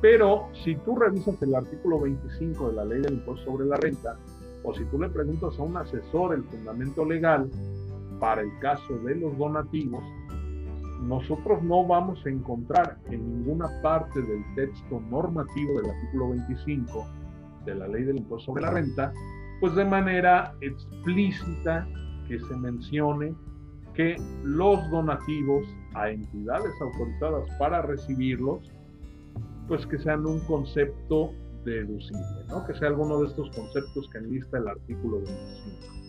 pero 0.00 0.48
si 0.64 0.74
tú 0.76 0.96
revisas 0.96 1.40
el 1.42 1.54
artículo 1.54 2.00
25 2.00 2.70
de 2.70 2.74
la 2.74 2.84
ley 2.84 3.00
del 3.02 3.14
impuesto 3.14 3.52
sobre 3.52 3.66
la 3.66 3.76
renta, 3.76 4.18
o 4.64 4.74
si 4.74 4.84
tú 4.86 4.98
le 5.00 5.08
preguntas 5.08 5.58
a 5.58 5.62
un 5.62 5.76
asesor 5.76 6.34
el 6.34 6.44
fundamento 6.44 7.04
legal, 7.04 7.48
para 8.18 8.42
el 8.42 8.50
caso 8.58 8.98
de 9.04 9.14
los 9.14 9.36
donativos, 9.38 10.04
nosotros 11.02 11.62
no 11.62 11.86
vamos 11.86 12.24
a 12.26 12.28
encontrar 12.28 12.98
en 13.10 13.26
ninguna 13.26 13.68
parte 13.82 14.20
del 14.20 14.44
texto 14.54 15.00
normativo 15.08 15.80
del 15.80 15.90
artículo 15.90 16.30
25 16.30 17.06
de 17.64 17.74
la 17.74 17.88
ley 17.88 18.04
del 18.04 18.18
impuesto 18.18 18.46
sobre 18.46 18.62
la 18.62 18.70
renta, 18.70 19.12
pues 19.60 19.74
de 19.74 19.84
manera 19.84 20.54
explícita 20.60 21.86
que 22.28 22.38
se 22.38 22.56
mencione 22.56 23.34
que 23.94 24.16
los 24.44 24.90
donativos 24.90 25.66
a 25.94 26.10
entidades 26.10 26.72
autorizadas 26.80 27.48
para 27.58 27.82
recibirlos, 27.82 28.60
pues 29.68 29.86
que 29.86 29.98
sean 29.98 30.26
un 30.26 30.40
concepto 30.40 31.32
deducible, 31.64 32.44
¿no? 32.48 32.64
que 32.66 32.74
sea 32.74 32.88
alguno 32.88 33.20
de 33.20 33.28
estos 33.28 33.50
conceptos 33.50 34.08
que 34.10 34.18
enlista 34.18 34.58
el 34.58 34.68
artículo 34.68 35.18
25. 35.18 36.00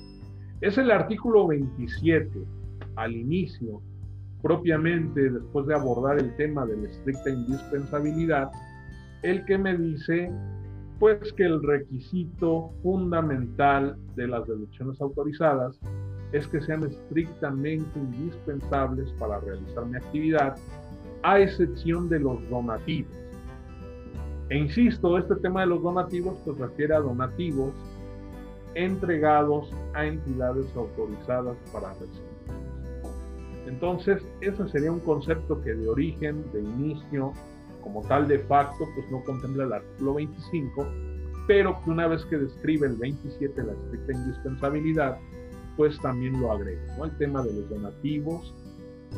Es 0.62 0.78
el 0.78 0.92
artículo 0.92 1.48
27, 1.48 2.30
al 2.96 3.16
inicio, 3.16 3.82
propiamente 4.42 5.30
después 5.30 5.68
de 5.68 5.76
abordar 5.76 6.20
el 6.20 6.36
tema 6.36 6.66
de 6.66 6.78
la 6.78 6.90
estricta 6.90 7.30
indispensabilidad, 7.30 8.52
el 9.24 9.44
que 9.46 9.58
me 9.58 9.78
dice 9.78 10.32
pues 11.00 11.34
que 11.34 11.46
el 11.46 11.64
requisito 11.64 12.72
fundamental 12.84 13.98
de 14.16 14.28
las 14.28 14.46
deducciones 14.46 15.02
autorizadas 15.02 15.80
es 16.32 16.48
que 16.48 16.62
sean 16.62 16.84
estrictamente 16.84 18.00
indispensables 18.00 19.12
para 19.20 19.40
realizar 19.40 19.86
mi 19.86 19.98
actividad, 19.98 20.56
a 21.24 21.40
excepción 21.40 22.10
de 22.10 22.20
los 22.20 22.50
donativos. 22.50 23.14
E 24.50 24.58
insisto, 24.58 25.18
este 25.18 25.36
tema 25.36 25.62
de 25.62 25.68
los 25.68 25.82
donativos 25.82 26.38
pues 26.44 26.58
refiere 26.58 26.96
a 26.96 27.00
donativos 27.00 27.74
entregados 28.76 29.70
a 29.94 30.06
entidades 30.06 30.66
autorizadas 30.76 31.58
para 31.72 31.94
recibir. 31.94 32.32
Entonces, 33.68 34.26
ese 34.42 34.68
sería 34.70 34.92
un 34.92 35.00
concepto 35.00 35.62
que 35.62 35.74
de 35.74 35.88
origen, 35.88 36.44
de 36.52 36.62
inicio, 36.62 37.34
como 37.82 38.02
tal 38.04 38.28
de 38.28 38.40
facto, 38.40 38.86
pues 38.96 39.10
no 39.12 39.24
contempla 39.24 39.64
el 39.66 39.74
artículo 39.74 40.16
25, 40.16 40.88
pero 41.48 41.80
que 41.84 41.90
una 41.90 42.08
vez 42.08 42.26
que 42.26 42.38
describe 42.38 42.88
el 42.88 42.96
27 42.98 43.64
la 43.64 43.74
estricta 43.74 44.14
indispensabilidad, 44.14 45.18
pues 45.82 46.00
también 46.00 46.40
lo 46.40 46.52
agrega, 46.52 46.96
¿no? 46.96 47.06
El 47.06 47.18
tema 47.18 47.42
de 47.42 47.52
los 47.54 47.68
donativos 47.68 48.54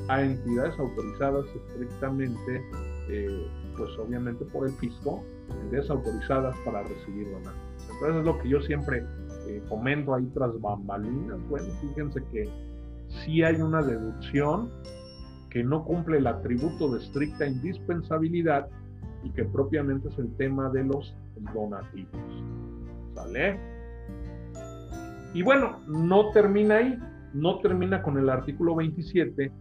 a 0.07 0.21
entidades 0.21 0.79
autorizadas 0.79 1.45
estrictamente, 1.53 2.63
eh, 3.09 3.47
pues 3.75 3.91
obviamente 3.99 4.45
por 4.45 4.65
el 4.65 4.73
fisco, 4.75 5.21
entidades 5.61 5.89
autorizadas 5.89 6.55
para 6.63 6.83
recibir 6.83 7.29
donativos. 7.31 7.91
Entonces 7.91 8.15
es 8.15 8.25
lo 8.25 8.39
que 8.39 8.47
yo 8.47 8.61
siempre 8.61 9.05
eh, 9.45 9.61
comento 9.67 10.15
ahí 10.15 10.25
tras 10.33 10.57
bambalinas, 10.61 11.37
bueno, 11.49 11.67
fíjense 11.81 12.23
que 12.31 12.49
si 13.09 13.43
hay 13.43 13.59
una 13.59 13.81
deducción 13.81 14.71
que 15.49 15.65
no 15.65 15.83
cumple 15.83 16.19
el 16.19 16.27
atributo 16.27 16.93
de 16.93 17.03
estricta 17.03 17.45
indispensabilidad 17.45 18.69
y 19.21 19.31
que 19.31 19.43
propiamente 19.43 20.07
es 20.07 20.17
el 20.17 20.33
tema 20.37 20.69
de 20.69 20.85
los 20.85 21.13
donativos. 21.53 22.07
¿Sale? 23.15 23.72
Y 25.33 25.41
bueno, 25.41 25.79
no 25.87 26.29
termina 26.31 26.77
ahí, 26.77 26.97
no 27.33 27.59
termina 27.59 28.01
con 28.01 28.17
el 28.17 28.29
artículo 28.29 28.75
27, 28.75 29.51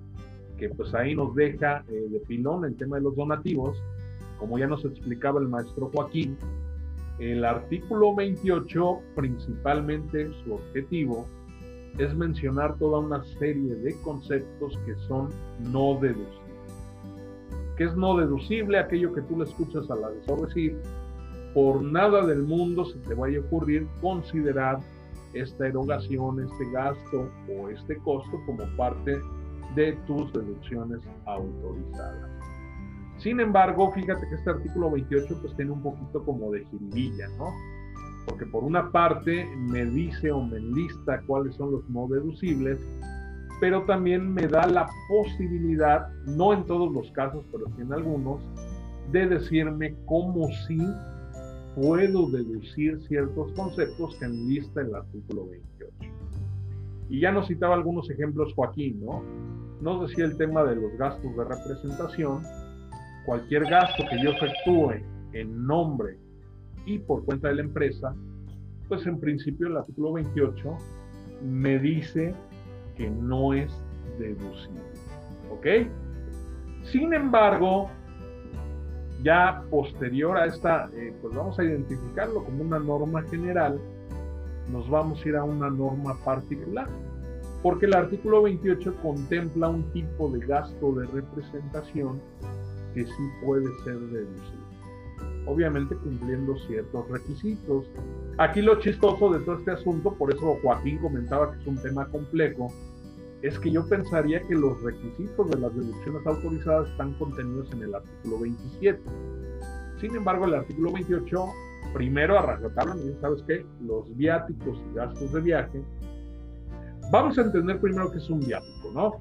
que 0.59 0.69
pues 0.69 0.95
ahí 0.95 1.15
nos 1.15 1.35
deja 1.35 1.85
eh, 1.89 2.09
de 2.11 2.21
pilón 2.21 2.65
el 2.65 2.77
tema 2.77 2.97
de 2.97 3.03
los 3.03 3.17
donativos, 3.17 3.83
como 4.39 4.59
ya 4.59 4.67
nos 4.67 4.85
explicaba 4.85 5.41
el 5.41 5.49
maestro 5.49 5.91
Joaquín, 5.93 6.37
el 7.19 7.45
artículo 7.45 8.15
28, 8.15 9.01
principalmente 9.15 10.31
su 10.45 10.55
objetivo, 10.55 11.27
es 11.99 12.15
mencionar 12.15 12.77
toda 12.79 12.99
una 12.99 13.23
serie 13.39 13.75
de 13.77 13.95
conceptos 14.03 14.79
que 14.85 14.95
son 15.07 15.29
no 15.73 15.99
deducibles. 16.01 16.43
¿Qué 17.77 17.85
es 17.85 17.97
no 17.97 18.17
deducible? 18.17 18.79
Aquello 18.79 19.13
que 19.13 19.23
tú 19.23 19.39
le 19.39 19.45
escuchas 19.45 19.91
al 19.91 20.05
asesor 20.05 20.47
decir, 20.47 20.77
por 21.55 21.83
nada 21.83 22.27
del 22.27 22.43
mundo 22.43 22.85
se 22.85 22.99
te 23.01 23.15
vaya 23.15 23.39
a 23.39 23.43
ocurrir 23.43 23.87
considerar 24.01 24.79
esta 25.35 25.69
erogación, 25.69 26.41
este 26.41 26.71
gasto 26.73 27.29
o 27.49 27.69
este 27.69 27.97
costo 27.99 28.41
como 28.47 28.65
parte 28.77 29.21
de 29.75 29.93
tus 30.07 30.33
deducciones 30.33 31.01
autorizadas. 31.27 32.31
Sin 33.19 33.41
embargo, 33.41 33.93
fíjate 33.93 34.29
que 34.29 34.35
este 34.35 34.51
artículo 34.51 34.91
28 34.91 35.39
pues 35.41 35.55
tiene 35.57 35.71
un 35.71 35.83
poquito 35.83 36.25
como 36.25 36.51
de 36.51 36.65
jiribilla, 36.67 37.29
¿no? 37.39 37.47
Porque 38.27 38.47
por 38.47 38.65
una 38.65 38.91
parte 38.91 39.47
me 39.57 39.85
dice 39.85 40.31
o 40.33 40.43
me 40.43 40.59
enlista 40.59 41.23
cuáles 41.27 41.55
son 41.57 41.73
los 41.73 41.89
no 41.89 42.09
deducibles, 42.09 42.79
pero 43.61 43.85
también 43.85 44.33
me 44.33 44.49
da 44.49 44.67
la 44.67 44.89
posibilidad, 45.09 46.09
no 46.27 46.53
en 46.53 46.65
todos 46.67 46.93
los 46.93 47.11
casos, 47.13 47.45
pero 47.53 47.67
sí 47.77 47.83
en 47.83 47.93
algunos, 47.93 48.41
de 49.13 49.27
decirme 49.27 49.95
cómo 50.07 50.49
sí 50.67 50.79
puedo 51.75 52.31
deducir 52.31 53.01
ciertos 53.09 53.53
conceptos 53.53 54.17
que 54.17 54.27
enlista 54.27 54.81
el 54.81 54.95
artículo 54.95 55.49
28. 55.49 55.93
Y 57.09 57.21
ya 57.21 57.33
nos 57.33 57.49
citaba 57.49 57.75
algunos 57.75 58.09
ejemplos 58.11 58.53
Joaquín, 58.55 59.05
¿no? 59.05 59.23
Nos 59.81 60.09
decía 60.09 60.25
el 60.25 60.37
tema 60.37 60.65
de 60.65 60.77
los 60.77 60.97
gastos 60.97 61.37
de 61.37 61.45
representación, 61.45 62.43
cualquier 63.27 63.65
gasto 63.65 64.05
que 64.11 64.23
yo 64.23 64.31
efectúe 64.31 65.03
en 65.33 65.67
nombre 65.67 66.19
y 66.87 66.99
por 66.99 67.25
cuenta 67.25 67.49
de 67.49 67.57
la 67.57 67.63
empresa, 67.63 68.15
pues 68.89 69.07
en 69.07 69.19
principio 69.19 69.69
el 69.69 69.77
artículo 69.77 70.13
28 70.13 70.77
me 71.43 71.79
dice 71.79 72.35
que 72.97 73.11
no 73.11 73.55
es 73.55 73.73
deducible. 74.19 74.81
¿Ok? 75.51 75.67
Sin 76.85 77.13
embargo, 77.13 77.91
ya 79.23 79.63
posterior 79.71 80.37
a 80.37 80.47
esta, 80.47 80.91
eh, 80.95 81.15
pues 81.21 81.35
vamos 81.35 81.59
a 81.59 81.65
identificarlo 81.65 82.45
como 82.45 82.63
una 82.63 82.79
norma 82.79 83.23
general, 83.23 83.81
nos 84.71 84.89
vamos 84.89 85.25
a 85.25 85.29
ir 85.29 85.37
a 85.37 85.45
una 85.45 85.71
norma 85.71 86.17
particular, 86.25 86.89
porque 87.63 87.87
el 87.87 87.95
artículo 87.95 88.43
28 88.43 88.97
contempla 89.03 89.69
un 89.69 89.85
tipo 89.93 90.29
de 90.31 90.45
gasto 90.47 90.93
de 90.93 91.07
representación 91.07 92.21
que 92.95 93.05
sí 93.05 93.29
puede 93.45 93.67
ser 93.85 93.99
deducible. 93.99 94.63
Obviamente 95.47 95.97
cumpliendo 95.97 96.57
ciertos 96.67 97.09
requisitos. 97.09 97.87
Aquí 98.39 98.63
lo 98.63 98.79
chistoso 98.81 99.31
de 99.31 99.41
todo 99.41 99.59
este 99.59 99.73
asunto, 99.73 100.15
por 100.15 100.33
eso 100.33 100.57
Joaquín 100.63 100.99
comentaba 100.99 101.53
que 101.53 101.61
es 101.61 101.67
un 101.67 101.81
tema 101.81 102.07
complejo, 102.09 102.69
es 103.43 103.59
que 103.59 103.73
yo 103.73 103.87
pensaría 103.89 104.41
que 104.47 104.55
los 104.55 104.81
requisitos 104.83 105.51
de 105.51 105.59
las 105.59 105.75
deducciones 105.75 106.27
autorizadas 106.27 106.89
están 106.91 107.13
contenidos 107.15 107.71
en 107.73 107.83
el 107.83 107.95
artículo 107.95 108.39
27. 108.41 109.01
Sin 110.01 110.15
embargo, 110.15 110.47
el 110.47 110.55
artículo 110.55 110.93
28, 110.93 111.45
primero 111.93 112.39
a 112.39 112.43
rajatabla, 112.43 112.95
¿sabes 113.21 113.43
qué? 113.49 113.67
Los 113.81 114.17
viáticos 114.17 114.81
y 114.91 114.95
gastos 114.95 115.33
de 115.33 115.41
viaje. 115.41 115.83
Vamos 117.11 117.37
a 117.37 117.43
entender 117.43 117.81
primero 117.81 118.11
qué 118.13 118.19
es 118.19 118.31
un 118.31 118.41
viático, 118.41 118.91
¿no? 118.95 119.13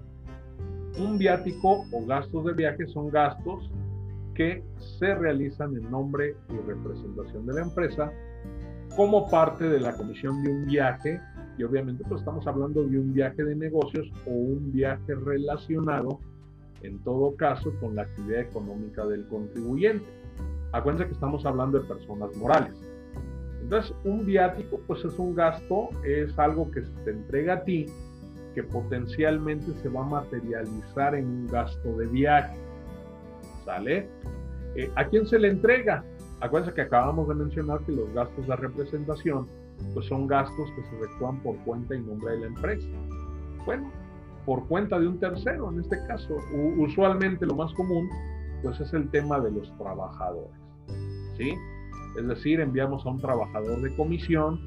Un 1.03 1.17
viático 1.17 1.84
o 1.91 2.05
gastos 2.05 2.45
de 2.45 2.53
viaje 2.53 2.86
son 2.88 3.09
gastos 3.09 3.72
que 4.36 4.63
se 4.99 5.15
realizan 5.15 5.76
en 5.76 5.89
nombre 5.89 6.36
y 6.49 6.57
representación 6.67 7.45
de 7.47 7.53
la 7.53 7.61
empresa 7.61 8.11
como 8.95 9.28
parte 9.30 9.67
de 9.67 9.80
la 9.80 9.93
comisión 9.93 10.43
de 10.43 10.51
un 10.51 10.65
viaje 10.65 11.19
y 11.57 11.63
obviamente 11.63 12.03
pues 12.07 12.21
estamos 12.21 12.47
hablando 12.47 12.83
de 12.83 12.99
un 12.99 13.13
viaje 13.13 13.43
de 13.43 13.55
negocios 13.55 14.11
o 14.25 14.31
un 14.31 14.71
viaje 14.71 15.15
relacionado 15.15 16.19
en 16.81 16.99
todo 16.99 17.35
caso 17.35 17.71
con 17.79 17.95
la 17.95 18.03
actividad 18.03 18.41
económica 18.41 19.05
del 19.05 19.27
contribuyente. 19.27 20.05
Acuérdense 20.71 21.07
que 21.07 21.13
estamos 21.13 21.45
hablando 21.45 21.79
de 21.79 21.87
personas 21.87 22.35
morales. 22.37 22.73
Entonces, 23.61 23.95
un 24.03 24.25
viático 24.25 24.79
pues 24.87 25.05
es 25.05 25.17
un 25.19 25.35
gasto, 25.35 25.89
es 26.03 26.37
algo 26.39 26.71
que 26.71 26.83
se 26.83 26.91
te 27.05 27.11
entrega 27.11 27.55
a 27.55 27.63
ti 27.63 27.85
que 28.55 28.63
potencialmente 28.63 29.71
se 29.81 29.89
va 29.89 30.01
a 30.01 30.09
materializar 30.09 31.15
en 31.15 31.25
un 31.25 31.47
gasto 31.47 31.97
de 31.97 32.07
viaje. 32.07 32.57
¿Sale? 33.63 34.09
Eh, 34.75 34.91
¿A 34.95 35.05
quién 35.05 35.25
se 35.25 35.39
le 35.39 35.49
entrega? 35.49 36.03
Acuérdense 36.41 36.73
que 36.73 36.81
acabamos 36.81 37.27
de 37.27 37.35
mencionar 37.35 37.79
que 37.81 37.91
los 37.91 38.11
gastos 38.13 38.47
de 38.47 38.55
representación 38.55 39.47
pues 39.93 40.05
son 40.07 40.27
gastos 40.27 40.71
que 40.75 40.84
se 40.84 40.95
efectúan 40.95 41.41
por 41.41 41.57
cuenta 41.59 41.95
y 41.95 42.01
nombre 42.01 42.34
de 42.34 42.39
la 42.41 42.47
empresa. 42.47 42.88
Bueno, 43.65 43.91
por 44.45 44.67
cuenta 44.67 44.99
de 44.99 45.07
un 45.07 45.19
tercero 45.19 45.71
en 45.71 45.79
este 45.79 45.97
caso. 46.07 46.36
usualmente 46.77 47.45
lo 47.45 47.55
más 47.55 47.73
común 47.73 48.09
pues 48.63 48.79
es 48.79 48.93
el 48.93 49.09
tema 49.09 49.39
de 49.39 49.51
los 49.51 49.77
trabajadores. 49.77 50.51
¿Sí? 51.38 51.53
Es 52.17 52.27
decir, 52.27 52.59
enviamos 52.59 53.05
a 53.05 53.09
un 53.09 53.19
trabajador 53.19 53.82
de 53.82 53.95
comisión 53.95 54.59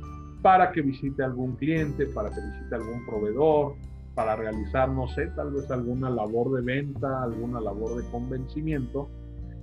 para 0.42 0.72
que 0.72 0.82
visite 0.82 1.22
algún 1.22 1.56
cliente, 1.56 2.06
para 2.06 2.30
que 2.30 2.40
visite 2.40 2.74
algún 2.74 3.04
proveedor, 3.06 3.74
para 4.14 4.36
realizar, 4.36 4.88
no 4.88 5.08
sé, 5.08 5.26
tal 5.28 5.52
vez 5.52 5.70
alguna 5.70 6.10
labor 6.10 6.52
de 6.52 6.62
venta, 6.62 7.22
alguna 7.22 7.60
labor 7.60 8.02
de 8.02 8.10
convencimiento 8.10 9.08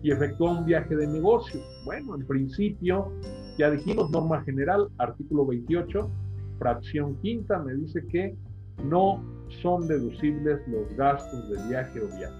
y 0.04 0.12
efectúa 0.12 0.60
un 0.60 0.66
viaje 0.66 0.96
de 0.96 1.08
negocio. 1.08 1.62
Bueno, 1.86 2.16
en 2.16 2.26
principio, 2.26 3.12
ya 3.62 3.70
dijimos, 3.70 4.10
norma 4.10 4.42
general, 4.42 4.90
artículo 4.98 5.46
28, 5.46 6.10
fracción 6.58 7.16
quinta, 7.18 7.60
me 7.60 7.76
dice 7.76 8.04
que 8.08 8.36
no 8.84 9.24
son 9.62 9.88
deducibles 9.88 10.68
los 10.68 10.92
gastos 10.98 11.48
de 11.48 11.68
viaje 11.68 12.02
o 12.02 12.08
viaje. 12.08 12.36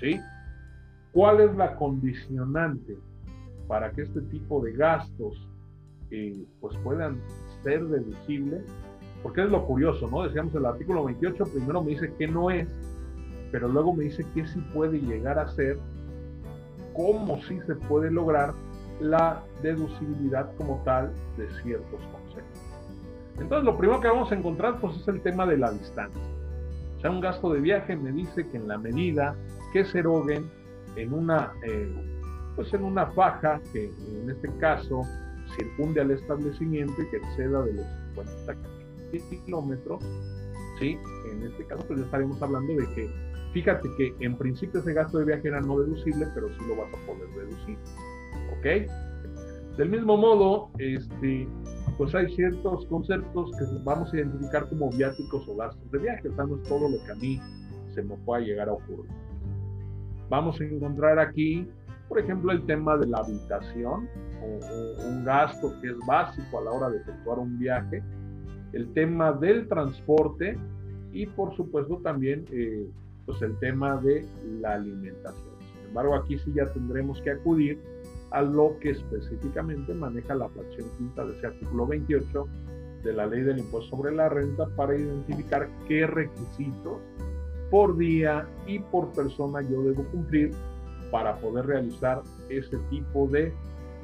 ¿Sí? 0.00 0.20
¿Cuál 1.12 1.40
es 1.40 1.56
la 1.56 1.74
condicionante 1.76 2.98
para 3.68 3.90
que 3.92 4.02
este 4.02 4.20
tipo 4.20 4.62
de 4.62 4.72
gastos 4.72 5.48
eh, 6.10 6.44
pues 6.60 6.76
puedan 6.84 7.18
ser 7.62 7.82
deducibles? 7.86 8.64
Porque 9.22 9.44
es 9.44 9.50
lo 9.50 9.64
curioso, 9.64 10.10
¿no? 10.10 10.24
Decíamos 10.24 10.54
el 10.56 10.66
artículo 10.66 11.04
28, 11.04 11.42
primero 11.54 11.82
me 11.82 11.92
dice 11.92 12.12
que 12.18 12.28
no 12.28 12.50
es, 12.50 12.68
pero 13.50 13.66
luego 13.66 13.94
me 13.94 14.04
dice 14.04 14.26
que 14.34 14.46
sí 14.46 14.60
puede 14.74 14.98
llegar 15.00 15.38
a 15.38 15.48
ser 15.48 15.78
cómo 16.92 17.40
sí 17.44 17.58
se 17.66 17.76
puede 17.76 18.10
lograr 18.10 18.52
la 19.00 19.42
deducibilidad 19.62 20.54
como 20.56 20.82
tal 20.84 21.12
de 21.36 21.48
ciertos 21.62 22.00
conceptos. 22.12 22.62
Entonces, 23.38 23.64
lo 23.64 23.76
primero 23.76 24.00
que 24.00 24.08
vamos 24.08 24.30
a 24.30 24.34
encontrar 24.34 24.80
pues, 24.80 24.96
es 24.96 25.08
el 25.08 25.20
tema 25.20 25.46
de 25.46 25.58
la 25.58 25.72
distancia. 25.72 26.22
O 26.96 27.00
sea, 27.00 27.10
un 27.10 27.20
gasto 27.20 27.52
de 27.52 27.60
viaje 27.60 27.96
me 27.96 28.12
dice 28.12 28.48
que 28.48 28.56
en 28.56 28.68
la 28.68 28.78
medida 28.78 29.34
que 29.72 29.84
se 29.84 29.98
eroguen 29.98 30.48
en 30.96 31.12
una, 31.12 31.52
eh, 31.62 31.92
pues 32.56 32.72
en 32.72 32.84
una 32.84 33.06
faja 33.08 33.60
que 33.72 33.86
en 33.86 34.30
este 34.30 34.48
caso 34.58 35.02
circunde 35.56 36.00
al 36.00 36.12
establecimiento 36.12 36.94
y 37.02 37.08
que 37.10 37.16
exceda 37.16 37.62
de 37.62 37.74
los 37.74 37.86
50 38.14 38.56
kilómetros, 39.44 40.02
¿sí? 40.78 40.96
en 41.30 41.42
este 41.42 41.66
caso 41.66 41.84
pues 41.86 41.98
ya 41.98 42.04
estaremos 42.06 42.40
hablando 42.40 42.72
de 42.74 42.86
que 42.94 43.10
Fíjate 43.54 43.88
que 43.96 44.12
en 44.18 44.36
principio 44.36 44.80
ese 44.80 44.92
gasto 44.92 45.18
de 45.18 45.26
viaje 45.26 45.46
era 45.46 45.60
no 45.60 45.78
deducible, 45.78 46.26
pero 46.34 46.48
sí 46.48 46.56
lo 46.66 46.74
vas 46.74 46.92
a 46.92 47.06
poder 47.06 47.28
deducir. 47.36 47.78
¿Ok? 48.58 48.90
Del 49.76 49.88
mismo 49.88 50.16
modo, 50.16 50.70
este, 50.78 51.48
pues 51.98 52.14
hay 52.14 52.32
ciertos 52.34 52.86
conceptos 52.86 53.50
que 53.58 53.64
vamos 53.82 54.12
a 54.12 54.16
identificar 54.16 54.68
como 54.68 54.90
viáticos 54.90 55.48
o 55.48 55.56
gastos 55.56 55.90
de 55.90 55.98
viaje. 55.98 56.28
O 56.28 56.34
sea, 56.34 56.44
no 56.44 56.56
es 56.56 56.62
todo 56.62 56.88
lo 56.88 57.04
que 57.04 57.12
a 57.12 57.14
mí 57.16 57.40
se 57.94 58.02
me 58.02 58.16
pueda 58.18 58.40
llegar 58.40 58.68
a 58.68 58.72
ocurrir. 58.72 59.10
Vamos 60.28 60.60
a 60.60 60.64
encontrar 60.64 61.18
aquí, 61.18 61.68
por 62.08 62.18
ejemplo, 62.18 62.52
el 62.52 62.64
tema 62.66 62.96
de 62.96 63.06
la 63.06 63.18
habitación, 63.18 64.08
o, 64.42 65.08
un 65.08 65.24
gasto 65.24 65.74
que 65.80 65.90
es 65.90 65.96
básico 66.06 66.58
a 66.58 66.62
la 66.62 66.70
hora 66.70 66.90
de 66.90 66.98
efectuar 66.98 67.38
un 67.38 67.58
viaje. 67.58 68.02
El 68.72 68.92
tema 68.92 69.32
del 69.32 69.68
transporte 69.68 70.56
y, 71.12 71.26
por 71.26 71.54
supuesto, 71.56 71.98
también 71.98 72.44
eh, 72.50 72.88
pues 73.26 73.40
el 73.42 73.58
tema 73.58 73.96
de 73.96 74.24
la 74.60 74.74
alimentación. 74.74 75.54
Sin 75.58 75.88
embargo, 75.88 76.14
aquí 76.16 76.38
sí 76.38 76.52
ya 76.54 76.66
tendremos 76.72 77.20
que 77.22 77.30
acudir 77.30 77.80
a 78.34 78.42
lo 78.42 78.76
que 78.80 78.90
específicamente 78.90 79.94
maneja 79.94 80.34
la 80.34 80.48
fracción 80.48 80.88
quinta 80.98 81.24
de 81.24 81.36
ese 81.36 81.46
artículo 81.46 81.86
28 81.86 82.48
de 83.04 83.12
la 83.12 83.26
ley 83.26 83.42
del 83.42 83.58
impuesto 83.58 83.96
sobre 83.96 84.12
la 84.12 84.28
renta 84.28 84.66
para 84.74 84.96
identificar 84.96 85.68
qué 85.86 86.04
requisitos 86.04 86.98
por 87.70 87.96
día 87.96 88.44
y 88.66 88.80
por 88.80 89.12
persona 89.12 89.62
yo 89.62 89.82
debo 89.82 90.02
cumplir 90.10 90.50
para 91.12 91.36
poder 91.36 91.66
realizar 91.66 92.22
ese 92.48 92.76
tipo 92.90 93.28
de 93.28 93.52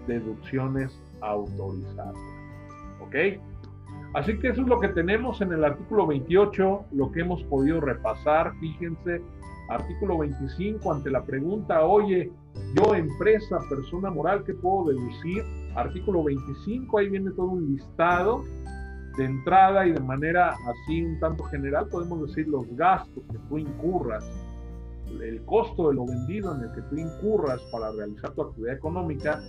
deducciones 0.06 0.96
autorizadas. 1.20 2.14
¿Ok? 3.00 3.16
Así 4.14 4.38
que 4.38 4.50
eso 4.50 4.62
es 4.62 4.68
lo 4.68 4.78
que 4.78 4.88
tenemos 4.88 5.40
en 5.40 5.52
el 5.52 5.64
artículo 5.64 6.06
28, 6.06 6.84
lo 6.92 7.10
que 7.10 7.20
hemos 7.20 7.42
podido 7.44 7.80
repasar. 7.80 8.52
Fíjense, 8.60 9.22
artículo 9.70 10.18
25, 10.18 10.92
ante 10.92 11.10
la 11.10 11.24
pregunta, 11.24 11.84
oye, 11.84 12.30
yo 12.74 12.94
empresa, 12.94 13.58
persona 13.68 14.10
moral, 14.10 14.42
¿qué 14.44 14.54
puedo 14.54 14.88
deducir? 14.88 15.44
Artículo 15.76 16.24
25, 16.24 16.98
ahí 16.98 17.08
viene 17.08 17.30
todo 17.30 17.46
un 17.46 17.72
listado 17.72 18.44
de 19.16 19.24
entrada 19.24 19.86
y 19.86 19.92
de 19.92 20.00
manera 20.00 20.54
así 20.66 21.02
un 21.02 21.18
tanto 21.20 21.44
general 21.44 21.88
podemos 21.88 22.28
decir 22.28 22.48
los 22.48 22.66
gastos 22.76 23.22
que 23.30 23.38
tú 23.48 23.58
incurras, 23.58 24.24
el 25.22 25.42
costo 25.44 25.88
de 25.88 25.94
lo 25.94 26.06
vendido 26.06 26.54
en 26.54 26.62
el 26.62 26.72
que 26.72 26.82
tú 26.82 26.96
incurras 26.96 27.60
para 27.72 27.92
realizar 27.92 28.32
tu 28.32 28.42
actividad 28.42 28.74
económica, 28.74 29.40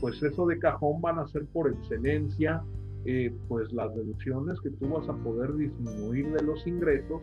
pues 0.00 0.22
eso 0.22 0.46
de 0.46 0.58
cajón 0.58 1.00
van 1.00 1.18
a 1.18 1.26
ser 1.28 1.44
por 1.46 1.70
excelencia 1.70 2.62
eh, 3.04 3.34
pues 3.48 3.72
las 3.72 3.94
deducciones 3.94 4.60
que 4.60 4.70
tú 4.70 4.88
vas 4.88 5.08
a 5.08 5.14
poder 5.14 5.54
disminuir 5.54 6.32
de 6.32 6.42
los 6.42 6.66
ingresos 6.66 7.22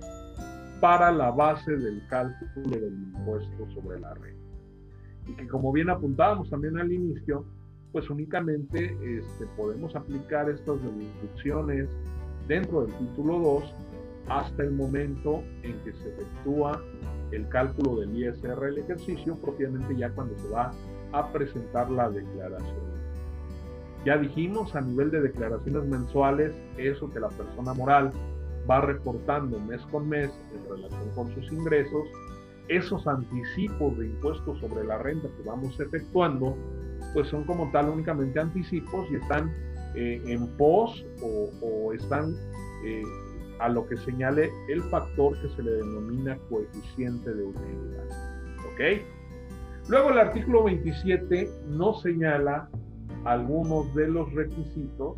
para 0.85 1.11
la 1.11 1.31
base 1.31 1.75
del 1.77 1.99
cálculo 2.09 2.69
del 2.69 2.93
impuesto 2.93 3.67
sobre 3.73 3.99
la 3.99 4.13
renta. 4.13 4.39
Y 5.25 5.33
que 5.33 5.47
como 5.47 5.71
bien 5.71 5.89
apuntábamos 5.89 6.47
también 6.51 6.77
al 6.77 6.93
inicio, 6.93 7.43
pues 7.91 8.07
únicamente 8.11 8.95
este, 9.17 9.47
podemos 9.57 9.95
aplicar 9.95 10.47
estas 10.47 10.77
deducciones 10.83 11.89
dentro 12.47 12.85
del 12.85 12.95
título 12.99 13.39
2 13.39 13.73
hasta 14.29 14.61
el 14.61 14.73
momento 14.73 15.41
en 15.63 15.73
que 15.83 15.91
se 15.93 16.09
efectúa 16.09 16.79
el 17.31 17.49
cálculo 17.49 18.01
del 18.01 18.15
ISR 18.15 18.59
del 18.59 18.77
ejercicio, 18.77 19.35
propiamente 19.37 19.95
ya 19.95 20.11
cuando 20.11 20.37
se 20.37 20.49
va 20.49 20.71
a 21.13 21.31
presentar 21.31 21.89
la 21.89 22.11
declaración 22.11 22.95
ya 24.05 24.19
dijimos 24.19 24.75
a 24.75 24.81
nivel 24.81 25.09
de 25.09 25.19
declaraciones 25.19 25.83
mensuales, 25.85 26.53
eso 26.77 27.11
que 27.11 27.19
la 27.19 27.29
persona 27.29 27.73
moral 27.73 28.11
va 28.69 28.81
reportando 28.81 29.59
mes 29.59 29.81
con 29.91 30.09
mes 30.09 30.31
en 30.53 30.69
relación 30.69 31.09
con 31.15 31.33
sus 31.33 31.51
ingresos, 31.51 32.07
esos 32.67 33.05
anticipos 33.07 33.97
de 33.97 34.07
impuestos 34.07 34.59
sobre 34.59 34.83
la 34.83 34.97
renta 34.97 35.27
que 35.37 35.43
vamos 35.43 35.79
efectuando, 35.79 36.57
pues 37.13 37.27
son 37.27 37.43
como 37.43 37.69
tal 37.71 37.89
únicamente 37.89 38.39
anticipos 38.39 39.07
y 39.11 39.15
están 39.15 39.53
eh, 39.95 40.21
en 40.25 40.47
pos 40.57 41.05
o, 41.21 41.93
están 41.93 42.33
eh, 42.83 43.03
a 43.59 43.69
lo 43.69 43.87
que 43.87 43.97
señale 43.97 44.51
el 44.67 44.81
factor 44.83 45.39
que 45.41 45.49
se 45.49 45.63
le 45.63 45.71
denomina 45.71 46.37
coeficiente 46.49 47.33
de 47.33 47.43
utilidad. 47.43 48.05
¿Ok? 48.73 49.01
Luego 49.87 50.09
el 50.09 50.17
artículo 50.17 50.63
27 50.63 51.49
no 51.67 51.93
señala 51.93 52.69
algunos 53.23 53.93
de 53.93 54.07
los 54.07 54.31
requisitos, 54.33 55.17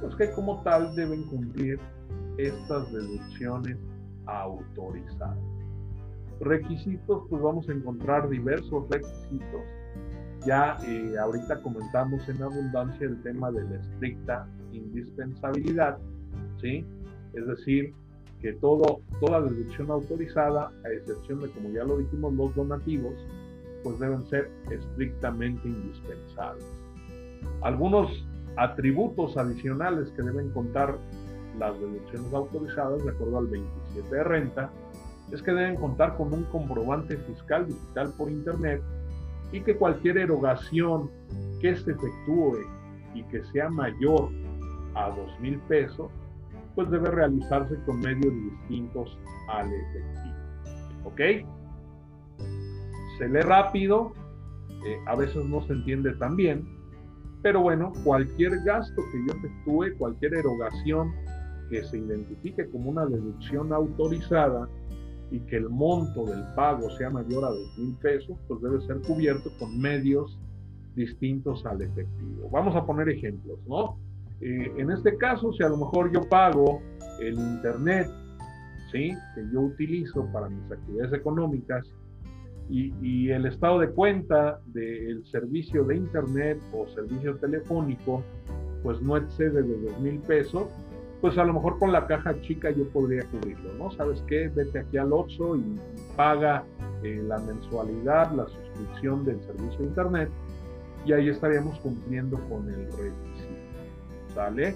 pues 0.00 0.14
que 0.16 0.30
como 0.32 0.62
tal 0.62 0.94
deben 0.94 1.24
cumplir 1.24 1.80
estas 2.38 2.92
deducciones 2.92 3.76
autorizadas. 4.26 5.38
Requisitos, 6.40 7.22
pues 7.30 7.42
vamos 7.42 7.68
a 7.68 7.72
encontrar 7.72 8.28
diversos 8.28 8.88
requisitos. 8.90 9.62
Ya 10.46 10.76
eh, 10.86 11.14
ahorita 11.18 11.62
comentamos 11.62 12.28
en 12.28 12.42
abundancia 12.42 13.06
el 13.06 13.20
tema 13.22 13.50
de 13.50 13.64
la 13.64 13.76
estricta 13.76 14.46
indispensabilidad, 14.72 15.98
¿sí? 16.60 16.84
Es 17.32 17.46
decir, 17.46 17.94
que 18.40 18.52
todo, 18.54 19.00
toda 19.20 19.40
deducción 19.40 19.90
autorizada, 19.90 20.70
a 20.84 20.88
excepción 20.90 21.40
de, 21.40 21.50
como 21.50 21.70
ya 21.70 21.84
lo 21.84 21.98
dijimos, 21.98 22.34
los 22.34 22.54
donativos, 22.54 23.14
pues 23.82 23.98
deben 23.98 24.24
ser 24.26 24.50
estrictamente 24.70 25.66
indispensables. 25.68 26.66
Algunos 27.62 28.26
atributos 28.56 29.36
adicionales 29.36 30.10
que 30.10 30.22
deben 30.22 30.50
contar 30.50 30.98
las 31.58 31.78
deducciones 31.78 32.32
autorizadas 32.32 33.04
de 33.04 33.10
acuerdo 33.10 33.38
al 33.38 33.46
27 33.46 34.14
de 34.14 34.24
renta 34.24 34.70
es 35.32 35.42
que 35.42 35.52
deben 35.52 35.76
contar 35.76 36.16
con 36.16 36.32
un 36.32 36.44
comprobante 36.44 37.16
fiscal 37.16 37.66
digital 37.66 38.12
por 38.16 38.30
internet 38.30 38.82
y 39.52 39.60
que 39.60 39.76
cualquier 39.76 40.18
erogación 40.18 41.10
que 41.60 41.74
se 41.76 41.92
efectúe 41.92 42.58
y 43.14 43.22
que 43.24 43.42
sea 43.46 43.68
mayor 43.68 44.30
a 44.94 45.10
dos 45.10 45.40
mil 45.40 45.58
pesos, 45.60 46.10
pues 46.74 46.90
debe 46.90 47.10
realizarse 47.10 47.76
con 47.86 48.00
medios 48.00 48.32
distintos 48.34 49.18
al 49.48 49.66
efectivo. 49.72 50.36
¿Ok? 51.04 51.20
Se 53.18 53.28
lee 53.28 53.40
rápido, 53.40 54.12
eh, 54.86 54.98
a 55.06 55.16
veces 55.16 55.44
no 55.44 55.62
se 55.66 55.72
entiende 55.72 56.12
tan 56.16 56.36
bien, 56.36 56.66
pero 57.42 57.60
bueno, 57.60 57.92
cualquier 58.04 58.62
gasto 58.64 59.02
que 59.12 59.26
yo 59.26 59.38
efectúe, 59.38 59.96
cualquier 59.98 60.34
erogación 60.34 61.14
que 61.68 61.84
se 61.84 61.98
identifique 61.98 62.68
como 62.70 62.90
una 62.90 63.06
deducción 63.06 63.72
autorizada 63.72 64.68
y 65.30 65.40
que 65.40 65.56
el 65.56 65.68
monto 65.68 66.24
del 66.24 66.42
pago 66.54 66.88
sea 66.90 67.10
mayor 67.10 67.44
a 67.44 67.48
dos 67.48 67.78
mil 67.78 67.94
pesos, 67.96 68.36
pues 68.46 68.60
debe 68.62 68.80
ser 68.82 69.00
cubierto 69.02 69.50
con 69.58 69.78
medios 69.80 70.38
distintos 70.94 71.66
al 71.66 71.82
efectivo. 71.82 72.48
Vamos 72.50 72.76
a 72.76 72.86
poner 72.86 73.08
ejemplos, 73.08 73.58
¿no? 73.66 73.98
Eh, 74.40 74.72
en 74.76 74.90
este 74.90 75.16
caso, 75.16 75.52
si 75.52 75.62
a 75.62 75.68
lo 75.68 75.76
mejor 75.76 76.12
yo 76.12 76.28
pago 76.28 76.80
el 77.20 77.34
Internet, 77.34 78.08
¿sí? 78.92 79.14
Que 79.34 79.42
yo 79.52 79.62
utilizo 79.62 80.26
para 80.32 80.48
mis 80.48 80.70
actividades 80.70 81.12
económicas 81.12 81.86
y, 82.68 82.92
y 83.00 83.30
el 83.30 83.46
estado 83.46 83.78
de 83.78 83.90
cuenta 83.90 84.60
del 84.66 85.24
servicio 85.26 85.84
de 85.84 85.96
Internet 85.96 86.60
o 86.72 86.86
servicio 86.88 87.36
telefónico, 87.36 88.22
pues 88.82 89.00
no 89.02 89.16
excede 89.16 89.62
de 89.62 89.80
dos 89.82 90.00
mil 90.00 90.18
pesos, 90.20 90.68
pues 91.20 91.38
a 91.38 91.44
lo 91.44 91.54
mejor 91.54 91.78
con 91.78 91.92
la 91.92 92.06
caja 92.06 92.40
chica 92.42 92.70
yo 92.70 92.88
podría 92.90 93.24
cubrirlo, 93.26 93.72
¿no? 93.74 93.90
¿Sabes 93.92 94.22
qué? 94.26 94.48
Vete 94.48 94.80
aquí 94.80 94.98
al 94.98 95.12
Oxxo 95.12 95.56
y 95.56 95.80
paga 96.16 96.64
eh, 97.02 97.22
la 97.26 97.38
mensualidad, 97.38 98.32
la 98.32 98.46
suscripción 98.46 99.24
del 99.24 99.40
servicio 99.42 99.78
de 99.78 99.84
Internet 99.84 100.30
y 101.06 101.12
ahí 101.12 101.28
estaríamos 101.28 101.78
cumpliendo 101.80 102.38
con 102.48 102.68
el 102.68 102.86
requisito, 102.92 104.34
¿sale? 104.34 104.74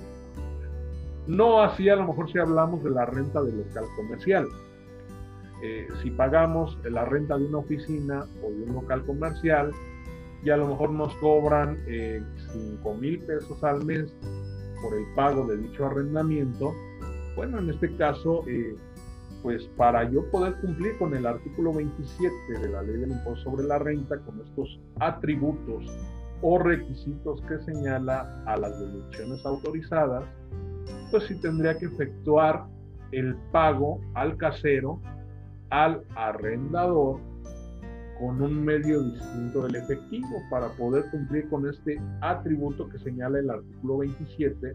No 1.26 1.60
así 1.60 1.88
a 1.88 1.96
lo 1.96 2.06
mejor 2.06 2.30
si 2.32 2.38
hablamos 2.38 2.82
de 2.82 2.90
la 2.90 3.04
renta 3.04 3.42
del 3.42 3.58
local 3.58 3.84
comercial. 3.96 4.46
Eh, 5.62 5.88
si 6.02 6.10
pagamos 6.10 6.78
la 6.84 7.04
renta 7.04 7.36
de 7.36 7.44
una 7.44 7.58
oficina 7.58 8.24
o 8.42 8.50
de 8.50 8.62
un 8.62 8.72
local 8.72 9.04
comercial 9.04 9.72
y 10.42 10.48
a 10.48 10.56
lo 10.56 10.68
mejor 10.68 10.90
nos 10.90 11.14
cobran 11.16 11.78
eh, 11.86 12.22
5 12.52 12.94
mil 12.94 13.18
pesos 13.20 13.62
al 13.62 13.84
mes 13.84 14.14
por 14.82 14.94
el 14.94 15.04
pago 15.14 15.46
de 15.46 15.58
dicho 15.58 15.86
arrendamiento, 15.86 16.74
bueno, 17.36 17.58
en 17.58 17.70
este 17.70 17.94
caso, 17.96 18.44
eh, 18.46 18.76
pues 19.42 19.64
para 19.76 20.10
yo 20.10 20.30
poder 20.30 20.54
cumplir 20.60 20.98
con 20.98 21.14
el 21.14 21.26
artículo 21.26 21.72
27 21.72 22.34
de 22.60 22.68
la 22.68 22.82
ley 22.82 22.98
del 22.98 23.12
impuesto 23.12 23.50
sobre 23.50 23.64
la 23.64 23.78
renta, 23.78 24.18
con 24.20 24.40
estos 24.40 24.80
atributos 24.98 25.86
o 26.42 26.58
requisitos 26.58 27.40
que 27.42 27.58
señala 27.60 28.42
a 28.46 28.56
las 28.56 28.78
deducciones 28.78 29.44
autorizadas, 29.44 30.24
pues 31.10 31.24
sí 31.24 31.34
tendría 31.40 31.78
que 31.78 31.86
efectuar 31.86 32.66
el 33.12 33.34
pago 33.52 34.00
al 34.14 34.36
casero, 34.36 35.00
al 35.70 36.02
arrendador, 36.14 37.20
con 38.20 38.42
un 38.42 38.64
medio 38.64 39.02
distinto 39.02 39.62
del 39.62 39.76
efectivo 39.76 40.42
para 40.50 40.68
poder 40.68 41.10
cumplir 41.10 41.48
con 41.48 41.66
este 41.66 42.00
atributo 42.20 42.86
que 42.88 42.98
señala 42.98 43.38
el 43.38 43.48
artículo 43.48 43.98
27 43.98 44.74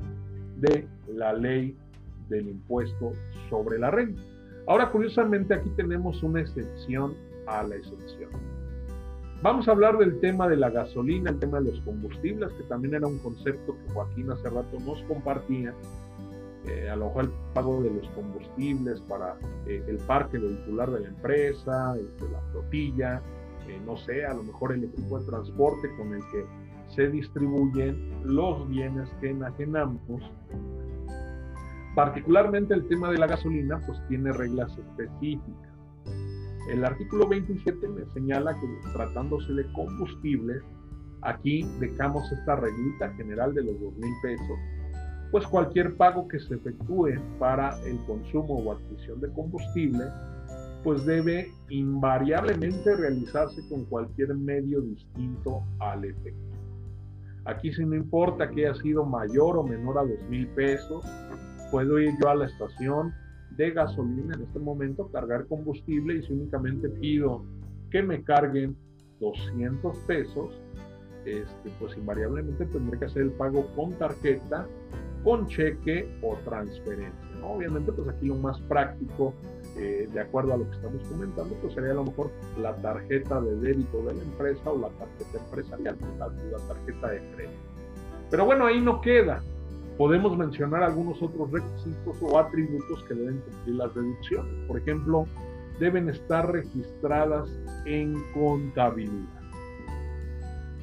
de 0.58 0.88
la 1.14 1.32
ley 1.32 1.78
del 2.28 2.50
impuesto 2.50 3.14
sobre 3.50 3.78
la 3.78 3.92
renta. 3.92 4.20
Ahora, 4.68 4.92
curiosamente, 4.92 5.54
aquí 5.54 5.70
tenemos 5.78 6.24
una 6.24 6.42
excepción 6.42 7.14
a 7.46 7.62
la 7.62 7.76
excepción. 7.76 8.32
Vamos 9.44 9.68
a 9.68 9.72
hablar 9.72 10.00
del 10.00 10.20
tema 10.22 10.48
de 10.48 10.58
la 10.58 10.72
gasolina, 10.72 11.30
el 11.30 11.38
tema 11.38 11.60
de 11.60 11.72
los 11.72 11.80
combustibles, 11.82 12.52
que 12.54 12.64
también 12.64 12.96
era 12.96 13.06
un 13.06 13.20
concepto 13.20 13.76
que 13.78 13.94
Joaquín 13.94 14.32
hace 14.32 14.50
rato 14.50 14.80
nos 14.84 15.04
compartía. 15.04 15.72
Eh, 16.68 16.90
a 16.90 16.96
lo 16.96 17.06
mejor 17.06 17.26
el 17.26 17.32
pago 17.54 17.84
de 17.84 17.92
los 17.92 18.10
combustibles 18.10 19.00
para 19.02 19.38
eh, 19.68 19.84
el 19.88 19.98
parque 19.98 20.40
vehicular 20.40 20.90
de 20.90 21.02
la 21.02 21.08
empresa, 21.10 21.94
de 21.94 22.30
la 22.32 22.42
flotilla, 22.52 23.22
no 23.86 23.98
sé, 23.98 24.26
a 24.26 24.34
lo 24.34 24.44
mejor 24.44 24.74
el 24.74 24.86
equipo 24.86 25.20
de 25.20 25.26
transporte 25.26 25.90
con 25.98 26.14
el 26.14 26.22
que 26.32 26.46
se 26.96 27.10
distribuyen 27.10 27.98
los 28.24 28.68
bienes 28.70 29.10
que 29.22 29.30
enajenamos. 29.32 30.22
Particularmente 31.96 32.74
el 32.74 32.88
tema 32.88 33.12
de 33.12 33.18
la 33.18 33.28
gasolina, 33.28 33.80
pues 33.86 34.00
tiene 34.08 34.32
reglas 34.32 34.72
específicas. 34.78 35.74
El 36.70 36.84
artículo 36.84 37.28
27 37.28 37.88
me 37.88 38.06
señala 38.14 38.54
que 38.60 38.68
tratándose 38.94 39.54
de 39.54 39.72
combustible, 39.74 40.62
aquí 41.22 41.64
dejamos 41.80 42.30
esta 42.32 42.56
reglita 42.56 43.12
general 43.14 43.54
de 43.54 43.64
los 43.64 43.80
dos 43.80 43.96
mil 43.98 44.14
pesos, 44.22 44.58
pues 45.32 45.46
cualquier 45.48 45.96
pago 45.96 46.28
que 46.28 46.40
se 46.40 46.56
efectúe 46.56 47.20
para 47.40 47.80
el 47.86 47.98
consumo 48.06 48.56
o 48.56 48.72
adquisición 48.72 49.22
de 49.22 49.32
combustible 49.34 50.06
pues 50.86 51.04
debe 51.04 51.52
invariablemente 51.70 52.96
realizarse 52.96 53.68
con 53.68 53.86
cualquier 53.86 54.36
medio 54.36 54.82
distinto 54.82 55.64
al 55.80 56.06
efectivo. 56.06 56.54
Aquí 57.46 57.74
si 57.74 57.84
no 57.84 57.96
importa 57.96 58.52
que 58.52 58.68
haya 58.68 58.80
sido 58.80 59.04
mayor 59.04 59.58
o 59.58 59.64
menor 59.64 59.98
a 59.98 60.04
dos 60.04 60.22
mil 60.30 60.48
pesos, 60.50 61.04
puedo 61.72 62.00
ir 62.00 62.14
yo 62.22 62.30
a 62.30 62.36
la 62.36 62.46
estación 62.46 63.12
de 63.58 63.72
gasolina 63.72 64.36
en 64.36 64.44
este 64.44 64.60
momento, 64.60 65.10
cargar 65.12 65.48
combustible 65.48 66.18
y 66.18 66.22
si 66.22 66.34
únicamente 66.34 66.88
pido 66.88 67.44
que 67.90 68.04
me 68.04 68.24
carguen 68.24 68.78
200 69.20 69.98
pesos, 70.06 70.62
este, 71.26 71.72
pues 71.80 71.98
invariablemente 71.98 72.64
tendré 72.68 73.00
que 73.00 73.06
hacer 73.06 73.24
el 73.24 73.32
pago 73.32 73.66
con 73.76 73.94
tarjeta, 73.94 74.68
con 75.24 75.48
cheque 75.48 76.08
o 76.22 76.36
transferencia. 76.46 77.26
Obviamente, 77.44 77.92
pues 77.92 78.08
aquí 78.08 78.28
lo 78.28 78.36
más 78.36 78.60
práctico 78.62 79.34
eh, 79.78 80.08
de 80.12 80.20
acuerdo 80.20 80.54
a 80.54 80.58
lo 80.58 80.70
que 80.70 80.76
estamos 80.76 81.02
comentando, 81.08 81.56
pues 81.62 81.74
sería 81.74 81.92
a 81.92 81.96
lo 81.96 82.06
mejor 82.06 82.32
la 82.60 82.76
tarjeta 82.78 83.42
de 83.42 83.56
débito 83.58 83.98
de 84.04 84.14
la 84.14 84.24
empresa 84.24 84.72
o 84.72 84.80
la 84.80 84.90
tarjeta 84.90 85.38
empresarial, 85.46 85.98
la, 86.18 86.28
la 86.28 86.68
tarjeta 86.68 87.10
de 87.10 87.20
crédito. 87.36 87.60
Pero 88.30 88.46
bueno, 88.46 88.66
ahí 88.66 88.82
no 88.82 89.02
queda. 89.02 89.44
Podemos 89.98 90.38
mencionar 90.38 90.84
algunos 90.84 91.22
otros 91.22 91.52
requisitos 91.52 92.18
o 92.22 92.38
atributos 92.38 93.04
que 93.04 93.14
deben 93.14 93.40
cumplir 93.40 93.76
las 93.76 93.96
deducciones. 93.96 94.68
Por 94.68 94.78
ejemplo, 94.78 95.26
deben 95.80 96.10
estar 96.10 96.52
registradas 96.52 97.50
en 97.86 98.16
contabilidad. 98.34 99.42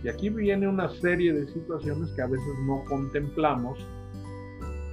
Y 0.03 0.09
aquí 0.09 0.30
viene 0.30 0.66
una 0.66 0.88
serie 0.88 1.32
de 1.32 1.47
situaciones 1.47 2.11
que 2.12 2.22
a 2.22 2.26
veces 2.26 2.59
no 2.66 2.84
contemplamos, 2.88 3.78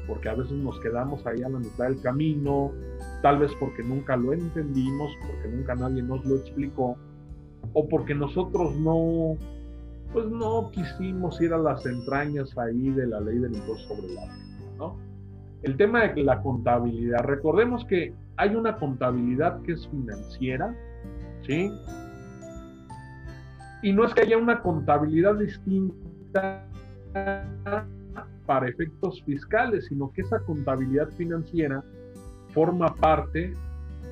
porque 0.07 0.29
a 0.29 0.35
veces 0.35 0.53
nos 0.53 0.79
quedamos 0.81 1.25
ahí 1.25 1.41
a 1.41 1.49
la 1.49 1.59
mitad 1.59 1.85
del 1.85 2.01
camino, 2.01 2.71
tal 3.21 3.39
vez 3.39 3.51
porque 3.59 3.83
nunca 3.83 4.15
lo 4.15 4.33
entendimos, 4.33 5.11
porque 5.27 5.47
nunca 5.49 5.75
nadie 5.75 6.01
nos 6.01 6.23
lo 6.25 6.35
explicó, 6.35 6.97
o 7.73 7.87
porque 7.87 8.15
nosotros 8.15 8.75
no, 8.75 9.35
pues 10.13 10.25
no 10.27 10.69
quisimos 10.71 11.39
ir 11.41 11.53
a 11.53 11.57
las 11.57 11.85
entrañas 11.85 12.57
ahí 12.57 12.89
de 12.89 13.07
la 13.07 13.19
ley 13.19 13.39
del 13.39 13.55
impuesto 13.55 13.95
sobre 13.95 14.13
la 14.13 14.21
renta, 14.21 14.77
¿no? 14.77 14.97
El 15.61 15.75
tema 15.75 16.07
de 16.07 16.23
la 16.23 16.41
contabilidad, 16.41 17.23
recordemos 17.23 17.83
que 17.85 18.13
hay 18.37 18.55
una 18.55 18.77
contabilidad 18.77 19.61
que 19.63 19.73
es 19.73 19.87
financiera, 19.89 20.73
¿sí? 21.45 21.71
Y 23.81 23.91
no 23.91 24.05
es 24.05 24.13
que 24.13 24.21
haya 24.21 24.37
una 24.37 24.61
contabilidad 24.61 25.35
distinta 25.35 26.65
para 28.45 28.67
efectos 28.67 29.21
fiscales, 29.23 29.85
sino 29.87 30.11
que 30.11 30.21
esa 30.21 30.39
contabilidad 30.39 31.09
financiera 31.09 31.83
forma 32.59 32.93
parte 32.93 33.53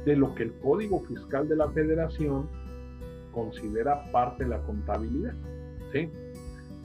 de 0.06 0.16
lo 0.16 0.34
que 0.34 0.44
el 0.44 0.54
Código 0.60 1.02
Fiscal 1.02 1.50
de 1.50 1.58
la 1.58 1.68
Federación 1.68 2.48
considera 3.34 4.10
parte 4.14 4.46
de 4.46 4.52
la 4.52 4.60
contabilidad. 4.60 5.34
¿sí? 5.92 6.10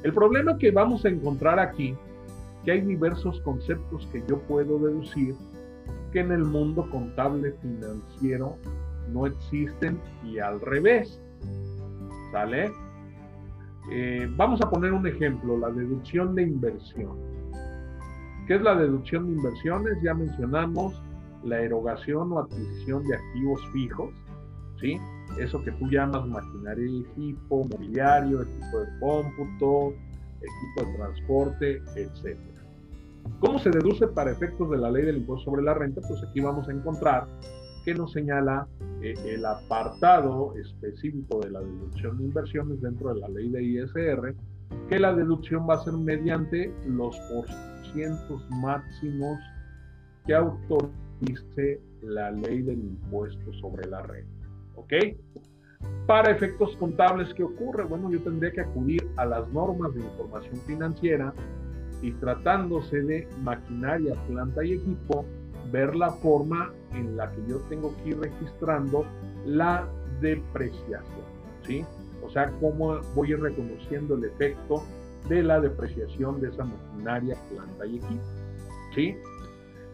El 0.02 0.12
problema 0.12 0.58
que 0.58 0.72
vamos 0.72 1.04
a 1.04 1.08
encontrar 1.08 1.60
aquí, 1.60 1.94
que 2.64 2.72
hay 2.72 2.80
diversos 2.80 3.40
conceptos 3.42 4.08
que 4.10 4.24
yo 4.28 4.40
puedo 4.40 4.76
deducir 4.80 5.36
que 6.10 6.18
en 6.18 6.32
el 6.32 6.42
mundo 6.42 6.90
contable 6.90 7.52
financiero 7.62 8.56
no 9.12 9.26
existen 9.26 10.00
y 10.24 10.40
al 10.40 10.60
revés. 10.60 11.20
¿Sale? 12.32 12.72
Eh, 13.92 14.28
vamos 14.36 14.60
a 14.62 14.68
poner 14.68 14.92
un 14.92 15.06
ejemplo, 15.06 15.56
la 15.58 15.70
deducción 15.70 16.34
de 16.34 16.42
inversión. 16.42 17.16
¿Qué 18.48 18.56
es 18.56 18.62
la 18.62 18.74
deducción 18.74 19.28
de 19.28 19.34
inversiones? 19.34 20.02
Ya 20.02 20.12
mencionamos 20.12 21.00
la 21.44 21.60
erogación 21.60 22.32
o 22.32 22.40
adquisición 22.40 23.06
de 23.06 23.16
activos 23.16 23.60
fijos, 23.72 24.10
¿sí? 24.80 24.98
Eso 25.38 25.62
que 25.62 25.72
tú 25.72 25.88
llamas 25.88 26.26
maquinaria 26.26 26.86
y 26.86 27.00
equipo, 27.00 27.64
mobiliario, 27.64 28.42
equipo 28.42 28.80
de 28.80 28.86
cómputo, 29.00 29.94
equipo 30.36 30.90
de 30.90 30.96
transporte, 30.96 31.82
etc. 31.96 32.38
¿Cómo 33.40 33.58
se 33.58 33.70
deduce 33.70 34.06
para 34.08 34.32
efectos 34.32 34.70
de 34.70 34.78
la 34.78 34.90
ley 34.90 35.04
del 35.04 35.18
impuesto 35.18 35.50
sobre 35.50 35.62
la 35.62 35.74
renta? 35.74 36.00
Pues 36.06 36.22
aquí 36.22 36.40
vamos 36.40 36.68
a 36.68 36.72
encontrar 36.72 37.26
que 37.84 37.94
nos 37.94 38.12
señala 38.12 38.68
eh, 39.00 39.14
el 39.26 39.44
apartado 39.44 40.54
específico 40.56 41.40
de 41.40 41.50
la 41.50 41.60
deducción 41.60 42.18
de 42.18 42.24
inversiones 42.24 42.80
dentro 42.80 43.12
de 43.12 43.20
la 43.20 43.28
ley 43.28 43.48
de 43.50 43.62
ISR, 43.62 44.34
que 44.88 44.98
la 44.98 45.14
deducción 45.14 45.68
va 45.68 45.74
a 45.74 45.84
ser 45.84 45.94
mediante 45.94 46.72
los 46.86 47.16
porcientos 47.32 48.48
máximos 48.50 49.38
que 50.26 50.34
autorice 51.22 51.80
la 52.02 52.30
ley 52.30 52.62
del 52.62 52.78
impuesto 52.78 53.52
sobre 53.54 53.88
la 53.88 54.02
renta. 54.02 54.48
¿Ok? 54.76 54.92
Para 56.06 56.30
efectos 56.30 56.76
contables, 56.76 57.32
¿qué 57.34 57.42
ocurre? 57.42 57.84
Bueno, 57.84 58.10
yo 58.10 58.20
tendría 58.20 58.52
que 58.52 58.60
acudir 58.60 59.08
a 59.16 59.24
las 59.24 59.48
normas 59.48 59.94
de 59.94 60.00
información 60.00 60.56
financiera 60.66 61.32
y 62.00 62.12
tratándose 62.12 63.00
de 63.02 63.28
maquinaria, 63.42 64.14
planta 64.26 64.64
y 64.64 64.72
equipo, 64.74 65.24
ver 65.70 65.94
la 65.94 66.10
forma 66.10 66.72
en 66.92 67.16
la 67.16 67.30
que 67.30 67.42
yo 67.48 67.58
tengo 67.68 67.94
que 68.02 68.10
ir 68.10 68.18
registrando 68.18 69.06
la 69.46 69.88
depreciación, 70.20 71.24
¿sí? 71.64 71.84
O 72.24 72.30
sea, 72.30 72.50
cómo 72.60 73.00
voy 73.14 73.28
a 73.28 73.30
ir 73.32 73.40
reconociendo 73.40 74.16
el 74.16 74.24
efecto 74.24 74.82
de 75.28 75.42
la 75.42 75.60
depreciación 75.60 76.40
de 76.40 76.48
esa 76.48 76.64
maquinaria, 76.64 77.36
planta 77.48 77.86
y 77.86 77.96
equipo, 77.96 78.22
¿sí? 78.94 79.16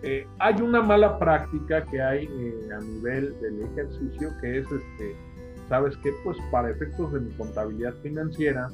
Eh, 0.03 0.26
hay 0.38 0.55
una 0.62 0.80
mala 0.80 1.18
práctica 1.18 1.84
que 1.84 2.01
hay 2.01 2.26
eh, 2.26 2.68
a 2.72 2.78
nivel 2.80 3.34
del 3.40 3.62
ejercicio 3.62 4.30
que 4.40 4.59
es, 4.59 4.66
este, 4.70 5.16
¿sabes 5.68 5.96
qué? 6.03 6.12
Pues 6.22 6.36
para 6.53 6.70
efectos 6.70 7.12
de 7.12 7.20
mi 7.20 7.32
contabilidad 7.32 7.94
financiera, 8.03 8.68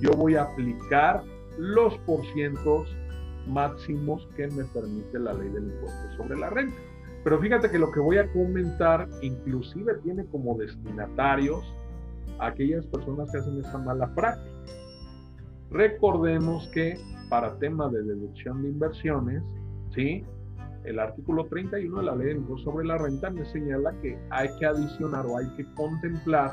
yo 0.00 0.10
voy 0.12 0.34
a 0.34 0.42
aplicar 0.42 1.22
los 1.58 1.96
porcientos 1.98 2.88
máximos 3.46 4.28
que 4.36 4.48
me 4.48 4.64
permite 4.64 5.18
la 5.18 5.32
ley 5.32 5.48
del 5.48 5.64
impuesto 5.64 6.16
sobre 6.16 6.36
la 6.36 6.50
renta. 6.50 6.76
Pero 7.24 7.40
fíjate 7.40 7.70
que 7.70 7.78
lo 7.78 7.90
que 7.90 8.00
voy 8.00 8.18
a 8.18 8.30
comentar 8.32 9.08
inclusive 9.22 9.94
tiene 10.02 10.24
como 10.26 10.56
destinatarios 10.56 11.64
a 12.38 12.48
aquellas 12.48 12.86
personas 12.86 13.30
que 13.30 13.38
hacen 13.38 13.58
esta 13.58 13.78
mala 13.78 14.12
práctica. 14.14 14.56
Recordemos 15.70 16.68
que 16.68 16.96
para 17.28 17.58
tema 17.58 17.88
de 17.88 18.02
deducción 18.02 18.62
de 18.62 18.68
inversiones, 18.70 19.42
¿sí? 19.94 20.24
El 20.84 20.98
artículo 20.98 21.46
31 21.46 21.98
de 21.98 22.04
la 22.04 22.14
ley 22.14 22.28
del 22.28 22.36
impuesto 22.38 22.70
sobre 22.70 22.86
la 22.86 22.98
renta 22.98 23.30
me 23.30 23.44
señala 23.44 23.92
que 24.00 24.18
hay 24.30 24.48
que 24.58 24.66
adicionar 24.66 25.26
o 25.26 25.38
hay 25.38 25.48
que 25.56 25.64
contemplar 25.74 26.52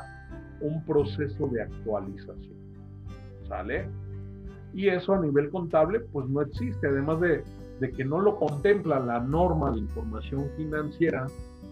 un 0.60 0.84
proceso 0.84 1.46
de 1.48 1.62
actualización. 1.62 2.56
¿Sale? 3.48 3.88
Y 4.74 4.88
eso 4.88 5.14
a 5.14 5.20
nivel 5.20 5.50
contable 5.50 6.00
pues 6.00 6.28
no 6.28 6.42
existe, 6.42 6.88
además 6.88 7.20
de, 7.20 7.44
de 7.80 7.92
que 7.92 8.04
no 8.04 8.20
lo 8.20 8.36
contempla 8.36 8.98
la 9.00 9.20
norma 9.20 9.70
de 9.70 9.78
información 9.78 10.50
financiera 10.56 11.26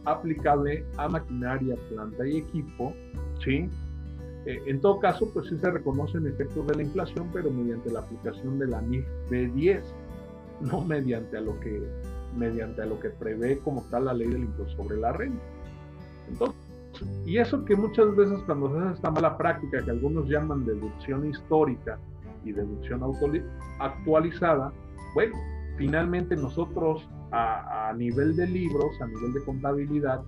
aplicable 0.05 0.85
a 0.97 1.09
maquinaria, 1.09 1.77
planta 1.91 2.27
y 2.27 2.39
equipo, 2.39 2.95
¿sí? 3.43 3.69
Eh, 4.47 4.63
en 4.67 4.81
todo 4.81 5.01
caso, 5.01 5.31
pues 5.33 5.49
sí 5.49 5.57
se 5.59 5.71
reconocen 5.71 6.27
efectos 6.27 6.67
de 6.67 6.77
la 6.77 6.83
inflación, 6.83 7.31
pero 7.33 7.51
mediante 7.51 7.91
la 7.91 8.01
aplicación 8.01 8.59
de 8.59 8.67
la 8.67 8.83
NIF 8.83 9.07
B10, 9.31 9.83
no 10.61 10.83
mediante 10.83 11.39
a 11.39 11.41
lo 11.41 11.59
que 11.61 11.83
mediante 12.37 12.83
a 12.83 12.87
lo 12.87 12.99
que 13.01 13.11
prevé 13.11 13.59
como 13.59 13.83
tal 13.91 14.07
la 14.07 14.15
ley 14.15 14.29
del 14.29 14.43
impuesto 14.43 14.77
sobre 14.77 14.97
la 14.97 15.13
renta. 15.13 15.43
Entonces, 16.29 16.61
y 17.27 17.39
eso 17.39 17.65
que 17.65 17.77
muchas 17.77 18.15
veces 18.15 18.39
cuando 18.47 18.73
se 18.73 18.79
hace 18.79 18.95
esta 18.95 19.11
mala 19.11 19.37
práctica 19.37 19.85
que 19.85 19.91
algunos 19.91 20.29
llaman 20.29 20.65
deducción 20.65 21.29
histórica 21.29 21.99
y 22.45 22.53
deducción 22.53 23.03
actualizada, 23.81 24.73
bueno, 25.15 25.35
finalmente 25.77 26.37
nosotros 26.37 27.09
a, 27.33 27.89
a 27.89 27.93
nivel 27.95 28.37
de 28.37 28.47
libros, 28.47 29.01
a 29.01 29.07
nivel 29.07 29.33
de 29.33 29.45
contabilidad, 29.45 30.23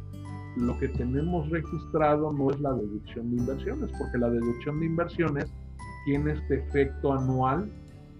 lo 0.56 0.78
que 0.78 0.88
tenemos 0.88 1.48
registrado 1.50 2.32
no 2.32 2.50
es 2.50 2.60
la 2.60 2.72
deducción 2.72 3.30
de 3.30 3.42
inversiones, 3.42 3.90
porque 3.98 4.18
la 4.18 4.30
deducción 4.30 4.80
de 4.80 4.86
inversiones 4.86 5.52
tiene 6.06 6.32
este 6.32 6.60
efecto 6.60 7.12
anual 7.12 7.70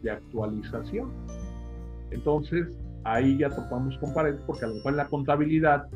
de 0.03 0.11
actualización. 0.11 1.09
Entonces, 2.11 2.68
ahí 3.07 3.39
ya 3.39 3.51
topamos 3.51 3.97
con 3.99 4.13
pared 4.13 4.35
porque 4.47 4.65
a 4.65 4.69
lo 4.69 4.75
mejor 4.75 4.93
en 4.93 4.97
la 4.97 5.09
contabilidad, 5.09 5.89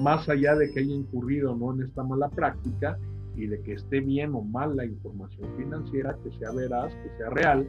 más 0.00 0.28
allá 0.28 0.56
de 0.56 0.70
que 0.72 0.80
haya 0.80 0.94
incurrido 0.94 1.54
no 1.54 1.72
en 1.72 1.82
esta 1.82 2.02
mala 2.02 2.28
práctica 2.28 2.98
y 3.36 3.46
de 3.46 3.60
que 3.62 3.74
esté 3.74 4.00
bien 4.00 4.34
o 4.34 4.42
mal 4.42 4.76
la 4.76 4.84
información 4.84 5.48
financiera, 5.56 6.16
que 6.24 6.32
sea 6.32 6.50
veraz, 6.50 6.92
que 6.92 7.16
sea 7.18 7.30
real, 7.30 7.68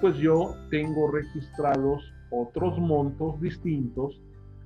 pues 0.00 0.16
yo 0.16 0.54
tengo 0.70 1.10
registrados 1.10 2.02
otros 2.30 2.78
montos 2.78 3.40
distintos 3.40 4.20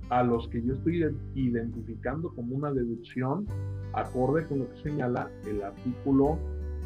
a 0.08 0.22
los 0.22 0.48
que 0.48 0.62
yo 0.62 0.74
estoy 0.74 1.04
identificando 1.34 2.34
como 2.34 2.56
una 2.56 2.72
deducción 2.72 3.46
acorde 3.92 4.46
con 4.46 4.60
lo 4.60 4.70
que 4.70 4.76
señala 4.78 5.30
el 5.46 5.62
artículo 5.62 6.38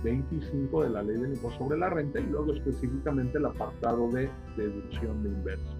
25 0.03 0.83
de 0.83 0.91
la 0.91 1.03
ley 1.03 1.17
del 1.17 1.35
impuesto 1.35 1.65
sobre 1.65 1.79
la 1.79 1.89
renta 1.89 2.21
y 2.21 2.27
luego 2.27 2.53
específicamente 2.53 3.39
el 3.39 3.47
apartado 3.47 4.11
de 4.11 4.29
deducción 4.57 5.23
de 5.23 5.29
inversión. 5.31 5.74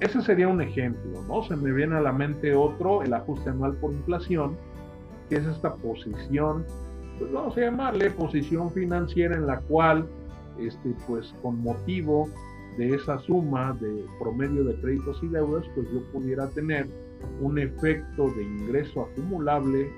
Ese 0.00 0.22
sería 0.22 0.48
un 0.48 0.62
ejemplo, 0.62 1.22
¿no? 1.28 1.42
Se 1.42 1.56
me 1.56 1.72
viene 1.72 1.96
a 1.96 2.00
la 2.00 2.12
mente 2.12 2.54
otro, 2.54 3.02
el 3.02 3.12
ajuste 3.12 3.50
anual 3.50 3.74
por 3.76 3.92
inflación, 3.92 4.56
que 5.28 5.36
es 5.36 5.46
esta 5.46 5.74
posición, 5.74 6.64
pues 7.18 7.30
vamos 7.32 7.56
a 7.58 7.60
llamarle 7.60 8.10
posición 8.10 8.70
financiera 8.72 9.36
en 9.36 9.46
la 9.46 9.60
cual, 9.60 10.08
este, 10.58 10.94
pues 11.06 11.34
con 11.42 11.62
motivo 11.62 12.28
de 12.78 12.94
esa 12.94 13.18
suma 13.18 13.76
de 13.80 14.06
promedio 14.18 14.64
de 14.64 14.74
créditos 14.80 15.22
y 15.22 15.28
deudas, 15.28 15.66
pues 15.74 15.86
yo 15.92 16.02
pudiera 16.12 16.48
tener 16.48 16.88
un 17.40 17.58
efecto 17.58 18.30
de 18.30 18.42
ingreso 18.42 19.02
acumulable 19.02 19.90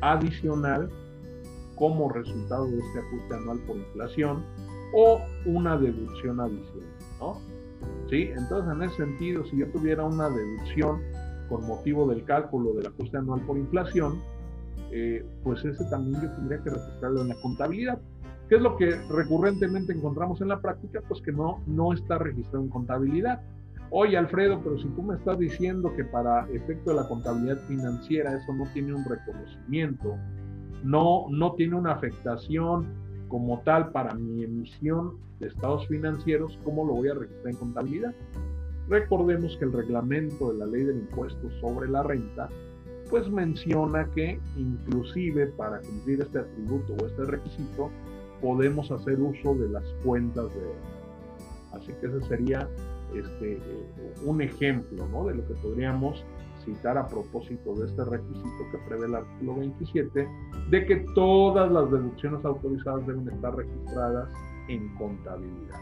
adicional 0.00 0.88
como 1.74 2.08
resultado 2.10 2.66
de 2.66 2.78
este 2.78 2.98
ajuste 3.00 3.34
anual 3.34 3.58
por 3.66 3.76
inflación 3.76 4.44
o 4.94 5.20
una 5.46 5.76
deducción 5.76 6.38
adicional, 6.38 6.88
¿no? 7.18 7.49
¿Sí? 8.08 8.30
Entonces, 8.36 8.72
en 8.74 8.82
ese 8.82 8.96
sentido, 8.96 9.44
si 9.46 9.58
yo 9.58 9.66
tuviera 9.70 10.04
una 10.04 10.28
deducción 10.28 11.00
con 11.48 11.66
motivo 11.66 12.08
del 12.08 12.24
cálculo 12.24 12.72
del 12.74 12.86
ajuste 12.86 13.16
anual 13.16 13.40
por 13.42 13.58
inflación, 13.58 14.20
eh, 14.92 15.24
pues 15.42 15.64
ese 15.64 15.84
también 15.90 16.20
yo 16.22 16.30
tendría 16.36 16.62
que 16.62 16.70
registrarlo 16.70 17.22
en 17.22 17.28
la 17.28 17.36
contabilidad. 17.36 18.00
¿Qué 18.48 18.56
es 18.56 18.62
lo 18.62 18.76
que 18.76 18.96
recurrentemente 19.08 19.92
encontramos 19.92 20.40
en 20.40 20.48
la 20.48 20.60
práctica? 20.60 21.00
Pues 21.06 21.22
que 21.22 21.30
no, 21.30 21.60
no 21.66 21.92
está 21.92 22.18
registrado 22.18 22.64
en 22.64 22.70
contabilidad. 22.70 23.40
Oye, 23.90 24.16
Alfredo, 24.16 24.60
pero 24.62 24.78
si 24.78 24.88
tú 24.88 25.02
me 25.02 25.16
estás 25.16 25.38
diciendo 25.38 25.92
que 25.96 26.04
para 26.04 26.48
efecto 26.50 26.90
de 26.90 26.96
la 26.96 27.08
contabilidad 27.08 27.58
financiera 27.66 28.36
eso 28.36 28.52
no 28.52 28.64
tiene 28.72 28.94
un 28.94 29.04
reconocimiento, 29.04 30.16
no, 30.84 31.26
no 31.30 31.54
tiene 31.54 31.76
una 31.76 31.92
afectación 31.92 32.86
como 33.30 33.60
tal 33.60 33.90
para 33.92 34.12
mi 34.14 34.44
emisión 34.44 35.16
de 35.38 35.46
estados 35.46 35.86
financieros, 35.88 36.58
¿cómo 36.64 36.84
lo 36.84 36.94
voy 36.94 37.08
a 37.08 37.14
registrar 37.14 37.54
en 37.54 37.56
contabilidad? 37.56 38.14
Recordemos 38.88 39.56
que 39.56 39.64
el 39.64 39.72
reglamento 39.72 40.52
de 40.52 40.58
la 40.58 40.66
ley 40.66 40.82
del 40.82 40.96
impuesto 40.96 41.48
sobre 41.60 41.88
la 41.88 42.02
renta, 42.02 42.48
pues 43.08 43.30
menciona 43.30 44.04
que 44.14 44.38
inclusive 44.56 45.46
para 45.46 45.80
cumplir 45.80 46.20
este 46.20 46.40
atributo 46.40 46.94
o 47.00 47.06
este 47.06 47.24
requisito, 47.24 47.90
podemos 48.42 48.90
hacer 48.90 49.18
uso 49.20 49.54
de 49.54 49.68
las 49.68 49.84
cuentas 50.04 50.52
de 50.54 50.60
Así 51.72 51.92
que 52.00 52.06
ese 52.06 52.20
sería 52.22 52.68
este, 53.14 53.52
eh, 53.52 54.14
un 54.24 54.42
ejemplo 54.42 55.06
¿no? 55.08 55.24
de 55.26 55.36
lo 55.36 55.46
que 55.46 55.54
podríamos 55.54 56.24
citar 56.64 56.98
a 56.98 57.06
propósito 57.06 57.74
de 57.74 57.86
este 57.86 58.04
requisito 58.04 58.70
que 58.70 58.78
prevé 58.88 59.06
el 59.06 59.14
artículo 59.14 59.56
27, 59.56 60.28
de 60.70 60.86
que 60.86 60.96
todas 61.14 61.70
las 61.70 61.90
deducciones 61.90 62.44
autorizadas 62.44 63.06
deben 63.06 63.28
estar 63.28 63.54
registradas 63.54 64.28
en 64.68 64.88
contabilidad. 64.96 65.78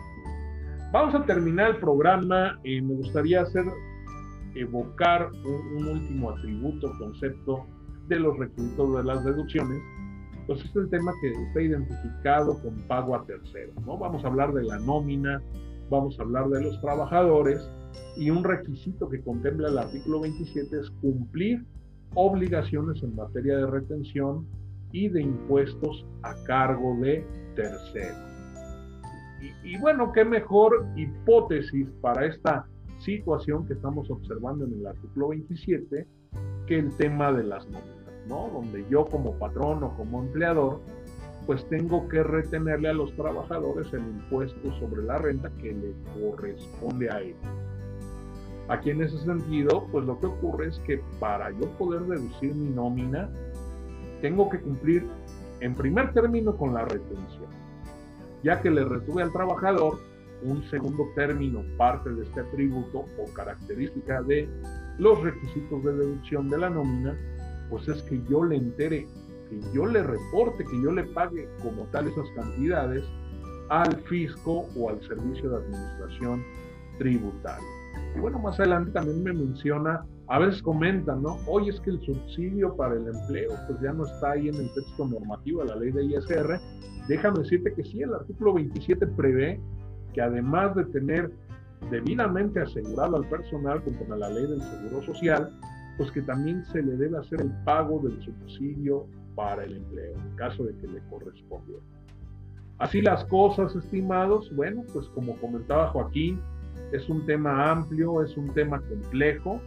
Vamos 0.93 1.14
a 1.14 1.24
terminar 1.24 1.70
el 1.70 1.76
programa. 1.76 2.59
y 2.64 2.81
me 2.81 2.95
gustaría 2.95 3.43
hacer 3.43 3.64
evocar 4.55 5.31
un, 5.45 5.87
último 5.87 6.31
atributo, 6.31 6.91
concepto 6.99 7.66
de 8.07 8.18
los 8.18 8.37
requisitos 8.39 8.97
de 8.97 9.05
las 9.05 9.24
deducciones. 9.24 9.81
Pues 10.47 10.64
es 10.64 10.74
el 10.76 10.89
tema 10.89 11.12
que 11.20 11.31
está 11.31 11.61
identificado 11.61 12.59
con 12.62 12.74
pago 12.89 13.14
a 13.14 13.24
terceros. 13.26 13.74
¿no? 13.85 13.99
Vamos 13.99 14.24
a 14.24 14.29
hablar 14.29 14.55
de 14.55 14.64
la 14.64 14.79
nómina, 14.79 15.43
vamos 15.91 16.18
a 16.18 16.22
hablar 16.22 16.49
de 16.49 16.62
los 16.62 16.81
trabajadores 16.81 17.61
y 18.16 18.30
un 18.30 18.43
requisito 18.45 19.09
que 19.09 19.22
contempla 19.22 19.68
el 19.68 19.78
artículo 19.78 20.20
27 20.20 20.80
es 20.80 20.91
cumplir 21.01 21.64
obligaciones 22.14 23.03
en 23.03 23.14
materia 23.14 23.57
de 23.59 23.66
retención 23.66 24.47
y 24.93 25.09
de 25.09 25.22
impuestos 25.22 26.07
a 26.22 26.34
cargo 26.45 26.97
de 27.01 27.24
terceros. 27.55 28.28
Y, 29.62 29.78
bueno, 29.78 30.11
qué 30.12 30.24
mejor 30.24 30.84
hipótesis 30.97 31.86
para 32.01 32.26
esta 32.26 32.66
situación 32.99 33.66
que 33.66 33.74
estamos 33.74 34.11
observando 34.11 34.64
en 34.64 34.72
el 34.72 34.86
artículo 34.86 35.28
27 35.28 36.07
que 36.66 36.78
el 36.78 36.97
tema 36.97 37.30
de 37.32 37.45
las 37.45 37.64
nóminas. 37.66 37.95
¿no? 38.26 38.51
Donde 38.53 38.84
yo 38.91 39.07
como 39.07 39.39
patrón 39.39 39.84
o 39.84 39.97
como 39.97 40.22
empleador, 40.22 40.80
pues 41.47 41.66
tengo 41.68 42.09
que 42.09 42.22
retenerle 42.22 42.89
a 42.89 42.93
los 42.93 43.14
trabajadores 43.14 43.93
el 43.93 44.01
impuesto 44.01 44.72
sobre 44.80 45.05
la 45.05 45.18
renta 45.18 45.51
que 45.59 45.72
le 45.72 45.95
corresponde 46.20 47.09
a 47.09 47.20
ellos. 47.20 47.39
Aquí 48.69 48.91
en 48.91 49.03
ese 49.03 49.19
sentido, 49.19 49.87
pues 49.91 50.05
lo 50.05 50.21
que 50.21 50.27
ocurre 50.27 50.69
es 50.69 50.79
que 50.81 51.01
para 51.19 51.51
yo 51.53 51.66
poder 51.79 52.03
reducir 52.03 52.55
mi 52.55 52.69
nómina, 52.69 53.31
tengo 54.21 54.51
que 54.51 54.61
cumplir 54.61 55.07
en 55.61 55.75
primer 55.75 56.12
término 56.12 56.57
con 56.57 56.75
la 56.75 56.85
retención, 56.85 57.49
ya 58.43 58.61
que 58.61 58.71
le 58.71 58.85
retuve 58.85 59.23
al 59.23 59.33
trabajador 59.33 59.99
un 60.43 60.62
segundo 60.71 61.09
término, 61.14 61.64
parte 61.77 62.11
de 62.11 62.25
este 62.25 62.41
atributo 62.41 63.07
o 63.19 63.33
característica 63.35 64.23
de 64.23 64.49
los 64.99 65.21
requisitos 65.23 65.83
de 65.83 65.93
deducción 65.95 66.49
de 66.49 66.59
la 66.59 66.71
nómina, 66.71 67.16
pues 67.71 67.89
es 67.89 68.03
que 68.03 68.21
yo 68.29 68.45
le 68.45 68.57
entere, 68.57 69.07
que 69.49 69.61
yo 69.73 69.87
le 69.87 70.03
reporte, 70.03 70.64
que 70.64 70.83
yo 70.83 70.93
le 70.93 71.05
pague 71.05 71.49
como 71.62 71.85
tal 71.87 72.07
esas 72.07 72.29
cantidades 72.37 73.05
al 73.71 73.97
fisco 74.05 74.66
o 74.77 74.91
al 74.91 75.01
servicio 75.09 75.51
de 75.51 75.57
administración 75.57 76.45
tributaria. 76.99 77.78
Y 78.16 78.20
bueno, 78.20 78.38
más 78.38 78.59
adelante 78.59 78.92
también 78.92 79.22
me 79.22 79.32
menciona, 79.32 80.05
a 80.28 80.38
veces 80.38 80.62
comentan, 80.62 81.22
¿no? 81.22 81.38
Oye, 81.46 81.70
es 81.70 81.80
que 81.80 81.90
el 81.90 82.01
subsidio 82.01 82.76
para 82.76 82.94
el 82.94 83.07
empleo, 83.07 83.51
pues 83.66 83.80
ya 83.80 83.92
no 83.92 84.05
está 84.05 84.32
ahí 84.32 84.49
en 84.49 84.57
el 84.57 84.72
texto 84.74 85.07
normativo 85.07 85.62
de 85.62 85.68
la 85.68 85.76
ley 85.76 85.90
de 85.90 86.05
ISR. 86.05 86.61
Déjame 87.09 87.38
decirte 87.40 87.72
que 87.74 87.84
sí, 87.84 88.03
el 88.03 88.14
artículo 88.14 88.55
27 88.55 89.07
prevé 89.07 89.61
que 90.12 90.20
además 90.20 90.74
de 90.74 90.84
tener 90.86 91.30
debidamente 91.90 92.61
asegurado 92.61 93.16
al 93.16 93.28
personal 93.28 93.82
conforme 93.82 94.14
a 94.16 94.18
la 94.18 94.30
ley 94.30 94.46
del 94.46 94.61
Seguro 94.61 95.03
Social, 95.03 95.51
pues 95.96 96.11
que 96.12 96.22
también 96.22 96.64
se 96.66 96.82
le 96.82 96.96
debe 96.96 97.18
hacer 97.18 97.40
el 97.40 97.51
pago 97.64 98.01
del 98.01 98.20
subsidio 98.22 99.07
para 99.34 99.64
el 99.64 99.76
empleo, 99.76 100.14
en 100.14 100.36
caso 100.36 100.64
de 100.64 100.76
que 100.76 100.86
le 100.86 101.01
correspondiera. 101.09 101.82
Así 102.78 103.03
las 103.03 103.24
cosas, 103.24 103.74
estimados, 103.74 104.55
bueno, 104.55 104.84
pues 104.92 105.09
como 105.09 105.36
comentaba 105.40 105.88
Joaquín, 105.88 106.40
es 106.93 107.09
un 107.09 107.24
tema 107.26 107.70
amplio, 107.70 108.22
es 108.22 108.37
un 108.37 108.49
tema 108.55 108.81
complejo, 108.81 109.61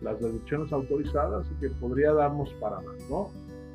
las 0.00 0.20
deducciones 0.20 0.72
autorizadas, 0.72 1.46
y 1.50 1.60
que 1.60 1.70
podría 1.70 2.12
darnos 2.12 2.52
para 2.60 2.76
más, 2.80 3.10
¿no? 3.10 3.30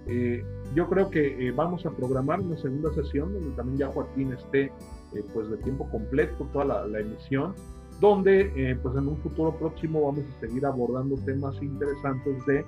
Eh, 0.08 0.44
yo 0.76 0.90
creo 0.90 1.10
que 1.10 1.48
eh, 1.48 1.52
vamos 1.52 1.86
a 1.86 1.92
programar 1.92 2.42
una 2.42 2.58
segunda 2.58 2.94
sesión 2.94 3.34
donde 3.34 3.52
también 3.56 3.78
ya 3.78 3.88
Joaquín 3.88 4.34
esté 4.34 4.64
eh, 4.64 5.24
pues 5.34 5.50
de 5.50 5.58
tiempo 5.58 5.90
completo 5.90 6.48
toda 6.52 6.86
la, 6.86 7.00
emisión, 7.00 7.54
donde 8.02 8.78
pues 8.82 8.96
en 8.98 9.08
un 9.08 9.18
futuro 9.18 9.56
próximo 9.58 10.06
vamos 10.06 10.26
a 10.26 10.40
seguir 10.42 10.66
abordando 10.66 11.16
temas 11.26 11.56
interesantes 11.62 12.46
de 12.46 12.66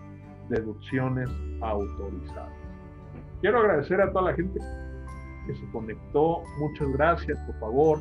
deducciones 0.50 1.30
autorizadas. 1.62 2.54
Quiero 3.42 3.60
agradecer 3.60 4.00
a 4.00 4.12
toda 4.12 4.32
la 4.32 4.34
gente 4.34 4.60
que 5.48 5.56
se 5.56 5.72
conectó, 5.72 6.42
muchas 6.60 6.88
gracias, 6.94 7.38
por 7.40 7.60
favor, 7.60 8.00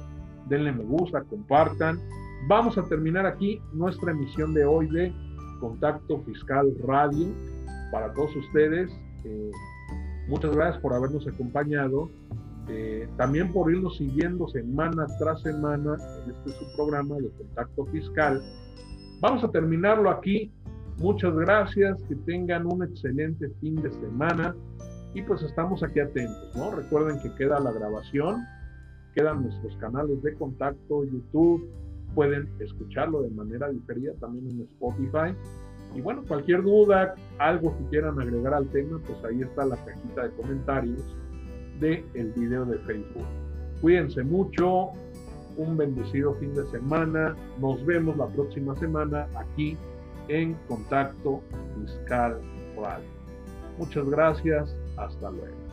denle 0.49 0.73
me 0.73 0.85
gusta, 0.85 1.23
compartan. 1.23 1.99
Vamos 2.49 2.77
a 2.77 2.85
terminar 2.85 3.27
aquí 3.27 3.61
nuestra 3.73 4.13
emisión 4.13 4.53
de 4.55 4.65
hoy 4.65 4.89
de 4.91 5.13
Contacto 5.61 6.21
Fiscal 6.23 6.75
Radio 6.87 7.29
para 7.91 8.13
todos 8.13 8.35
ustedes. 8.37 8.91
Eh, 9.25 9.51
muchas 10.29 10.55
gracias 10.55 10.83
por 10.83 10.93
habernos 10.93 11.27
acompañado. 11.27 12.11
Eh, 12.69 13.09
también 13.17 13.53
por 13.53 13.71
irnos 13.71 13.99
siguiendo 13.99 14.49
semana 14.49 15.07
tras 15.19 15.43
semana 15.43 15.97
en 16.25 16.31
este 16.31 16.51
su 16.51 16.77
programa 16.77 17.17
de 17.17 17.29
Contacto 17.31 17.85
Fiscal. 17.87 18.43
Vamos 19.21 19.45
a 19.45 19.51
terminarlo 19.51 20.11
aquí. 20.11 20.51
Muchas 20.99 21.35
gracias, 21.35 22.01
que 22.09 22.15
tengan 22.15 22.67
un 22.67 22.85
excelente 22.85 23.51
fin 23.61 23.75
de 23.77 23.91
semana 23.91 24.55
y 25.13 25.23
pues 25.23 25.43
estamos 25.43 25.83
aquí 25.83 26.01
atentos, 26.01 26.55
¿no? 26.55 26.71
Recuerden 26.71 27.21
que 27.21 27.35
queda 27.35 27.59
la 27.59 27.73
grabación 27.73 28.45
quedan 29.15 29.43
nuestros 29.43 29.77
canales 29.77 30.23
de 30.23 30.35
contacto, 30.35 31.05
YouTube, 31.05 31.69
pueden 32.15 32.49
escucharlo 32.61 33.23
de 33.23 33.31
manera 33.31 33.69
diferida 33.71 34.13
también 34.21 34.51
en 34.51 34.61
Spotify. 34.63 35.35
Y 35.95 36.01
bueno, 36.01 36.25
cualquier 36.27 36.63
duda, 36.63 37.15
algo 37.39 37.77
que 37.79 37.85
quieran 37.91 38.21
agregar 38.21 38.55
al 38.55 38.69
tema, 38.69 39.01
pues 39.07 39.25
ahí 39.25 39.43
está 39.43 39.65
la 39.65 39.77
cajita 39.77 40.25
de 40.25 40.31
comentarios 40.31 41.17
del 41.81 42.05
el 42.15 42.33
video 42.33 42.65
de 42.65 42.79
Facebook. 42.79 43.27
Cuídense 43.81 44.23
mucho, 44.23 44.91
un 45.57 45.77
bendecido 45.77 46.35
fin 46.35 46.55
de 46.55 46.65
semana, 46.67 47.37
nos 47.61 47.85
vemos 47.87 48.17
la 48.17 48.27
próxima 48.27 48.75
semana 48.77 49.29
aquí 49.37 49.77
en 50.29 50.55
Contacto 50.69 51.43
Fiscal 51.79 52.41
Radio. 52.77 53.15
Muchas 53.79 54.09
gracias, 54.09 54.75
hasta 54.97 55.31
luego. 55.31 55.65